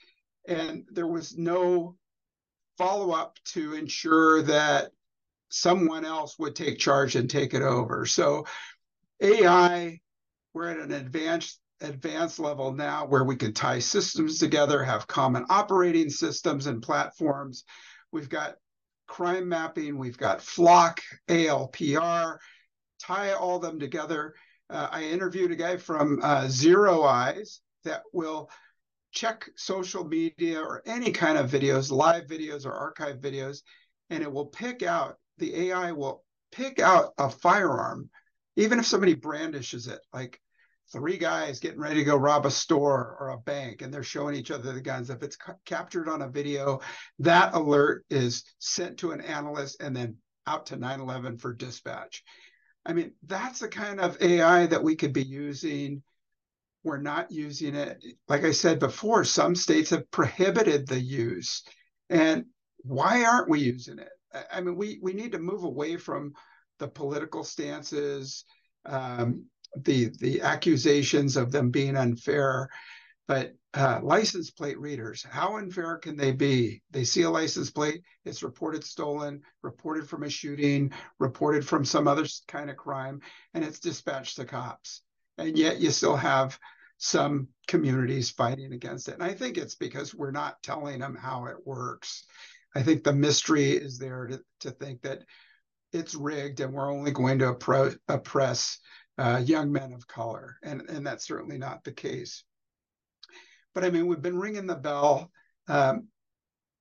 and 0.46 0.84
there 0.90 1.06
was 1.06 1.36
no 1.36 1.96
follow 2.78 3.12
up 3.12 3.38
to 3.44 3.74
ensure 3.74 4.42
that 4.42 4.90
someone 5.50 6.04
else 6.04 6.38
would 6.38 6.56
take 6.56 6.78
charge 6.78 7.14
and 7.14 7.28
take 7.28 7.54
it 7.54 7.62
over. 7.62 8.06
So, 8.06 8.46
AI, 9.20 10.00
we're 10.54 10.70
at 10.70 10.78
an 10.78 10.92
advanced 10.92 11.60
advanced 11.82 12.38
level 12.38 12.72
now 12.72 13.06
where 13.06 13.24
we 13.24 13.36
can 13.36 13.52
tie 13.52 13.80
systems 13.80 14.38
together, 14.38 14.82
have 14.82 15.06
common 15.06 15.44
operating 15.48 16.08
systems 16.08 16.66
and 16.66 16.82
platforms. 16.82 17.64
We've 18.12 18.28
got 18.28 18.54
crime 19.06 19.48
mapping, 19.48 19.98
we've 19.98 20.16
got 20.16 20.40
Flock, 20.40 21.00
ALPR, 21.28 22.38
tie 23.02 23.32
all 23.32 23.58
them 23.58 23.78
together. 23.78 24.34
Uh, 24.70 24.88
I 24.90 25.04
interviewed 25.04 25.52
a 25.52 25.56
guy 25.56 25.76
from 25.76 26.20
uh, 26.22 26.44
ZeroEyes 26.44 27.58
that 27.84 28.02
will 28.12 28.50
check 29.10 29.48
social 29.56 30.04
media 30.04 30.60
or 30.60 30.82
any 30.86 31.12
kind 31.12 31.36
of 31.36 31.50
videos, 31.50 31.90
live 31.90 32.26
videos 32.26 32.64
or 32.64 32.72
archive 32.72 33.16
videos, 33.16 33.62
and 34.10 34.22
it 34.22 34.32
will 34.32 34.46
pick 34.46 34.82
out, 34.82 35.16
the 35.38 35.68
AI 35.68 35.92
will 35.92 36.24
pick 36.50 36.78
out 36.78 37.12
a 37.18 37.28
firearm, 37.28 38.08
even 38.56 38.78
if 38.78 38.86
somebody 38.86 39.14
brandishes 39.14 39.86
it. 39.88 40.00
Like 40.12 40.40
three 40.92 41.16
guys 41.16 41.58
getting 41.58 41.80
ready 41.80 41.96
to 41.96 42.04
go 42.04 42.16
rob 42.16 42.46
a 42.46 42.50
store 42.50 43.16
or 43.18 43.30
a 43.30 43.38
bank 43.38 43.80
and 43.82 43.92
they're 43.92 44.02
showing 44.02 44.34
each 44.34 44.50
other 44.50 44.72
the 44.72 44.80
guns 44.80 45.08
if 45.08 45.22
it's 45.22 45.36
ca- 45.36 45.54
captured 45.64 46.08
on 46.08 46.20
a 46.22 46.28
video 46.28 46.80
that 47.18 47.54
alert 47.54 48.04
is 48.10 48.44
sent 48.58 48.98
to 48.98 49.12
an 49.12 49.22
analyst 49.22 49.80
and 49.80 49.96
then 49.96 50.16
out 50.46 50.66
to 50.66 50.76
911 50.76 51.38
for 51.38 51.54
dispatch 51.54 52.22
i 52.86 52.92
mean 52.92 53.12
that's 53.24 53.60
the 53.60 53.68
kind 53.68 54.00
of 54.00 54.20
ai 54.20 54.66
that 54.66 54.82
we 54.82 54.96
could 54.96 55.12
be 55.12 55.24
using. 55.24 56.02
We're 56.84 56.98
not 56.98 57.30
using 57.30 57.76
it. 57.76 58.04
Like 58.28 58.44
i 58.44 58.52
said 58.52 58.78
before 58.80 59.24
some 59.24 59.54
states 59.54 59.90
have 59.90 60.10
prohibited 60.10 60.86
the 60.86 61.00
use. 61.00 61.62
And 62.10 62.46
why 62.78 63.24
aren't 63.24 63.48
we 63.48 63.60
using 63.60 63.98
it? 63.98 64.10
I 64.50 64.60
mean 64.60 64.76
we 64.76 64.98
we 65.02 65.12
need 65.12 65.32
to 65.32 65.38
move 65.38 65.64
away 65.64 65.96
from 65.96 66.32
the 66.78 66.88
political 66.88 67.44
stances 67.44 68.44
um, 68.84 69.46
the 69.76 70.10
the 70.18 70.42
accusations 70.42 71.36
of 71.36 71.52
them 71.52 71.70
being 71.70 71.96
unfair. 71.96 72.68
But 73.28 73.54
uh, 73.74 74.00
license 74.02 74.50
plate 74.50 74.78
readers, 74.78 75.24
how 75.28 75.56
unfair 75.56 75.96
can 75.98 76.16
they 76.16 76.32
be? 76.32 76.82
They 76.90 77.04
see 77.04 77.22
a 77.22 77.30
license 77.30 77.70
plate, 77.70 78.02
it's 78.24 78.42
reported 78.42 78.84
stolen, 78.84 79.42
reported 79.62 80.08
from 80.08 80.24
a 80.24 80.28
shooting, 80.28 80.92
reported 81.18 81.66
from 81.66 81.84
some 81.84 82.08
other 82.08 82.26
kind 82.48 82.68
of 82.68 82.76
crime, 82.76 83.20
and 83.54 83.64
it's 83.64 83.78
dispatched 83.78 84.36
to 84.36 84.44
cops. 84.44 85.02
And 85.38 85.56
yet 85.56 85.78
you 85.78 85.90
still 85.90 86.16
have 86.16 86.58
some 86.98 87.48
communities 87.68 88.30
fighting 88.30 88.72
against 88.72 89.08
it. 89.08 89.14
And 89.14 89.22
I 89.22 89.32
think 89.32 89.56
it's 89.56 89.76
because 89.76 90.14
we're 90.14 90.30
not 90.30 90.62
telling 90.62 91.00
them 91.00 91.16
how 91.16 91.46
it 91.46 91.66
works. 91.66 92.24
I 92.74 92.82
think 92.82 93.02
the 93.02 93.12
mystery 93.12 93.70
is 93.70 93.98
there 93.98 94.26
to, 94.26 94.40
to 94.60 94.70
think 94.70 95.02
that 95.02 95.20
it's 95.92 96.14
rigged 96.14 96.60
and 96.60 96.72
we're 96.72 96.92
only 96.92 97.10
going 97.10 97.38
to 97.40 97.56
oppress 98.08 98.78
uh, 99.18 99.42
young 99.44 99.70
men 99.72 99.92
of 99.92 100.06
color, 100.06 100.56
and 100.62 100.82
and 100.88 101.06
that's 101.06 101.26
certainly 101.26 101.58
not 101.58 101.84
the 101.84 101.92
case. 101.92 102.44
But 103.74 103.84
I 103.84 103.90
mean, 103.90 104.06
we've 104.06 104.22
been 104.22 104.38
ringing 104.38 104.66
the 104.66 104.74
bell 104.74 105.30
um, 105.68 106.08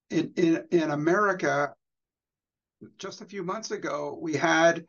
in 0.09 0.33
in 0.35 0.65
in 0.71 0.91
America. 0.91 1.73
Just 2.97 3.21
a 3.21 3.25
few 3.25 3.43
months 3.43 3.71
ago, 3.71 4.17
we 4.19 4.33
had 4.33 4.85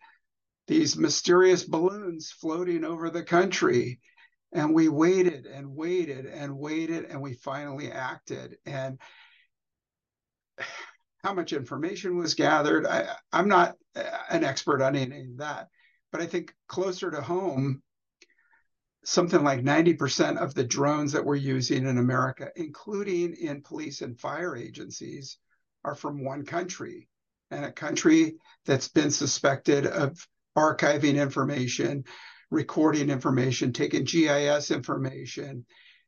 these 0.67 0.97
mysterious 0.97 1.65
balloons 1.65 2.31
floating 2.31 2.85
over 2.85 3.11
the 3.11 3.23
country, 3.23 4.01
and 4.53 4.75
we 4.75 4.88
waited 4.88 5.47
and 5.47 5.75
waited 5.75 6.27
and 6.27 6.57
waited, 6.57 7.05
and 7.05 7.21
we 7.21 7.35
finally 7.35 7.93
acted. 7.93 8.57
And 8.65 8.99
how 11.23 11.35
much 11.35 11.53
information 11.53 12.17
was 12.17 12.35
gathered? 12.35 12.87
I, 12.87 13.15
I'm 13.33 13.49
not 13.49 13.77
an 13.95 14.43
expert 14.43 14.83
on 14.83 14.97
any 14.97 15.21
of 15.21 15.37
that 15.38 15.69
but 16.12 16.21
I 16.21 16.27
think 16.27 16.55
closer 16.69 17.11
to 17.11 17.23
home, 17.23 17.83
something 19.05 19.43
like 19.43 19.61
90% 19.62 20.38
of 20.38 20.55
the 20.55 20.65
drones 20.65 21.12
that 21.12 21.25
we're 21.25 21.35
using 21.35 21.87
in 21.87 21.99
America, 21.99 22.51
including 22.57 23.35
in 23.35 23.62
police 23.62 24.01
and 24.01 24.19
fire 24.19 24.57
agencies, 24.57 25.38
are 25.85 25.95
from 25.95 26.25
one 26.25 26.45
country 26.45 27.09
and 27.51 27.65
a 27.65 27.73
country 27.73 28.35
that's 28.65 28.88
been 28.88 29.11
suspected 29.11 29.87
of 29.87 30.27
archiving 30.57 31.21
information, 31.21 32.05
recording 32.51 33.11
information, 33.11 33.73
taking 33.73 34.05
GIS 34.05 34.71
information. 34.71 35.67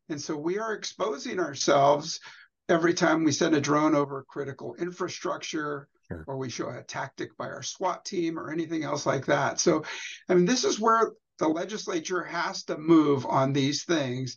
And 0.09 0.21
so 0.21 0.37
we 0.37 0.59
are 0.59 0.75
exposing 0.75 1.41
ourselves 1.41 2.21
every 2.69 2.95
time 2.95 3.25
we 3.25 3.33
send 3.33 3.55
a 3.55 3.61
drone 3.61 3.95
over 3.95 4.25
critical 4.29 4.75
infrastructure, 4.77 5.89
Sure. 6.09 6.23
or 6.27 6.37
we 6.37 6.51
show 6.51 6.69
a 6.69 6.83
tactic 6.83 7.35
by 7.39 7.47
our 7.47 7.63
SWAT 7.63 8.05
team 8.05 8.39
or 8.39 8.51
anything 8.53 8.85
else 8.85 9.07
like 9.07 9.25
that. 9.27 9.59
So, 9.59 9.85
I 10.29 10.35
mean, 10.35 10.45
this 10.45 10.65
is 10.65 10.79
where 10.79 11.13
the 11.39 11.49
legislature 11.49 12.23
has 12.23 12.65
to 12.65 12.79
move 12.79 13.27
on 13.27 13.53
these 13.53 13.85
things. 13.85 14.37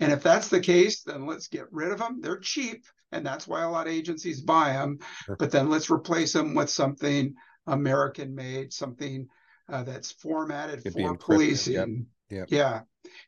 And 0.00 0.12
if 0.12 0.22
that's 0.22 0.48
the 0.48 0.60
case, 0.60 1.02
then 1.02 1.26
let's 1.26 1.48
get 1.48 1.66
rid 1.72 1.90
of 1.90 1.98
them. 1.98 2.20
They're 2.20 2.38
cheap, 2.38 2.84
and 3.12 3.26
that's 3.26 3.48
why 3.48 3.62
a 3.62 3.70
lot 3.70 3.86
of 3.86 3.92
agencies 3.92 4.40
buy 4.40 4.72
them. 4.72 4.98
Sure. 5.24 5.36
But 5.36 5.50
then 5.50 5.68
let's 5.68 5.90
replace 5.90 6.32
them 6.32 6.54
with 6.54 6.70
something 6.70 7.34
American 7.66 8.34
made, 8.34 8.72
something 8.72 9.26
uh, 9.68 9.82
that's 9.82 10.12
formatted 10.12 10.82
Could 10.84 10.92
for 10.92 11.16
policing. 11.16 11.74
Yep. 11.74 11.88
Yep. 12.30 12.46
Yeah. 12.50 12.80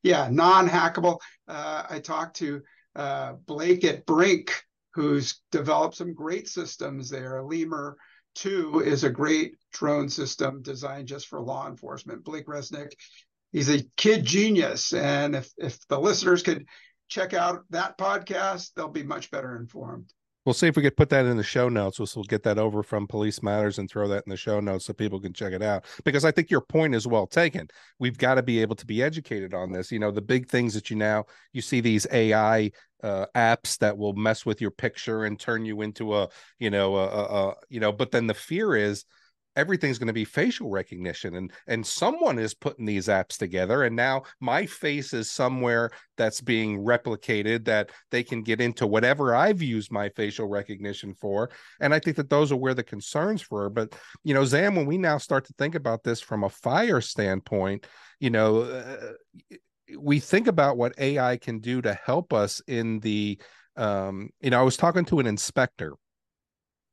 Yeah. 0.02 0.28
Non 0.30 0.68
hackable. 0.68 1.18
Uh, 1.48 1.84
I 1.88 1.98
talked 1.98 2.36
to 2.36 2.62
uh, 2.94 3.32
Blake 3.46 3.84
at 3.84 4.06
BRINC 4.06 4.50
who's 4.94 5.40
developed 5.52 5.96
some 5.96 6.14
great 6.14 6.48
systems 6.48 7.10
there. 7.10 7.42
Lemur 7.42 7.96
2 8.36 8.80
is 8.80 9.04
a 9.04 9.10
great 9.10 9.56
drone 9.72 10.08
system 10.08 10.62
designed 10.62 11.08
just 11.08 11.28
for 11.28 11.40
law 11.40 11.68
enforcement. 11.68 12.24
Blake 12.24 12.46
Resnick, 12.46 12.92
he's 13.52 13.68
a 13.68 13.84
kid 13.96 14.24
genius. 14.24 14.92
And 14.92 15.36
if, 15.36 15.50
if 15.56 15.86
the 15.88 15.98
listeners 15.98 16.42
could 16.42 16.66
check 17.08 17.34
out 17.34 17.64
that 17.70 17.98
podcast, 17.98 18.72
they'll 18.74 18.88
be 18.88 19.02
much 19.02 19.30
better 19.30 19.56
informed. 19.56 20.12
We'll 20.46 20.54
see 20.54 20.68
if 20.68 20.76
we 20.76 20.82
could 20.82 20.96
put 20.96 21.10
that 21.10 21.26
in 21.26 21.36
the 21.36 21.42
show 21.42 21.68
notes. 21.68 21.98
We'll, 21.98 22.08
we'll 22.16 22.24
get 22.24 22.42
that 22.44 22.58
over 22.58 22.82
from 22.82 23.06
Police 23.06 23.42
Matters 23.42 23.78
and 23.78 23.90
throw 23.90 24.08
that 24.08 24.24
in 24.26 24.30
the 24.30 24.38
show 24.38 24.58
notes 24.58 24.86
so 24.86 24.94
people 24.94 25.20
can 25.20 25.34
check 25.34 25.52
it 25.52 25.62
out. 25.62 25.84
Because 26.02 26.24
I 26.24 26.30
think 26.30 26.50
your 26.50 26.62
point 26.62 26.94
is 26.94 27.06
well 27.06 27.26
taken. 27.26 27.68
We've 27.98 28.16
got 28.16 28.36
to 28.36 28.42
be 28.42 28.62
able 28.62 28.76
to 28.76 28.86
be 28.86 29.02
educated 29.02 29.52
on 29.52 29.70
this. 29.70 29.92
You 29.92 29.98
know, 29.98 30.10
the 30.10 30.22
big 30.22 30.48
things 30.48 30.72
that 30.74 30.88
you 30.88 30.96
now 30.96 31.26
you 31.52 31.60
see 31.60 31.80
these 31.80 32.06
AI 32.10 32.70
uh, 33.02 33.26
apps 33.34 33.78
that 33.78 33.98
will 33.98 34.14
mess 34.14 34.46
with 34.46 34.62
your 34.62 34.70
picture 34.70 35.24
and 35.24 35.38
turn 35.38 35.66
you 35.66 35.82
into 35.82 36.14
a, 36.16 36.28
you 36.58 36.70
know, 36.70 36.96
a, 36.96 37.06
a, 37.06 37.22
a 37.22 37.54
you 37.68 37.80
know. 37.80 37.92
But 37.92 38.10
then 38.10 38.26
the 38.26 38.34
fear 38.34 38.74
is 38.74 39.04
everything's 39.56 39.98
going 39.98 40.06
to 40.06 40.12
be 40.12 40.24
facial 40.24 40.70
recognition 40.70 41.34
and 41.34 41.52
and 41.66 41.84
someone 41.84 42.38
is 42.38 42.54
putting 42.54 42.86
these 42.86 43.08
apps 43.08 43.36
together 43.36 43.82
and 43.82 43.96
now 43.96 44.22
my 44.40 44.64
face 44.64 45.12
is 45.12 45.30
somewhere 45.30 45.90
that's 46.16 46.40
being 46.40 46.78
replicated 46.78 47.64
that 47.64 47.90
they 48.10 48.22
can 48.22 48.42
get 48.42 48.60
into 48.60 48.86
whatever 48.86 49.34
I've 49.34 49.60
used 49.60 49.90
my 49.90 50.08
facial 50.10 50.46
recognition 50.46 51.14
for 51.14 51.50
and 51.80 51.92
I 51.92 51.98
think 51.98 52.16
that 52.16 52.30
those 52.30 52.52
are 52.52 52.56
where 52.56 52.74
the 52.74 52.84
concerns 52.84 53.50
were 53.50 53.68
but 53.68 53.94
you 54.22 54.34
know 54.34 54.44
Zam 54.44 54.76
when 54.76 54.86
we 54.86 54.98
now 54.98 55.18
start 55.18 55.44
to 55.46 55.54
think 55.58 55.74
about 55.74 56.04
this 56.04 56.20
from 56.20 56.44
a 56.44 56.50
fire 56.50 57.00
standpoint 57.00 57.86
you 58.20 58.30
know 58.30 58.62
uh, 58.62 59.56
we 59.98 60.20
think 60.20 60.46
about 60.46 60.76
what 60.76 60.98
AI 60.98 61.36
can 61.36 61.58
do 61.58 61.82
to 61.82 61.92
help 61.92 62.32
us 62.32 62.62
in 62.68 63.00
the 63.00 63.38
um 63.76 64.30
you 64.40 64.50
know 64.50 64.60
I 64.60 64.64
was 64.64 64.76
talking 64.76 65.04
to 65.06 65.18
an 65.18 65.26
inspector 65.26 65.94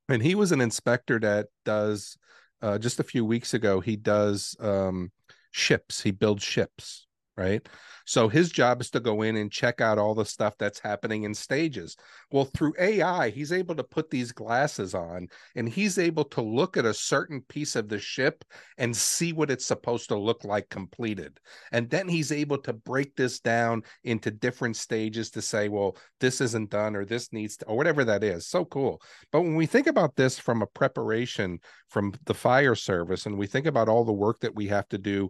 and 0.09 0.23
he 0.23 0.35
was 0.35 0.51
an 0.51 0.61
inspector 0.61 1.19
that 1.19 1.47
does 1.65 2.17
uh, 2.61 2.77
just 2.77 2.99
a 2.99 3.03
few 3.03 3.25
weeks 3.25 3.53
ago 3.53 3.79
he 3.79 3.95
does 3.95 4.55
um, 4.59 5.11
ships. 5.51 6.01
He 6.01 6.11
builds 6.11 6.43
ships 6.43 7.07
right 7.35 7.67
So 8.07 8.29
his 8.29 8.49
job 8.49 8.79
is 8.79 8.89
to 8.91 9.01
go 9.01 9.21
in 9.21 9.35
and 9.35 9.51
check 9.51 9.81
out 9.81 9.97
all 9.97 10.15
the 10.15 10.23
stuff 10.23 10.53
that's 10.57 10.79
happening 10.79 11.23
in 11.23 11.33
stages. 11.33 11.97
Well, 12.31 12.45
through 12.45 12.73
AI, 12.79 13.29
he's 13.31 13.51
able 13.51 13.75
to 13.75 13.83
put 13.83 14.09
these 14.09 14.31
glasses 14.31 14.93
on 14.95 15.27
and 15.57 15.67
he's 15.67 15.97
able 15.97 16.23
to 16.23 16.41
look 16.41 16.77
at 16.77 16.85
a 16.85 16.93
certain 16.93 17.41
piece 17.41 17.75
of 17.75 17.89
the 17.89 17.99
ship 17.99 18.45
and 18.77 18.95
see 18.95 19.33
what 19.33 19.51
it's 19.51 19.65
supposed 19.65 20.07
to 20.07 20.17
look 20.17 20.45
like 20.45 20.69
completed. 20.69 21.37
And 21.73 21.89
then 21.89 22.07
he's 22.07 22.31
able 22.31 22.59
to 22.59 22.71
break 22.71 23.13
this 23.17 23.41
down 23.41 23.83
into 24.05 24.31
different 24.31 24.77
stages 24.77 25.29
to 25.31 25.41
say, 25.41 25.67
well, 25.67 25.97
this 26.21 26.39
isn't 26.39 26.69
done 26.69 26.95
or 26.95 27.03
this 27.03 27.33
needs 27.33 27.57
to, 27.57 27.65
or 27.65 27.75
whatever 27.75 28.05
that 28.05 28.23
is. 28.23 28.47
So 28.47 28.63
cool. 28.63 29.01
But 29.33 29.41
when 29.41 29.55
we 29.55 29.65
think 29.65 29.85
about 29.85 30.15
this 30.15 30.39
from 30.39 30.61
a 30.61 30.67
preparation 30.67 31.59
from 31.89 32.13
the 32.25 32.33
fire 32.33 32.75
service 32.75 33.25
and 33.25 33.37
we 33.37 33.47
think 33.47 33.65
about 33.65 33.89
all 33.89 34.05
the 34.05 34.13
work 34.13 34.39
that 34.39 34.55
we 34.55 34.67
have 34.67 34.87
to 34.89 34.97
do 34.97 35.29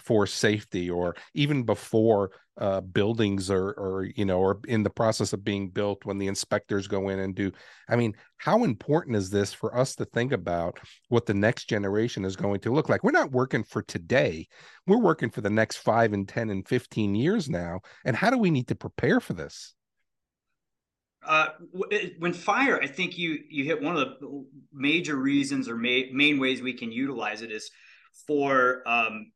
for 0.00 0.26
safety 0.26 0.90
or 0.90 1.14
even 1.34 1.62
before 1.62 2.15
uh, 2.58 2.80
buildings 2.80 3.50
or 3.50 3.72
or 3.72 4.04
you 4.16 4.24
know 4.24 4.38
or 4.38 4.60
in 4.66 4.82
the 4.82 4.90
process 4.90 5.32
of 5.32 5.44
being 5.44 5.68
built 5.68 6.04
when 6.04 6.18
the 6.18 6.26
inspectors 6.26 6.88
go 6.88 7.10
in 7.10 7.18
and 7.18 7.34
do 7.34 7.52
i 7.90 7.96
mean 7.96 8.14
how 8.38 8.64
important 8.64 9.16
is 9.16 9.30
this 9.30 9.52
for 9.52 9.76
us 9.76 9.94
to 9.94 10.04
think 10.04 10.32
about 10.32 10.78
what 11.08 11.26
the 11.26 11.34
next 11.34 11.68
generation 11.68 12.24
is 12.24 12.36
going 12.36 12.60
to 12.60 12.72
look 12.72 12.88
like? 12.88 13.02
We're 13.02 13.10
not 13.12 13.32
working 13.32 13.64
for 13.64 13.82
today. 13.82 14.48
We're 14.86 15.00
working 15.00 15.30
for 15.30 15.40
the 15.40 15.50
next 15.50 15.78
5 15.78 16.12
and 16.12 16.28
10 16.28 16.50
and 16.50 16.66
15 16.66 17.14
years 17.14 17.48
now. 17.48 17.80
And 18.04 18.16
how 18.16 18.30
do 18.30 18.38
we 18.38 18.50
need 18.50 18.68
to 18.68 18.74
prepare 18.74 19.20
for 19.20 19.32
this? 19.32 19.74
Uh, 21.26 21.48
when 22.20 22.32
fire, 22.32 22.80
I 22.80 22.86
think 22.86 23.18
you 23.18 23.40
you 23.50 23.64
hit 23.64 23.82
one 23.82 23.96
of 23.96 24.00
the 24.00 24.46
major 24.72 25.16
reasons 25.16 25.68
or 25.68 25.76
ma- 25.76 26.12
main 26.12 26.38
ways 26.38 26.62
we 26.62 26.72
can 26.72 26.92
utilize 26.92 27.42
it 27.42 27.50
is 27.50 27.68
for 28.28 28.86
um, 28.86 29.32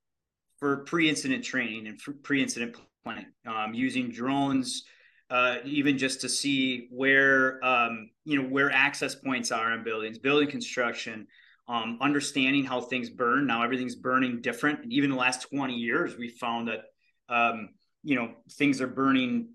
for 0.61 0.85
pre-incident 0.85 1.42
training 1.42 1.87
and 1.87 1.99
pre-incident 2.23 2.77
planning, 3.03 3.27
um, 3.46 3.75
using 3.75 4.11
drones, 4.11 4.85
uh, 5.31 5.57
even 5.64 5.96
just 5.96 6.20
to 6.20 6.29
see 6.29 6.88
where 6.90 7.64
um, 7.64 8.11
you 8.25 8.40
know 8.40 8.49
where 8.49 8.70
access 8.70 9.14
points 9.14 9.51
are 9.51 9.73
in 9.73 9.83
buildings, 9.83 10.18
building 10.18 10.49
construction, 10.49 11.27
um, 11.68 11.99
understanding 12.01 12.64
how 12.64 12.81
things 12.81 13.09
burn. 13.09 13.46
Now 13.46 13.62
everything's 13.62 13.94
burning 13.94 14.42
different. 14.42 14.83
And 14.83 14.92
even 14.92 15.11
the 15.11 15.16
last 15.16 15.49
20 15.51 15.75
years, 15.75 16.16
we 16.16 16.29
found 16.29 16.68
that 16.68 16.85
um, 17.29 17.70
you 18.03 18.16
know 18.16 18.33
things 18.53 18.81
are 18.81 18.87
burning 18.87 19.49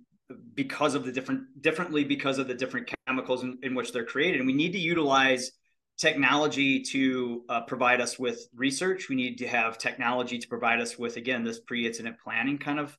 because 0.56 0.96
of 0.96 1.06
the 1.06 1.12
different 1.12 1.62
differently 1.62 2.04
because 2.04 2.40
of 2.40 2.48
the 2.48 2.56
different 2.56 2.92
chemicals 3.06 3.44
in, 3.44 3.60
in 3.62 3.76
which 3.76 3.92
they're 3.92 4.06
created. 4.06 4.40
And 4.40 4.48
we 4.48 4.54
need 4.54 4.72
to 4.72 4.80
utilize 4.80 5.52
technology 5.98 6.82
to 6.82 7.44
uh, 7.50 7.62
provide 7.62 8.02
us 8.02 8.20
with 8.20 8.48
research. 8.56 9.10
We 9.10 9.16
need 9.16 9.38
to 9.38 9.48
have 9.48 9.78
technology 9.78 10.38
to 10.38 10.48
provide 10.48 10.82
us 10.82 10.98
with, 10.98 11.18
again, 11.18 11.44
this 11.44 11.60
pre 11.60 11.86
incident 11.86 12.18
planning 12.24 12.58
kind 12.58 12.80
of 12.80 12.98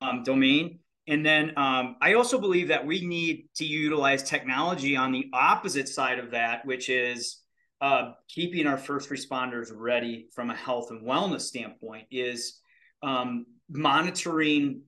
um, 0.00 0.22
domain. 0.22 0.80
And 1.08 1.24
then 1.24 1.52
um, 1.56 1.96
I 2.00 2.14
also 2.14 2.40
believe 2.40 2.68
that 2.68 2.84
we 2.84 3.06
need 3.06 3.48
to 3.56 3.64
utilize 3.64 4.24
technology 4.24 4.96
on 4.96 5.12
the 5.12 5.26
opposite 5.32 5.88
side 5.88 6.18
of 6.18 6.32
that, 6.32 6.66
which 6.66 6.88
is 6.88 7.42
uh, 7.80 8.12
keeping 8.28 8.66
our 8.66 8.78
first 8.78 9.08
responders 9.08 9.70
ready 9.72 10.26
from 10.34 10.50
a 10.50 10.56
health 10.56 10.90
and 10.90 11.06
wellness 11.06 11.42
standpoint, 11.42 12.06
is 12.10 12.60
um, 13.02 13.46
monitoring 13.68 14.82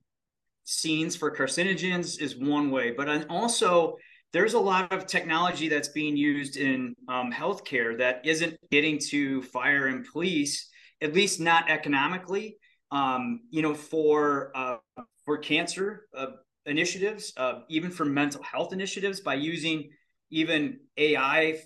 scenes 0.65 1.15
for 1.15 1.35
carcinogens 1.35 2.21
is 2.21 2.35
one 2.35 2.69
way, 2.69 2.91
but 2.91 3.27
also 3.29 3.97
there's 4.31 4.53
a 4.53 4.59
lot 4.59 4.91
of 4.91 5.07
technology 5.07 5.69
that's 5.69 5.87
being 5.87 6.15
used 6.15 6.57
in 6.57 6.95
um, 7.07 7.31
healthcare 7.31 7.97
that 7.97 8.21
isn't 8.25 8.57
getting 8.69 8.99
to 9.09 9.41
fire 9.41 9.87
and 9.87 10.05
police, 10.11 10.69
at 11.01 11.13
least 11.13 11.39
not 11.39 11.69
economically. 11.69 12.57
Um, 12.91 13.41
you 13.49 13.61
know, 13.61 13.73
for 13.73 14.51
uh, 14.55 14.77
for 15.25 15.37
cancer 15.37 16.07
uh, 16.15 16.27
initiatives, 16.65 17.33
uh, 17.37 17.61
even 17.69 17.91
for 17.91 18.05
mental 18.05 18.43
health 18.43 18.73
initiatives, 18.73 19.19
by 19.19 19.35
using 19.35 19.89
even 20.31 20.79
AI, 20.97 21.59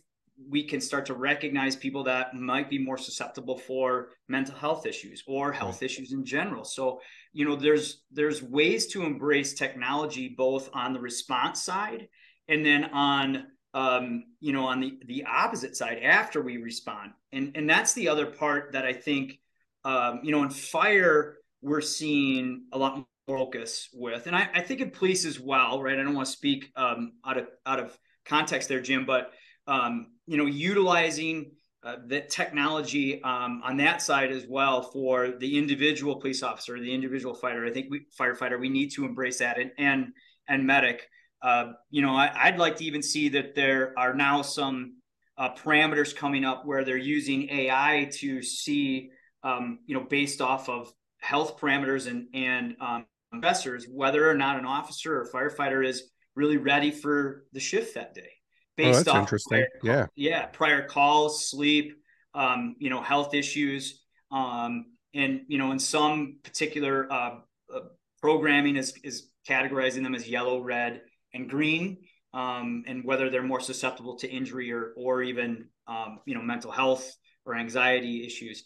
we 0.50 0.64
can 0.64 0.82
start 0.82 1.06
to 1.06 1.14
recognize 1.14 1.76
people 1.76 2.04
that 2.04 2.34
might 2.34 2.70
be 2.70 2.78
more 2.78 2.98
susceptible 2.98 3.58
for 3.58 4.10
mental 4.28 4.56
health 4.56 4.86
issues 4.86 5.24
or 5.28 5.52
health 5.52 5.76
right. 5.76 5.84
issues 5.84 6.12
in 6.12 6.26
general. 6.26 6.64
So, 6.64 7.00
you 7.34 7.46
know, 7.46 7.56
there's 7.56 8.04
there's 8.12 8.42
ways 8.42 8.88
to 8.88 9.04
embrace 9.04 9.54
technology 9.54 10.34
both 10.38 10.70
on 10.74 10.94
the 10.94 11.00
response 11.00 11.64
side 11.64 12.08
and 12.48 12.66
then 12.66 12.86
on 12.86 13.48
um, 13.74 14.26
you 14.40 14.54
know 14.54 14.66
on 14.66 14.80
the 14.80 15.00
the 15.06 15.26
opposite 15.26 15.76
side 15.76 16.00
after 16.04 16.42
we 16.42 16.58
respond. 16.58 17.12
And 17.32 17.56
and 17.56 17.70
that's 17.70 17.94
the 17.94 18.10
other 18.10 18.28
part 18.28 18.74
that 18.74 18.86
i 18.86 18.94
think 18.94 19.40
um, 19.86 20.20
you 20.24 20.32
know 20.32 20.44
in 20.44 20.50
fire 20.50 21.38
we're 21.62 21.82
seeing 21.82 22.66
a 22.74 22.78
lot 22.78 22.98
more 22.98 23.06
focus 23.28 23.90
with. 23.94 24.28
And 24.28 24.36
i, 24.36 24.50
I 24.54 24.62
think 24.62 24.82
in 24.82 24.92
police 24.92 25.26
as 25.26 25.40
well 25.40 25.82
right? 25.82 26.00
I 26.00 26.04
don't 26.04 26.14
want 26.14 26.28
to 26.28 26.32
speak 26.32 26.72
um, 26.76 27.14
out 27.26 27.38
of 27.38 27.48
out 27.66 27.80
of 27.80 27.98
context 28.26 28.70
there 28.70 28.82
jim 28.82 29.06
but 29.06 29.32
um, 29.68 30.08
you 30.28 30.38
know 30.38 30.46
utilizing 30.46 31.52
uh, 31.84 31.98
the 32.08 32.22
technology 32.22 33.22
um, 33.24 33.62
on 33.64 33.76
that 33.76 34.02
side 34.02 34.32
as 34.32 34.46
well 34.48 34.82
for 34.82 35.32
the 35.40 35.58
individual 35.58 36.16
police 36.16 36.42
officer 36.42 36.80
the 36.80 36.94
individual 36.94 37.34
fighter. 37.34 37.66
I 37.66 37.72
think 37.72 37.88
we 37.90 38.06
firefighter 38.18 38.60
we 38.60 38.70
need 38.70 38.92
to 38.94 39.06
embrace 39.06 39.40
that. 39.40 39.58
And 39.60 39.72
and 39.78 40.14
and 40.48 40.66
medic 40.66 41.10
uh, 41.44 41.74
you 41.90 42.02
know, 42.02 42.16
I, 42.16 42.52
would 42.52 42.60
like 42.60 42.78
to 42.78 42.86
even 42.86 43.04
see 43.04 43.30
that 43.30 43.54
there 43.54 43.94
are 43.98 44.14
now 44.14 44.42
some 44.42 45.02
uh, 45.38 45.54
parameters 45.54 46.16
coming 46.16 46.46
up 46.46 46.66
where 46.66 46.86
they're 46.86 46.96
using 46.96 47.50
AI 47.50 48.10
to 48.14 48.42
see, 48.42 49.12
um, 49.44 49.80
you 49.86 49.94
know, 49.94 50.06
based 50.10 50.40
off 50.40 50.70
of 50.70 50.92
health 51.20 51.60
parameters 51.60 52.08
and 52.08 52.28
and 52.34 52.78
um, 52.80 53.06
investors, 53.34 53.86
whether 53.92 54.30
or 54.30 54.36
not 54.36 54.58
an 54.58 54.66
officer 54.66 55.20
or 55.20 55.28
firefighter 55.30 55.86
is 55.86 56.04
really 56.36 56.58
ready 56.58 56.92
for 56.92 57.44
the 57.52 57.60
shift 57.60 57.96
that 57.96 58.14
day. 58.14 58.30
Based 58.78 59.02
oh, 59.02 59.04
that's 59.04 59.08
off 59.10 59.18
interesting. 59.18 59.66
Prior, 59.82 59.98
yeah, 59.98 60.06
yeah, 60.16 60.46
prior 60.46 60.88
calls, 60.88 61.50
sleep, 61.50 61.94
um, 62.34 62.76
you 62.80 62.90
know, 62.90 63.02
health 63.02 63.34
issues, 63.34 64.02
um, 64.32 64.86
and 65.14 65.42
you 65.50 65.58
know, 65.58 65.72
in 65.74 65.80
some 65.80 66.38
particular 66.42 67.12
uh, 67.12 67.40
uh, 67.74 67.80
programming 68.22 68.78
is 68.78 68.94
is 69.04 69.30
categorizing 69.48 70.04
them 70.04 70.16
as 70.16 70.28
yellow, 70.28 70.62
red, 70.62 71.02
and 71.34 71.50
green, 71.50 71.98
um, 72.34 72.84
and 72.88 73.04
whether 73.04 73.30
they're 73.30 73.44
more 73.44 73.60
susceptible 73.60 74.18
to 74.18 74.30
injury 74.30 74.72
or 74.72 74.94
or 74.98 75.22
even 75.22 75.68
um, 75.88 76.20
you 76.26 76.36
know 76.36 76.42
mental 76.42 76.72
health 76.72 77.16
or 77.46 77.56
anxiety 77.56 78.26
issues. 78.26 78.64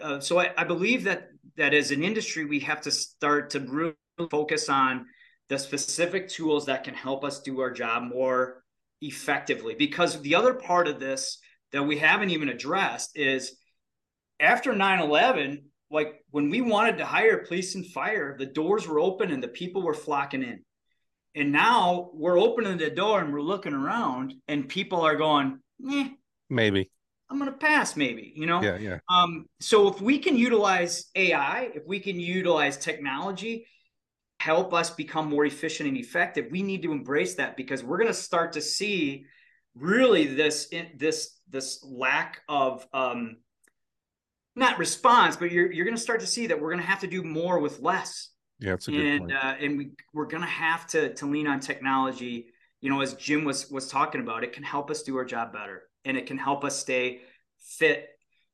Uh, 0.00 0.20
so 0.20 0.38
I, 0.38 0.50
I, 0.56 0.64
believe 0.64 1.04
that 1.04 1.28
that 1.56 1.74
as 1.74 1.90
an 1.90 2.04
industry 2.04 2.44
we 2.44 2.60
have 2.60 2.80
to 2.82 2.92
start 2.92 3.50
to 3.50 3.60
really 3.60 3.94
focus 4.30 4.68
on 4.68 5.06
the 5.48 5.58
specific 5.58 6.28
tools 6.28 6.66
that 6.66 6.84
can 6.84 6.94
help 6.94 7.24
us 7.24 7.40
do 7.40 7.60
our 7.60 7.72
job 7.72 8.04
more 8.04 8.62
effectively. 9.00 9.74
Because 9.74 10.20
the 10.22 10.36
other 10.36 10.54
part 10.54 10.86
of 10.86 11.00
this 11.00 11.38
that 11.72 11.82
we 11.82 11.98
haven't 11.98 12.30
even 12.30 12.48
addressed 12.48 13.16
is 13.16 13.56
after 14.38 14.72
9-11 14.72 15.62
like 15.90 16.24
when 16.30 16.50
we 16.50 16.60
wanted 16.60 16.98
to 16.98 17.04
hire 17.04 17.44
police 17.44 17.74
and 17.74 17.86
fire 17.86 18.36
the 18.38 18.46
doors 18.46 18.88
were 18.88 19.00
open 19.00 19.30
and 19.30 19.42
the 19.42 19.48
people 19.48 19.82
were 19.82 19.94
flocking 19.94 20.42
in 20.42 20.60
and 21.34 21.52
now 21.52 22.10
we're 22.12 22.38
opening 22.38 22.78
the 22.78 22.90
door 22.90 23.20
and 23.20 23.32
we're 23.32 23.40
looking 23.40 23.72
around, 23.72 24.34
and 24.48 24.68
people 24.68 25.00
are 25.02 25.16
going, 25.16 25.60
eh, 25.90 26.08
maybe. 26.48 26.90
I'm 27.30 27.38
going 27.38 27.50
to 27.50 27.56
pass, 27.56 27.96
maybe, 27.96 28.32
you 28.34 28.46
know? 28.46 28.60
Yeah, 28.60 28.76
yeah. 28.78 28.98
Um, 29.08 29.46
so 29.60 29.86
if 29.88 30.00
we 30.00 30.18
can 30.18 30.36
utilize 30.36 31.06
AI, 31.14 31.70
if 31.74 31.86
we 31.86 32.00
can 32.00 32.18
utilize 32.18 32.76
technology, 32.76 33.66
help 34.40 34.74
us 34.74 34.90
become 34.90 35.28
more 35.28 35.44
efficient 35.44 35.88
and 35.88 35.96
effective, 35.96 36.46
we 36.50 36.62
need 36.62 36.82
to 36.82 36.90
embrace 36.90 37.36
that 37.36 37.56
because 37.56 37.84
we're 37.84 37.98
going 37.98 38.08
to 38.08 38.14
start 38.14 38.54
to 38.54 38.60
see 38.60 39.26
really 39.74 40.26
this 40.26 40.72
this 40.96 41.38
this 41.48 41.84
lack 41.84 42.40
of 42.48 42.86
um 42.92 43.36
not 44.56 44.78
response 44.78 45.36
but 45.36 45.52
you're 45.52 45.70
you're 45.70 45.84
going 45.84 45.96
to 45.96 46.02
start 46.02 46.20
to 46.20 46.26
see 46.26 46.48
that 46.48 46.60
we're 46.60 46.70
going 46.70 46.82
to 46.82 46.86
have 46.86 47.00
to 47.00 47.06
do 47.06 47.22
more 47.22 47.60
with 47.60 47.80
less 47.80 48.29
yeah, 48.60 48.74
it's 48.74 48.88
a 48.88 48.90
good 48.90 49.00
and 49.00 49.20
point. 49.20 49.32
Uh, 49.32 49.54
and 49.60 49.78
we 49.78 49.90
we're 50.12 50.26
gonna 50.26 50.46
have 50.46 50.86
to 50.88 51.14
to 51.14 51.26
lean 51.26 51.46
on 51.46 51.60
technology. 51.60 52.46
You 52.80 52.90
know, 52.90 53.00
as 53.00 53.14
Jim 53.14 53.44
was 53.44 53.70
was 53.70 53.88
talking 53.88 54.20
about, 54.20 54.44
it 54.44 54.52
can 54.52 54.62
help 54.62 54.90
us 54.90 55.02
do 55.02 55.16
our 55.16 55.24
job 55.24 55.52
better, 55.52 55.82
and 56.04 56.16
it 56.16 56.26
can 56.26 56.38
help 56.38 56.64
us 56.64 56.78
stay 56.78 57.22
fit 57.58 58.08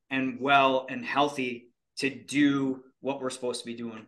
and 0.09 0.39
well 0.39 0.87
and 0.89 1.05
healthy 1.05 1.71
to 1.97 2.09
do 2.09 2.83
what 3.01 3.21
we're 3.21 3.29
supposed 3.29 3.61
to 3.61 3.65
be 3.65 3.75
doing. 3.75 4.05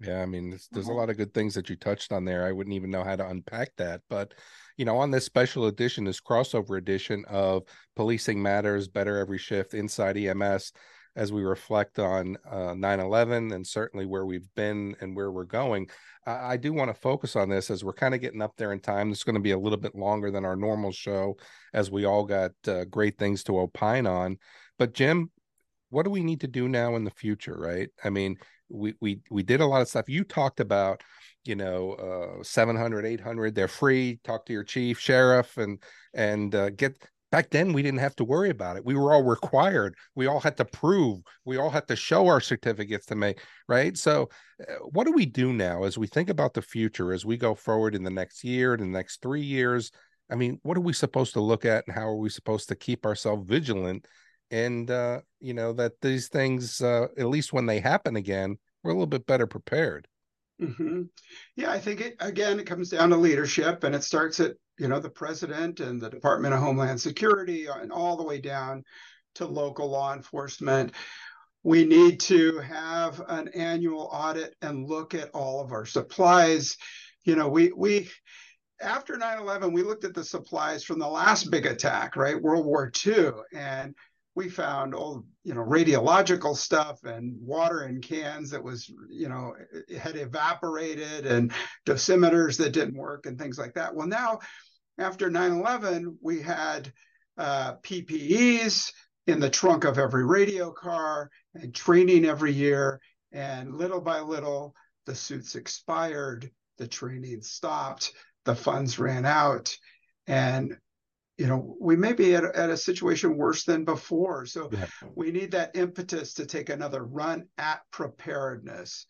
Yeah, 0.00 0.20
I 0.20 0.26
mean, 0.26 0.50
there's, 0.50 0.68
there's, 0.72 0.88
a 0.88 0.90
uh-huh. 0.90 0.98
lot 0.98 1.10
of 1.10 1.16
good 1.16 1.32
things 1.32 1.54
that 1.54 1.68
you 1.70 1.76
touched 1.76 2.10
on 2.10 2.24
there. 2.24 2.44
I 2.44 2.50
wouldn't 2.50 2.74
even 2.74 2.90
know 2.90 3.04
how 3.04 3.14
to 3.14 3.28
unpack 3.28 3.70
that, 3.76 4.00
but 4.10 4.34
you 4.76 4.84
know, 4.84 4.98
on 4.98 5.10
this 5.10 5.24
special 5.24 5.66
edition, 5.66 6.04
this 6.04 6.20
crossover 6.20 6.78
edition 6.78 7.24
of 7.28 7.62
Policing 7.94 8.42
Matters, 8.42 8.88
Better 8.88 9.18
Every 9.18 9.38
Shift 9.38 9.74
Inside 9.74 10.16
EMS, 10.16 10.72
as 11.16 11.32
we 11.32 11.42
reflect 11.42 11.98
on 11.98 12.36
uh, 12.50 12.74
9-11 12.74 13.54
and 13.54 13.66
certainly 13.66 14.06
where 14.06 14.24
we've 14.24 14.48
been 14.54 14.96
and 15.00 15.14
where 15.14 15.30
we're 15.30 15.44
going 15.44 15.88
i, 16.26 16.52
I 16.52 16.56
do 16.56 16.72
want 16.72 16.88
to 16.88 17.00
focus 17.00 17.36
on 17.36 17.48
this 17.48 17.70
as 17.70 17.84
we're 17.84 17.92
kind 17.92 18.14
of 18.14 18.20
getting 18.20 18.42
up 18.42 18.56
there 18.56 18.72
in 18.72 18.80
time. 18.80 19.10
It's 19.10 19.24
going 19.24 19.34
to 19.34 19.40
be 19.40 19.52
a 19.52 19.58
little 19.58 19.78
bit 19.78 19.94
longer 19.94 20.30
than 20.30 20.44
our 20.44 20.56
normal 20.56 20.92
show 20.92 21.36
as 21.72 21.90
we 21.90 22.04
all 22.04 22.24
got 22.24 22.52
uh, 22.66 22.84
great 22.84 23.18
things 23.18 23.42
to 23.44 23.58
opine 23.58 24.06
on. 24.06 24.38
But 24.78 24.94
jim 24.94 25.30
what 25.90 26.04
do 26.04 26.10
we 26.10 26.22
need 26.22 26.40
to 26.40 26.48
do 26.48 26.68
now 26.68 26.96
in 26.96 27.04
the 27.04 27.10
future 27.10 27.56
right? 27.56 27.90
I 28.02 28.10
mean 28.10 28.36
we 28.68 28.94
we 29.00 29.20
we 29.30 29.42
did 29.42 29.60
a 29.60 29.66
lot 29.66 29.82
of 29.82 29.88
stuff. 29.88 30.08
You 30.08 30.24
talked 30.24 30.60
about 30.60 31.02
you 31.44 31.54
know 31.54 32.38
uh 32.40 32.42
700 32.42 33.04
800 33.04 33.54
they're 33.54 33.68
free 33.68 34.20
talk 34.24 34.46
to 34.46 34.52
your 34.52 34.64
chief 34.64 34.98
sheriff 34.98 35.58
and 35.58 35.82
and 36.14 36.54
uh, 36.54 36.70
get 36.70 36.96
back 37.32 37.50
then 37.50 37.72
we 37.72 37.82
didn't 37.82 37.98
have 37.98 38.14
to 38.16 38.24
worry 38.24 38.50
about 38.50 38.76
it. 38.76 38.84
We 38.84 38.94
were 38.94 39.12
all 39.12 39.24
required. 39.24 39.96
We 40.14 40.26
all 40.26 40.38
had 40.38 40.56
to 40.58 40.64
prove. 40.64 41.22
We 41.44 41.56
all 41.56 41.70
had 41.70 41.88
to 41.88 41.96
show 41.96 42.28
our 42.28 42.40
certificates 42.40 43.06
to 43.06 43.16
make 43.16 43.40
right? 43.68 43.96
So 43.96 44.28
uh, 44.60 44.74
what 44.90 45.06
do 45.06 45.12
we 45.12 45.26
do 45.26 45.52
now 45.52 45.82
as 45.82 45.98
we 45.98 46.06
think 46.06 46.30
about 46.30 46.54
the 46.54 46.62
future 46.62 47.12
as 47.12 47.24
we 47.24 47.36
go 47.36 47.54
forward 47.54 47.96
in 47.96 48.04
the 48.04 48.10
next 48.10 48.44
year 48.44 48.74
in 48.74 48.80
the 48.80 48.86
next 48.86 49.22
three 49.22 49.42
years? 49.42 49.90
I 50.30 50.36
mean 50.36 50.60
what 50.62 50.76
are 50.76 50.82
we 50.82 50.92
supposed 50.92 51.32
to 51.32 51.40
look 51.40 51.64
at 51.64 51.84
and 51.88 51.96
how 51.96 52.06
are 52.06 52.16
we 52.16 52.28
supposed 52.28 52.68
to 52.68 52.76
keep 52.76 53.04
ourselves 53.06 53.48
vigilant? 53.48 54.06
And 54.50 54.90
uh 54.90 55.22
you 55.40 55.54
know 55.54 55.72
that 55.72 55.92
these 56.02 56.28
things 56.28 56.80
uh 56.82 57.08
at 57.18 57.26
least 57.26 57.52
when 57.52 57.66
they 57.66 57.80
happen 57.80 58.14
again 58.14 58.58
we're 58.84 58.90
a 58.90 58.94
little 58.94 59.06
bit 59.06 59.26
better 59.26 59.46
prepared. 59.46 60.06
Mm-hmm. 60.60 61.02
Yeah, 61.56 61.70
I 61.70 61.78
think 61.78 62.00
it 62.00 62.16
again 62.20 62.60
it 62.60 62.66
comes 62.66 62.90
down 62.90 63.10
to 63.10 63.16
leadership, 63.16 63.84
and 63.84 63.94
it 63.94 64.04
starts 64.04 64.38
at 64.38 64.52
you 64.78 64.88
know 64.88 65.00
the 65.00 65.10
president 65.10 65.80
and 65.80 66.00
the 66.00 66.10
Department 66.10 66.54
of 66.54 66.60
Homeland 66.60 67.00
Security, 67.00 67.66
and 67.66 67.92
all 67.92 68.16
the 68.16 68.22
way 68.22 68.40
down 68.40 68.84
to 69.36 69.46
local 69.46 69.88
law 69.88 70.14
enforcement. 70.14 70.92
We 71.64 71.84
need 71.84 72.18
to 72.20 72.58
have 72.58 73.22
an 73.28 73.48
annual 73.48 74.08
audit 74.12 74.56
and 74.62 74.88
look 74.88 75.14
at 75.14 75.30
all 75.30 75.60
of 75.60 75.70
our 75.70 75.86
supplies. 75.86 76.76
You 77.24 77.36
know, 77.36 77.48
we 77.48 77.72
we 77.72 78.10
after 78.80 79.16
9-11 79.16 79.72
we 79.72 79.82
looked 79.82 80.04
at 80.04 80.14
the 80.14 80.24
supplies 80.24 80.82
from 80.84 80.98
the 80.98 81.08
last 81.08 81.50
big 81.50 81.66
attack 81.66 82.16
right 82.16 82.40
world 82.40 82.66
war 82.66 82.90
ii 83.06 83.30
and 83.54 83.94
we 84.34 84.48
found 84.48 84.94
old 84.94 85.24
you 85.44 85.54
know 85.54 85.62
radiological 85.62 86.56
stuff 86.56 87.04
and 87.04 87.36
water 87.40 87.84
in 87.84 88.00
cans 88.00 88.50
that 88.50 88.62
was 88.62 88.90
you 89.10 89.28
know 89.28 89.54
had 90.00 90.16
evaporated 90.16 91.26
and 91.26 91.52
dosimeters 91.86 92.56
that 92.58 92.72
didn't 92.72 92.96
work 92.96 93.26
and 93.26 93.38
things 93.38 93.58
like 93.58 93.74
that. 93.74 93.94
Well 93.94 94.06
now 94.06 94.40
after 94.98 95.30
9-11 95.30 96.16
we 96.20 96.40
had 96.40 96.92
uh, 97.38 97.74
ppes 97.82 98.92
in 99.26 99.40
the 99.40 99.50
trunk 99.50 99.84
of 99.84 99.98
every 99.98 100.24
radio 100.24 100.70
car 100.72 101.30
and 101.54 101.74
training 101.74 102.24
every 102.24 102.52
year. 102.52 103.00
And 103.32 103.74
little 103.74 104.00
by 104.00 104.20
little 104.20 104.74
the 105.06 105.14
suits 105.14 105.54
expired 105.54 106.50
the 106.78 106.86
training 106.86 107.42
stopped 107.42 108.12
the 108.44 108.54
funds 108.54 108.98
ran 108.98 109.24
out 109.24 109.76
and 110.26 110.76
you 111.42 111.48
know, 111.48 111.74
we 111.80 111.96
may 111.96 112.12
be 112.12 112.36
at 112.36 112.44
a, 112.44 112.56
at 112.56 112.70
a 112.70 112.76
situation 112.76 113.36
worse 113.36 113.64
than 113.64 113.84
before. 113.84 114.46
So 114.46 114.68
yeah. 114.70 114.86
we 115.16 115.32
need 115.32 115.50
that 115.50 115.74
impetus 115.74 116.34
to 116.34 116.46
take 116.46 116.68
another 116.68 117.02
run 117.04 117.48
at 117.58 117.80
preparedness, 117.90 119.06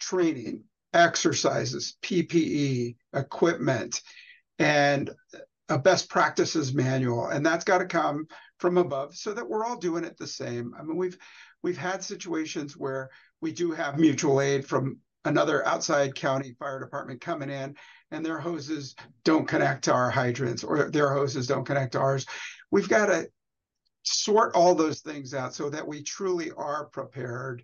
training, 0.00 0.64
exercises, 0.92 1.96
PPE, 2.02 2.96
equipment, 3.14 4.02
and 4.58 5.10
a 5.68 5.78
best 5.78 6.10
practices 6.10 6.74
manual. 6.74 7.28
And 7.28 7.46
that's 7.46 7.64
got 7.64 7.78
to 7.78 7.86
come 7.86 8.26
from 8.58 8.76
above 8.76 9.14
so 9.14 9.32
that 9.32 9.48
we're 9.48 9.64
all 9.64 9.78
doing 9.78 10.02
it 10.02 10.18
the 10.18 10.26
same. 10.26 10.74
I 10.76 10.82
mean, 10.82 10.96
we've 10.96 11.18
we've 11.62 11.78
had 11.78 12.02
situations 12.02 12.76
where 12.76 13.10
we 13.40 13.52
do 13.52 13.70
have 13.70 13.96
mutual 13.96 14.40
aid 14.40 14.66
from 14.66 14.98
another 15.24 15.64
outside 15.68 16.16
county 16.16 16.56
fire 16.58 16.80
department 16.80 17.20
coming 17.20 17.50
in 17.50 17.76
and 18.10 18.24
their 18.24 18.38
hoses 18.38 18.94
don't 19.24 19.46
connect 19.46 19.84
to 19.84 19.92
our 19.92 20.10
hydrants 20.10 20.64
or 20.64 20.90
their 20.90 21.12
hoses 21.12 21.46
don't 21.46 21.64
connect 21.64 21.92
to 21.92 22.00
ours. 22.00 22.26
We've 22.70 22.88
got 22.88 23.06
to 23.06 23.28
sort 24.02 24.54
all 24.54 24.74
those 24.74 25.00
things 25.00 25.34
out 25.34 25.54
so 25.54 25.70
that 25.70 25.86
we 25.86 26.02
truly 26.02 26.50
are 26.52 26.86
prepared. 26.86 27.62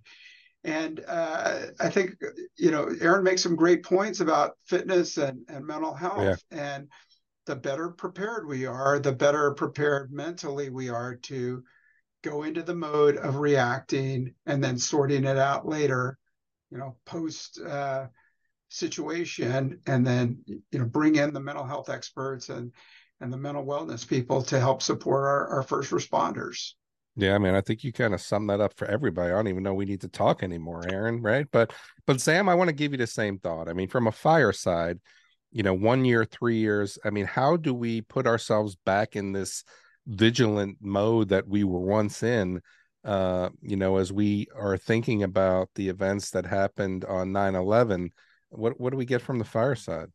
And 0.62 1.02
uh, 1.06 1.66
I 1.80 1.90
think, 1.90 2.16
you 2.56 2.70
know, 2.70 2.88
Aaron 3.00 3.24
makes 3.24 3.42
some 3.42 3.56
great 3.56 3.82
points 3.82 4.20
about 4.20 4.52
fitness 4.64 5.18
and, 5.18 5.40
and 5.48 5.66
mental 5.66 5.94
health. 5.94 6.42
Yeah. 6.50 6.58
And 6.74 6.88
the 7.46 7.56
better 7.56 7.90
prepared 7.90 8.46
we 8.46 8.64
are, 8.66 8.98
the 8.98 9.12
better 9.12 9.52
prepared 9.52 10.10
mentally 10.10 10.70
we 10.70 10.88
are 10.88 11.16
to 11.16 11.62
go 12.22 12.42
into 12.42 12.62
the 12.62 12.74
mode 12.74 13.18
of 13.18 13.36
reacting 13.36 14.34
and 14.46 14.64
then 14.64 14.78
sorting 14.78 15.24
it 15.24 15.36
out 15.36 15.68
later, 15.68 16.18
you 16.70 16.78
know, 16.78 16.96
post 17.04 17.60
uh, 17.60 18.06
situation 18.74 19.78
and 19.86 20.06
then 20.06 20.38
you 20.46 20.78
know 20.78 20.84
bring 20.84 21.16
in 21.16 21.32
the 21.32 21.40
mental 21.40 21.64
health 21.64 21.88
experts 21.88 22.48
and 22.48 22.72
and 23.20 23.32
the 23.32 23.36
mental 23.36 23.64
wellness 23.64 24.06
people 24.06 24.42
to 24.42 24.58
help 24.58 24.82
support 24.82 25.22
our, 25.22 25.48
our 25.48 25.62
first 25.62 25.90
responders 25.90 26.72
yeah, 27.16 27.36
I 27.36 27.38
mean, 27.38 27.54
I 27.54 27.60
think 27.60 27.84
you 27.84 27.92
kind 27.92 28.12
of 28.12 28.20
sum 28.20 28.48
that 28.48 28.60
up 28.60 28.76
for 28.76 28.88
everybody. 28.88 29.30
I 29.30 29.36
don't 29.36 29.46
even 29.46 29.62
know 29.62 29.72
we 29.72 29.84
need 29.84 30.00
to 30.00 30.08
talk 30.08 30.42
anymore, 30.42 30.82
Aaron, 30.90 31.22
right? 31.22 31.46
But 31.52 31.72
but 32.08 32.20
Zam, 32.20 32.48
I 32.48 32.56
want 32.56 32.70
to 32.70 32.74
give 32.74 32.90
you 32.90 32.98
the 32.98 33.06
same 33.06 33.38
thought. 33.38 33.68
I 33.68 33.72
mean, 33.72 33.86
from 33.86 34.08
a 34.08 34.10
fireside 34.10 34.98
you 35.54 35.62
know, 35.62 35.72
one 35.72 36.04
year, 36.04 36.24
three 36.24 36.56
years, 36.56 36.98
I 37.04 37.10
mean, 37.10 37.26
how 37.26 37.56
do 37.56 37.72
we 37.72 38.00
put 38.00 38.26
ourselves 38.26 38.76
back 38.84 39.14
in 39.14 39.32
this 39.32 39.62
vigilant 40.04 40.78
mode 40.80 41.28
that 41.28 41.46
we 41.46 41.62
were 41.62 41.78
once 41.78 42.24
in? 42.24 42.60
Uh, 43.04 43.50
you 43.62 43.76
know, 43.76 43.98
as 43.98 44.12
we 44.12 44.48
are 44.56 44.76
thinking 44.76 45.22
about 45.22 45.68
the 45.76 45.88
events 45.88 46.30
that 46.30 46.44
happened 46.44 47.04
on 47.04 47.30
9 47.30 47.54
11, 47.54 48.10
what 48.56 48.80
what 48.80 48.90
do 48.90 48.96
we 48.96 49.04
get 49.04 49.22
from 49.22 49.38
the 49.38 49.44
fireside? 49.44 50.08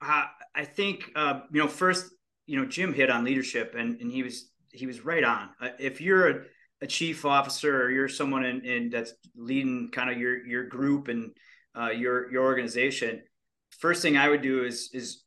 Uh, 0.00 0.24
I 0.54 0.64
think 0.64 1.10
uh, 1.16 1.40
you 1.52 1.60
know 1.60 1.68
first 1.68 2.10
you 2.46 2.58
know 2.58 2.66
Jim 2.66 2.92
hit 2.92 3.10
on 3.10 3.24
leadership 3.24 3.74
and 3.76 4.00
and 4.00 4.10
he 4.10 4.22
was 4.22 4.50
he 4.70 4.86
was 4.86 5.04
right 5.04 5.24
on. 5.24 5.50
Uh, 5.60 5.68
if 5.78 6.00
you're 6.00 6.28
a, 6.28 6.42
a, 6.82 6.86
chief 6.86 7.24
officer 7.24 7.82
or 7.82 7.90
you're 7.90 8.08
someone 8.08 8.44
in, 8.44 8.64
in, 8.64 8.90
that's 8.90 9.14
leading 9.36 9.88
kind 9.90 10.10
of 10.10 10.18
your 10.18 10.44
your 10.44 10.64
group 10.64 11.08
and 11.08 11.30
uh, 11.78 11.90
your 11.90 12.30
your 12.30 12.44
organization, 12.44 13.22
first 13.78 14.02
thing 14.02 14.16
I 14.16 14.28
would 14.28 14.42
do 14.42 14.64
is 14.64 14.90
is 14.92 15.24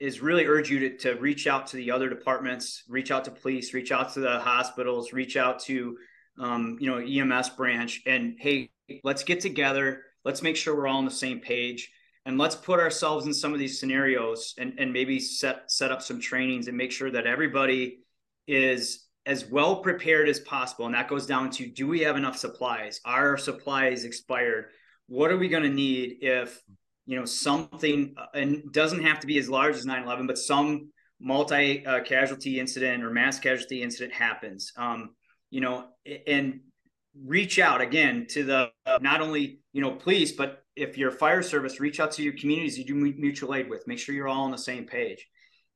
is 0.00 0.20
really 0.20 0.46
urge 0.46 0.70
you 0.70 0.80
to, 0.80 0.96
to 0.98 1.14
reach 1.14 1.46
out 1.46 1.66
to 1.68 1.76
the 1.76 1.90
other 1.90 2.08
departments, 2.08 2.84
reach 2.88 3.10
out 3.10 3.24
to 3.24 3.30
police, 3.30 3.74
reach 3.74 3.92
out 3.92 4.12
to 4.14 4.20
the 4.20 4.38
hospitals, 4.38 5.12
reach 5.12 5.36
out 5.36 5.60
to 5.60 5.96
um, 6.38 6.76
you 6.80 6.90
know 6.90 6.98
EMS 6.98 7.50
branch, 7.50 8.02
and 8.06 8.36
hey, 8.38 8.70
let's 9.02 9.24
get 9.24 9.40
together 9.40 10.02
let's 10.24 10.42
make 10.42 10.56
sure 10.56 10.74
we're 10.76 10.86
all 10.86 10.98
on 10.98 11.04
the 11.04 11.10
same 11.10 11.40
page 11.40 11.90
and 12.26 12.38
let's 12.38 12.54
put 12.54 12.80
ourselves 12.80 13.26
in 13.26 13.34
some 13.34 13.52
of 13.52 13.58
these 13.58 13.78
scenarios 13.78 14.54
and, 14.58 14.74
and 14.78 14.92
maybe 14.92 15.20
set 15.20 15.70
set 15.70 15.92
up 15.92 16.02
some 16.02 16.20
trainings 16.20 16.68
and 16.68 16.76
make 16.76 16.92
sure 16.92 17.10
that 17.10 17.26
everybody 17.26 18.00
is 18.46 19.06
as 19.26 19.46
well 19.46 19.76
prepared 19.76 20.28
as 20.28 20.40
possible. 20.40 20.86
And 20.86 20.94
that 20.94 21.08
goes 21.08 21.26
down 21.26 21.50
to 21.52 21.66
do 21.66 21.86
we 21.86 22.00
have 22.00 22.16
enough 22.16 22.36
supplies? 22.36 23.00
Are 23.04 23.30
our 23.30 23.38
supplies 23.38 24.04
expired? 24.04 24.66
What 25.06 25.30
are 25.30 25.36
we 25.36 25.48
going 25.48 25.62
to 25.62 25.68
need 25.68 26.18
if 26.22 26.62
you 27.06 27.18
know 27.18 27.26
something 27.26 28.14
uh, 28.16 28.26
and 28.34 28.72
doesn't 28.72 29.02
have 29.02 29.20
to 29.20 29.26
be 29.26 29.38
as 29.38 29.48
large 29.48 29.76
as 29.76 29.84
9-11 29.84 30.26
but 30.26 30.38
some 30.38 30.90
multi 31.20 31.84
uh, 31.84 32.02
casualty 32.02 32.58
incident 32.58 33.04
or 33.04 33.10
mass 33.10 33.38
casualty 33.38 33.82
incident 33.82 34.14
happens? 34.14 34.72
Um, 34.76 35.10
you 35.50 35.60
know 35.60 35.88
and 36.26 36.60
reach 37.22 37.58
out 37.58 37.80
again 37.80 38.26
to 38.28 38.44
the 38.44 38.70
uh, 38.86 38.98
not 39.00 39.20
only 39.20 39.60
you 39.72 39.80
know 39.80 39.92
police 39.92 40.32
but 40.32 40.64
if 40.74 40.98
you're 40.98 41.10
fire 41.10 41.42
service 41.42 41.78
reach 41.78 42.00
out 42.00 42.10
to 42.12 42.22
your 42.22 42.32
communities 42.32 42.76
you 42.76 42.84
do 42.84 42.94
mutual 42.94 43.54
aid 43.54 43.68
with. 43.68 43.86
Make 43.86 43.98
sure 43.98 44.14
you're 44.14 44.28
all 44.28 44.44
on 44.44 44.50
the 44.50 44.58
same 44.58 44.84
page. 44.86 45.26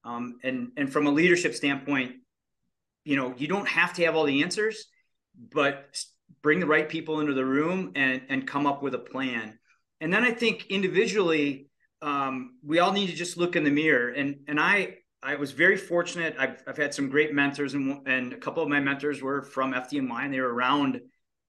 Um, 0.05 0.39
and 0.43 0.73
and 0.77 0.93
from 0.93 1.07
a 1.07 1.11
leadership 1.11 1.55
standpoint 1.55 2.17
you 3.05 3.17
know 3.17 3.35
you 3.37 3.47
don't 3.47 3.69
have 3.69 3.93
to 3.95 4.05
have 4.05 4.17
all 4.17 4.25
the 4.25 4.43
answers 4.43 4.87
but 5.53 5.97
bring 6.43 6.61
the 6.61 6.67
right 6.67 6.89
people 6.89 7.21
into 7.21 7.35
the 7.35 7.45
room 7.45 7.93
and 7.95 8.23
and 8.29 8.47
come 8.47 8.67
up 8.67 8.83
with 8.83 8.95
a 8.95 8.99
plan. 8.99 9.59
And 10.01 10.13
then 10.13 10.25
i 10.25 10.31
think 10.31 10.67
individually 10.69 11.71
um, 12.01 12.59
we 12.65 12.79
all 12.79 12.93
need 12.93 13.09
to 13.09 13.17
just 13.17 13.37
look 13.37 13.57
in 13.57 13.65
the 13.65 13.71
mirror. 13.71 14.11
And 14.11 14.41
and 14.49 14.59
i 14.59 14.97
I 15.21 15.35
was 15.35 15.51
very 15.51 15.77
fortunate. 15.77 16.37
I've, 16.39 16.63
I've 16.67 16.77
had 16.77 16.95
some 16.95 17.09
great 17.09 17.35
mentors, 17.35 17.75
and, 17.75 18.07
and 18.07 18.33
a 18.33 18.37
couple 18.37 18.63
of 18.63 18.69
my 18.69 18.79
mentors 18.79 19.21
were 19.21 19.43
from 19.43 19.73
FDNY, 19.73 20.25
and 20.25 20.33
they 20.33 20.41
were 20.41 20.55
around 20.55 21.01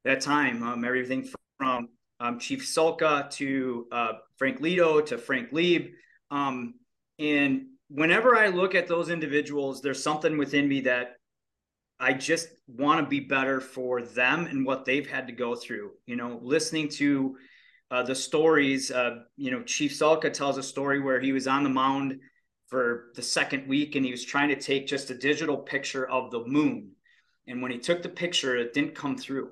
that 0.05 0.21
time. 0.21 0.63
Um, 0.63 0.83
everything 0.83 1.27
from 1.57 1.89
um, 2.19 2.39
Chief 2.39 2.65
Salka 2.65 3.29
to 3.31 3.87
uh, 3.91 4.13
Frank 4.37 4.59
Lido 4.59 5.01
to 5.01 5.17
Frank 5.17 5.51
Leeb. 5.51 5.91
Um, 6.31 6.75
and 7.17 7.67
whenever 7.89 8.35
I 8.35 8.47
look 8.47 8.75
at 8.75 8.87
those 8.87 9.09
individuals, 9.09 9.81
there's 9.81 10.01
something 10.01 10.37
within 10.37 10.67
me 10.67 10.81
that 10.81 11.15
I 11.99 12.13
just 12.13 12.49
want 12.67 13.03
to 13.03 13.09
be 13.09 13.19
better 13.19 13.59
for 13.59 14.01
them 14.01 14.45
and 14.45 14.65
what 14.65 14.85
they've 14.85 15.09
had 15.09 15.27
to 15.27 15.33
go 15.33 15.55
through. 15.55 15.91
You 16.05 16.15
know, 16.15 16.39
listening 16.41 16.87
to 16.89 17.35
uh, 17.91 18.03
the 18.03 18.15
stories, 18.15 18.91
uh, 18.91 19.19
you 19.35 19.51
know, 19.51 19.63
Chief 19.63 19.91
Salka 19.91 20.31
tells 20.31 20.57
a 20.57 20.63
story 20.63 21.01
where 21.01 21.19
he 21.19 21.33
was 21.33 21.47
on 21.47 21.63
the 21.63 21.69
mound 21.69 22.19
for 22.67 23.07
the 23.15 23.21
second 23.21 23.67
week 23.67 23.95
and 23.95 24.05
he 24.05 24.11
was 24.11 24.23
trying 24.23 24.49
to 24.49 24.55
take 24.55 24.87
just 24.87 25.09
a 25.09 25.17
digital 25.17 25.57
picture 25.57 26.07
of 26.07 26.31
the 26.31 26.45
moon. 26.45 26.91
And 27.47 27.61
when 27.61 27.71
he 27.71 27.79
took 27.79 28.03
the 28.03 28.09
picture, 28.09 28.55
it 28.55 28.73
didn't 28.73 28.93
come 28.93 29.17
through 29.17 29.49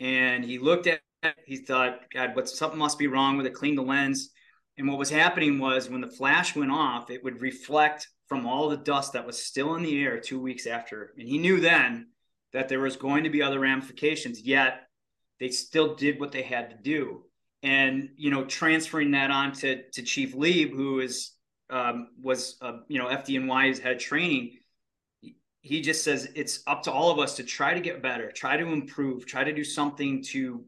and 0.00 0.44
he 0.44 0.58
looked 0.58 0.86
at 0.86 1.00
it, 1.22 1.34
he 1.44 1.56
thought, 1.56 2.00
God, 2.12 2.36
what 2.36 2.48
something 2.48 2.78
must 2.78 2.98
be 2.98 3.06
wrong 3.06 3.36
with 3.36 3.46
it, 3.46 3.54
cleaned 3.54 3.78
the 3.78 3.82
lens. 3.82 4.30
And 4.76 4.86
what 4.86 4.98
was 4.98 5.10
happening 5.10 5.58
was 5.58 5.90
when 5.90 6.00
the 6.00 6.06
flash 6.06 6.54
went 6.54 6.70
off, 6.70 7.10
it 7.10 7.24
would 7.24 7.40
reflect 7.40 8.08
from 8.28 8.46
all 8.46 8.68
the 8.68 8.76
dust 8.76 9.14
that 9.14 9.26
was 9.26 9.42
still 9.42 9.74
in 9.74 9.82
the 9.82 10.00
air 10.00 10.20
two 10.20 10.40
weeks 10.40 10.66
after. 10.66 11.12
And 11.18 11.26
he 11.26 11.38
knew 11.38 11.60
then 11.60 12.08
that 12.52 12.68
there 12.68 12.80
was 12.80 12.96
going 12.96 13.24
to 13.24 13.30
be 13.30 13.42
other 13.42 13.58
ramifications, 13.58 14.42
yet 14.42 14.88
they 15.40 15.48
still 15.48 15.94
did 15.94 16.20
what 16.20 16.32
they 16.32 16.42
had 16.42 16.70
to 16.70 16.76
do. 16.76 17.24
And 17.62 18.10
you 18.16 18.30
know, 18.30 18.44
transferring 18.44 19.12
that 19.12 19.30
on 19.30 19.52
to, 19.54 19.82
to 19.90 20.02
Chief 20.02 20.36
Leeb, 20.36 20.70
who 20.70 21.00
is 21.00 21.32
um, 21.70 22.08
was 22.22 22.56
uh, 22.62 22.78
you 22.86 22.98
know 22.98 23.08
FDNY's 23.08 23.78
head 23.78 23.98
training, 23.98 24.57
he 25.60 25.80
just 25.80 26.04
says 26.04 26.28
it's 26.34 26.62
up 26.66 26.82
to 26.84 26.92
all 26.92 27.10
of 27.10 27.18
us 27.18 27.36
to 27.36 27.42
try 27.42 27.74
to 27.74 27.80
get 27.80 28.02
better, 28.02 28.30
try 28.30 28.56
to 28.56 28.66
improve, 28.68 29.26
try 29.26 29.44
to 29.44 29.52
do 29.52 29.64
something 29.64 30.22
to 30.22 30.64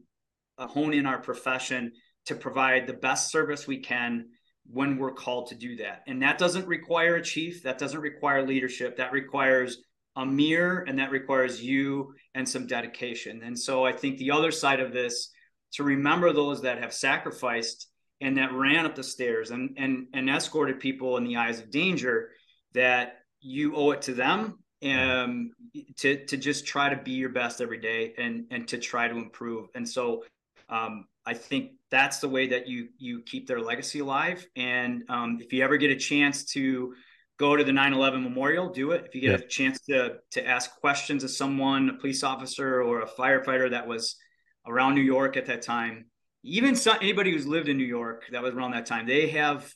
uh, 0.57 0.67
hone 0.67 0.93
in 0.93 1.05
our 1.05 1.19
profession 1.19 1.91
to 2.25 2.35
provide 2.35 2.85
the 2.85 2.93
best 2.93 3.31
service 3.31 3.67
we 3.67 3.79
can 3.79 4.27
when 4.69 4.97
we're 4.97 5.13
called 5.13 5.47
to 5.47 5.55
do 5.55 5.75
that. 5.77 6.03
And 6.07 6.21
that 6.21 6.37
doesn't 6.37 6.67
require 6.67 7.15
a 7.15 7.23
chief, 7.23 7.63
that 7.63 7.77
doesn't 7.77 7.99
require 7.99 8.45
leadership, 8.45 8.97
that 8.97 9.11
requires 9.11 9.77
a 10.15 10.25
mirror 10.25 10.85
and 10.87 10.99
that 10.99 11.11
requires 11.11 11.63
you 11.63 12.13
and 12.35 12.47
some 12.47 12.67
dedication. 12.67 13.41
And 13.43 13.57
so 13.57 13.85
I 13.85 13.93
think 13.93 14.17
the 14.17 14.31
other 14.31 14.51
side 14.51 14.79
of 14.79 14.93
this 14.93 15.31
to 15.73 15.83
remember 15.83 16.33
those 16.33 16.61
that 16.61 16.79
have 16.79 16.93
sacrificed 16.93 17.87
and 18.19 18.37
that 18.37 18.53
ran 18.53 18.85
up 18.85 18.95
the 18.95 19.03
stairs 19.03 19.51
and 19.51 19.75
and 19.77 20.07
and 20.13 20.29
escorted 20.29 20.79
people 20.79 21.17
in 21.17 21.23
the 21.23 21.37
eyes 21.37 21.59
of 21.59 21.71
danger 21.71 22.29
that 22.73 23.19
you 23.39 23.75
owe 23.75 23.91
it 23.91 24.01
to 24.03 24.13
them 24.13 24.59
um 24.83 25.51
to 25.97 26.25
to 26.25 26.37
just 26.37 26.65
try 26.65 26.89
to 26.89 26.95
be 26.95 27.11
your 27.11 27.29
best 27.29 27.61
every 27.61 27.79
day 27.79 28.13
and 28.17 28.45
and 28.49 28.67
to 28.67 28.77
try 28.77 29.07
to 29.07 29.15
improve 29.15 29.67
and 29.75 29.87
so 29.87 30.23
um 30.69 31.05
I 31.25 31.33
think 31.33 31.73
that's 31.89 32.19
the 32.19 32.29
way 32.29 32.47
that 32.47 32.67
you 32.67 32.89
you 32.97 33.21
keep 33.21 33.47
their 33.47 33.61
legacy 33.61 33.99
alive. 33.99 34.45
And 34.55 35.03
um, 35.09 35.37
if 35.39 35.53
you 35.53 35.63
ever 35.63 35.77
get 35.77 35.91
a 35.91 35.95
chance 35.95 36.45
to 36.53 36.95
go 37.37 37.55
to 37.55 37.63
the 37.63 37.71
9/11 37.71 38.23
memorial, 38.23 38.69
do 38.69 38.91
it. 38.91 39.05
If 39.07 39.15
you 39.15 39.21
get 39.21 39.39
yeah. 39.39 39.45
a 39.45 39.47
chance 39.47 39.79
to 39.81 40.15
to 40.31 40.47
ask 40.47 40.79
questions 40.79 41.23
of 41.23 41.29
someone, 41.29 41.89
a 41.89 41.93
police 41.93 42.23
officer 42.23 42.81
or 42.81 43.01
a 43.01 43.07
firefighter 43.07 43.69
that 43.69 43.87
was 43.87 44.15
around 44.65 44.95
New 44.95 45.01
York 45.01 45.37
at 45.37 45.45
that 45.47 45.61
time, 45.61 46.05
even 46.43 46.75
some, 46.75 46.97
anybody 47.01 47.31
who's 47.31 47.47
lived 47.47 47.67
in 47.67 47.77
New 47.77 47.83
York 47.83 48.25
that 48.31 48.41
was 48.41 48.53
around 48.53 48.71
that 48.71 48.85
time, 48.85 49.05
they 49.05 49.29
have 49.29 49.71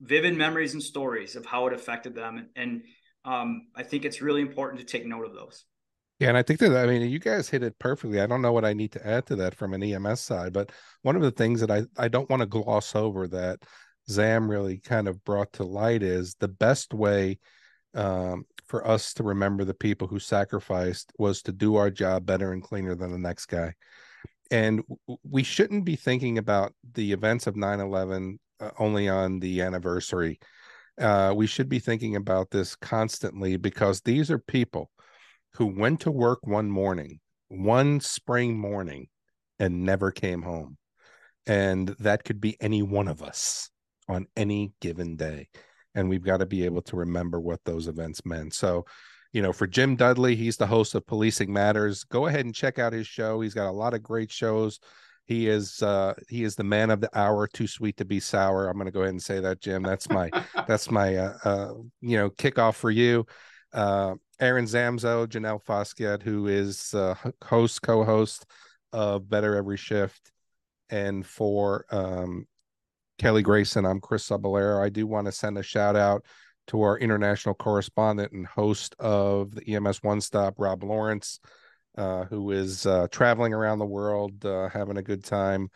vivid 0.00 0.36
memories 0.36 0.74
and 0.74 0.82
stories 0.82 1.36
of 1.36 1.46
how 1.46 1.66
it 1.68 1.72
affected 1.72 2.14
them. 2.14 2.38
And, 2.38 2.48
and 2.56 2.82
um, 3.24 3.68
I 3.74 3.82
think 3.82 4.04
it's 4.04 4.20
really 4.20 4.40
important 4.40 4.80
to 4.80 4.86
take 4.86 5.06
note 5.06 5.26
of 5.26 5.34
those. 5.34 5.64
Yeah, 6.18 6.28
and 6.28 6.36
I 6.36 6.42
think 6.42 6.60
that 6.60 6.76
I 6.76 6.86
mean 6.86 7.02
you 7.10 7.18
guys 7.18 7.48
hit 7.48 7.62
it 7.62 7.78
perfectly. 7.78 8.20
I 8.20 8.26
don't 8.26 8.42
know 8.42 8.52
what 8.52 8.64
I 8.64 8.72
need 8.72 8.92
to 8.92 9.06
add 9.06 9.26
to 9.26 9.36
that 9.36 9.54
from 9.54 9.74
an 9.74 9.82
EMS 9.82 10.20
side, 10.20 10.52
but 10.52 10.70
one 11.02 11.16
of 11.16 11.22
the 11.22 11.30
things 11.30 11.60
that 11.60 11.70
I 11.70 11.82
I 11.98 12.08
don't 12.08 12.30
want 12.30 12.40
to 12.40 12.46
gloss 12.46 12.94
over 12.94 13.26
that 13.28 13.64
Zam 14.08 14.50
really 14.50 14.78
kind 14.78 15.08
of 15.08 15.24
brought 15.24 15.52
to 15.54 15.64
light 15.64 16.02
is 16.02 16.36
the 16.38 16.48
best 16.48 16.94
way 16.94 17.38
um, 17.94 18.44
for 18.66 18.86
us 18.86 19.14
to 19.14 19.22
remember 19.22 19.64
the 19.64 19.74
people 19.74 20.08
who 20.08 20.18
sacrificed 20.18 21.12
was 21.18 21.42
to 21.42 21.52
do 21.52 21.76
our 21.76 21.90
job 21.90 22.24
better 22.24 22.52
and 22.52 22.62
cleaner 22.62 22.94
than 22.94 23.12
the 23.12 23.18
next 23.18 23.46
guy. 23.46 23.74
And 24.50 24.82
we 25.28 25.42
shouldn't 25.42 25.84
be 25.84 25.96
thinking 25.96 26.38
about 26.38 26.72
the 26.94 27.12
events 27.12 27.46
of 27.46 27.56
9 27.56 27.80
11 27.80 28.38
uh, 28.60 28.70
only 28.78 29.08
on 29.08 29.40
the 29.40 29.62
anniversary. 29.62 30.38
Uh, 31.00 31.32
we 31.34 31.46
should 31.46 31.68
be 31.68 31.78
thinking 31.78 32.16
about 32.16 32.50
this 32.50 32.76
constantly 32.76 33.56
because 33.56 34.00
these 34.00 34.30
are 34.30 34.38
people 34.38 34.90
who 35.54 35.66
went 35.66 36.00
to 36.00 36.10
work 36.10 36.46
one 36.46 36.70
morning, 36.70 37.20
one 37.48 38.00
spring 38.00 38.56
morning, 38.56 39.08
and 39.58 39.84
never 39.84 40.10
came 40.10 40.42
home. 40.42 40.76
And 41.46 41.88
that 42.00 42.24
could 42.24 42.40
be 42.40 42.56
any 42.60 42.82
one 42.82 43.08
of 43.08 43.22
us 43.22 43.70
on 44.08 44.26
any 44.36 44.72
given 44.80 45.16
day. 45.16 45.48
And 45.94 46.08
we've 46.08 46.24
got 46.24 46.38
to 46.38 46.46
be 46.46 46.64
able 46.64 46.82
to 46.82 46.96
remember 46.96 47.40
what 47.40 47.60
those 47.64 47.88
events 47.88 48.24
meant. 48.24 48.54
So, 48.54 48.86
you 49.32 49.42
know, 49.42 49.52
for 49.52 49.66
Jim 49.66 49.96
Dudley, 49.96 50.36
he's 50.36 50.56
the 50.56 50.66
host 50.66 50.94
of 50.94 51.06
Policing 51.06 51.52
Matters. 51.52 52.04
Go 52.04 52.26
ahead 52.26 52.44
and 52.44 52.54
check 52.54 52.78
out 52.78 52.92
his 52.92 53.06
show. 53.06 53.40
He's 53.40 53.54
got 53.54 53.68
a 53.68 53.72
lot 53.72 53.94
of 53.94 54.02
great 54.02 54.30
shows. 54.30 54.78
He 55.24 55.48
is 55.48 55.82
uh 55.82 56.14
he 56.28 56.44
is 56.44 56.56
the 56.56 56.64
man 56.64 56.90
of 56.90 57.00
the 57.00 57.10
hour, 57.18 57.46
too 57.46 57.66
sweet 57.66 57.96
to 57.98 58.04
be 58.04 58.20
sour. 58.20 58.68
I'm 58.68 58.76
going 58.76 58.86
to 58.86 58.92
go 58.92 59.00
ahead 59.00 59.10
and 59.10 59.22
say 59.22 59.40
that, 59.40 59.60
Jim. 59.60 59.82
That's 59.82 60.10
my 60.10 60.30
that's 60.66 60.90
my 60.90 61.16
uh, 61.16 61.38
uh 61.44 61.74
you 62.00 62.16
know 62.16 62.30
kickoff 62.30 62.74
for 62.74 62.90
you. 62.90 63.26
Uh 63.72 64.14
Aaron 64.42 64.64
Zamzow, 64.64 65.28
Janelle 65.28 65.62
Foskett, 65.62 66.20
who 66.20 66.48
is 66.48 66.92
uh, 66.94 67.14
host, 67.44 67.80
co-host 67.80 68.44
of 68.92 69.28
Better 69.30 69.54
Every 69.54 69.76
Shift, 69.76 70.32
and 70.90 71.24
for 71.24 71.86
um, 71.92 72.48
Kelly 73.18 73.42
Grayson, 73.42 73.86
I'm 73.86 74.00
Chris 74.00 74.28
Cebollero. 74.28 74.84
I 74.84 74.88
do 74.88 75.06
want 75.06 75.26
to 75.26 75.32
send 75.32 75.58
a 75.58 75.62
shout 75.62 75.94
out 75.94 76.24
to 76.66 76.82
our 76.82 76.98
international 76.98 77.54
correspondent 77.54 78.32
and 78.32 78.44
host 78.44 78.96
of 78.98 79.54
the 79.54 79.76
EMS 79.76 80.02
One 80.02 80.20
Stop, 80.20 80.54
Rob 80.58 80.82
Lawrence, 80.82 81.38
uh, 81.96 82.24
who 82.24 82.50
is 82.50 82.86
uh, 82.86 83.08
traveling 83.10 83.52
around 83.52 83.78
the 83.78 83.86
world, 83.86 84.44
uh, 84.44 84.68
having 84.68 84.96
a 84.96 85.02
good 85.02 85.24
time. 85.24 85.68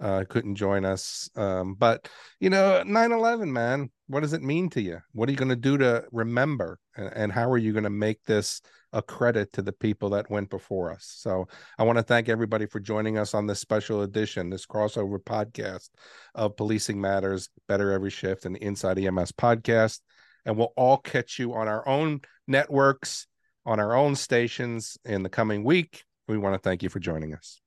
Uh, 0.00 0.24
couldn't 0.28 0.56
join 0.56 0.84
us, 0.84 1.30
um, 1.36 1.74
but 1.74 2.08
you 2.40 2.50
know, 2.50 2.82
9/11, 2.84 3.52
man 3.52 3.88
what 4.12 4.20
does 4.20 4.34
it 4.34 4.42
mean 4.42 4.68
to 4.68 4.82
you? 4.82 4.98
What 5.12 5.26
are 5.26 5.32
you 5.32 5.38
going 5.38 5.48
to 5.48 5.56
do 5.56 5.78
to 5.78 6.04
remember? 6.12 6.78
And, 6.96 7.10
and 7.14 7.32
how 7.32 7.50
are 7.50 7.56
you 7.56 7.72
going 7.72 7.84
to 7.84 7.90
make 7.90 8.22
this 8.24 8.60
a 8.92 9.00
credit 9.00 9.54
to 9.54 9.62
the 9.62 9.72
people 9.72 10.10
that 10.10 10.30
went 10.30 10.50
before 10.50 10.92
us? 10.92 11.14
So 11.16 11.48
I 11.78 11.84
want 11.84 11.96
to 11.96 12.02
thank 12.02 12.28
everybody 12.28 12.66
for 12.66 12.78
joining 12.78 13.16
us 13.16 13.32
on 13.32 13.46
this 13.46 13.60
special 13.60 14.02
edition, 14.02 14.50
this 14.50 14.66
crossover 14.66 15.18
podcast 15.18 15.88
of 16.34 16.58
Policing 16.58 17.00
Matters, 17.00 17.48
Better 17.68 17.90
Every 17.90 18.10
Shift, 18.10 18.44
and 18.44 18.54
Inside 18.58 18.98
EMS 18.98 19.32
podcast. 19.32 20.00
And 20.44 20.58
we'll 20.58 20.74
all 20.76 20.98
catch 20.98 21.38
you 21.38 21.54
on 21.54 21.66
our 21.66 21.88
own 21.88 22.20
networks, 22.46 23.26
on 23.64 23.80
our 23.80 23.94
own 23.94 24.14
stations 24.14 24.98
in 25.04 25.22
the 25.22 25.28
coming 25.28 25.64
week. 25.64 26.04
We 26.28 26.38
want 26.38 26.54
to 26.54 26.58
thank 26.58 26.82
you 26.82 26.88
for 26.88 27.00
joining 27.00 27.34
us. 27.34 27.60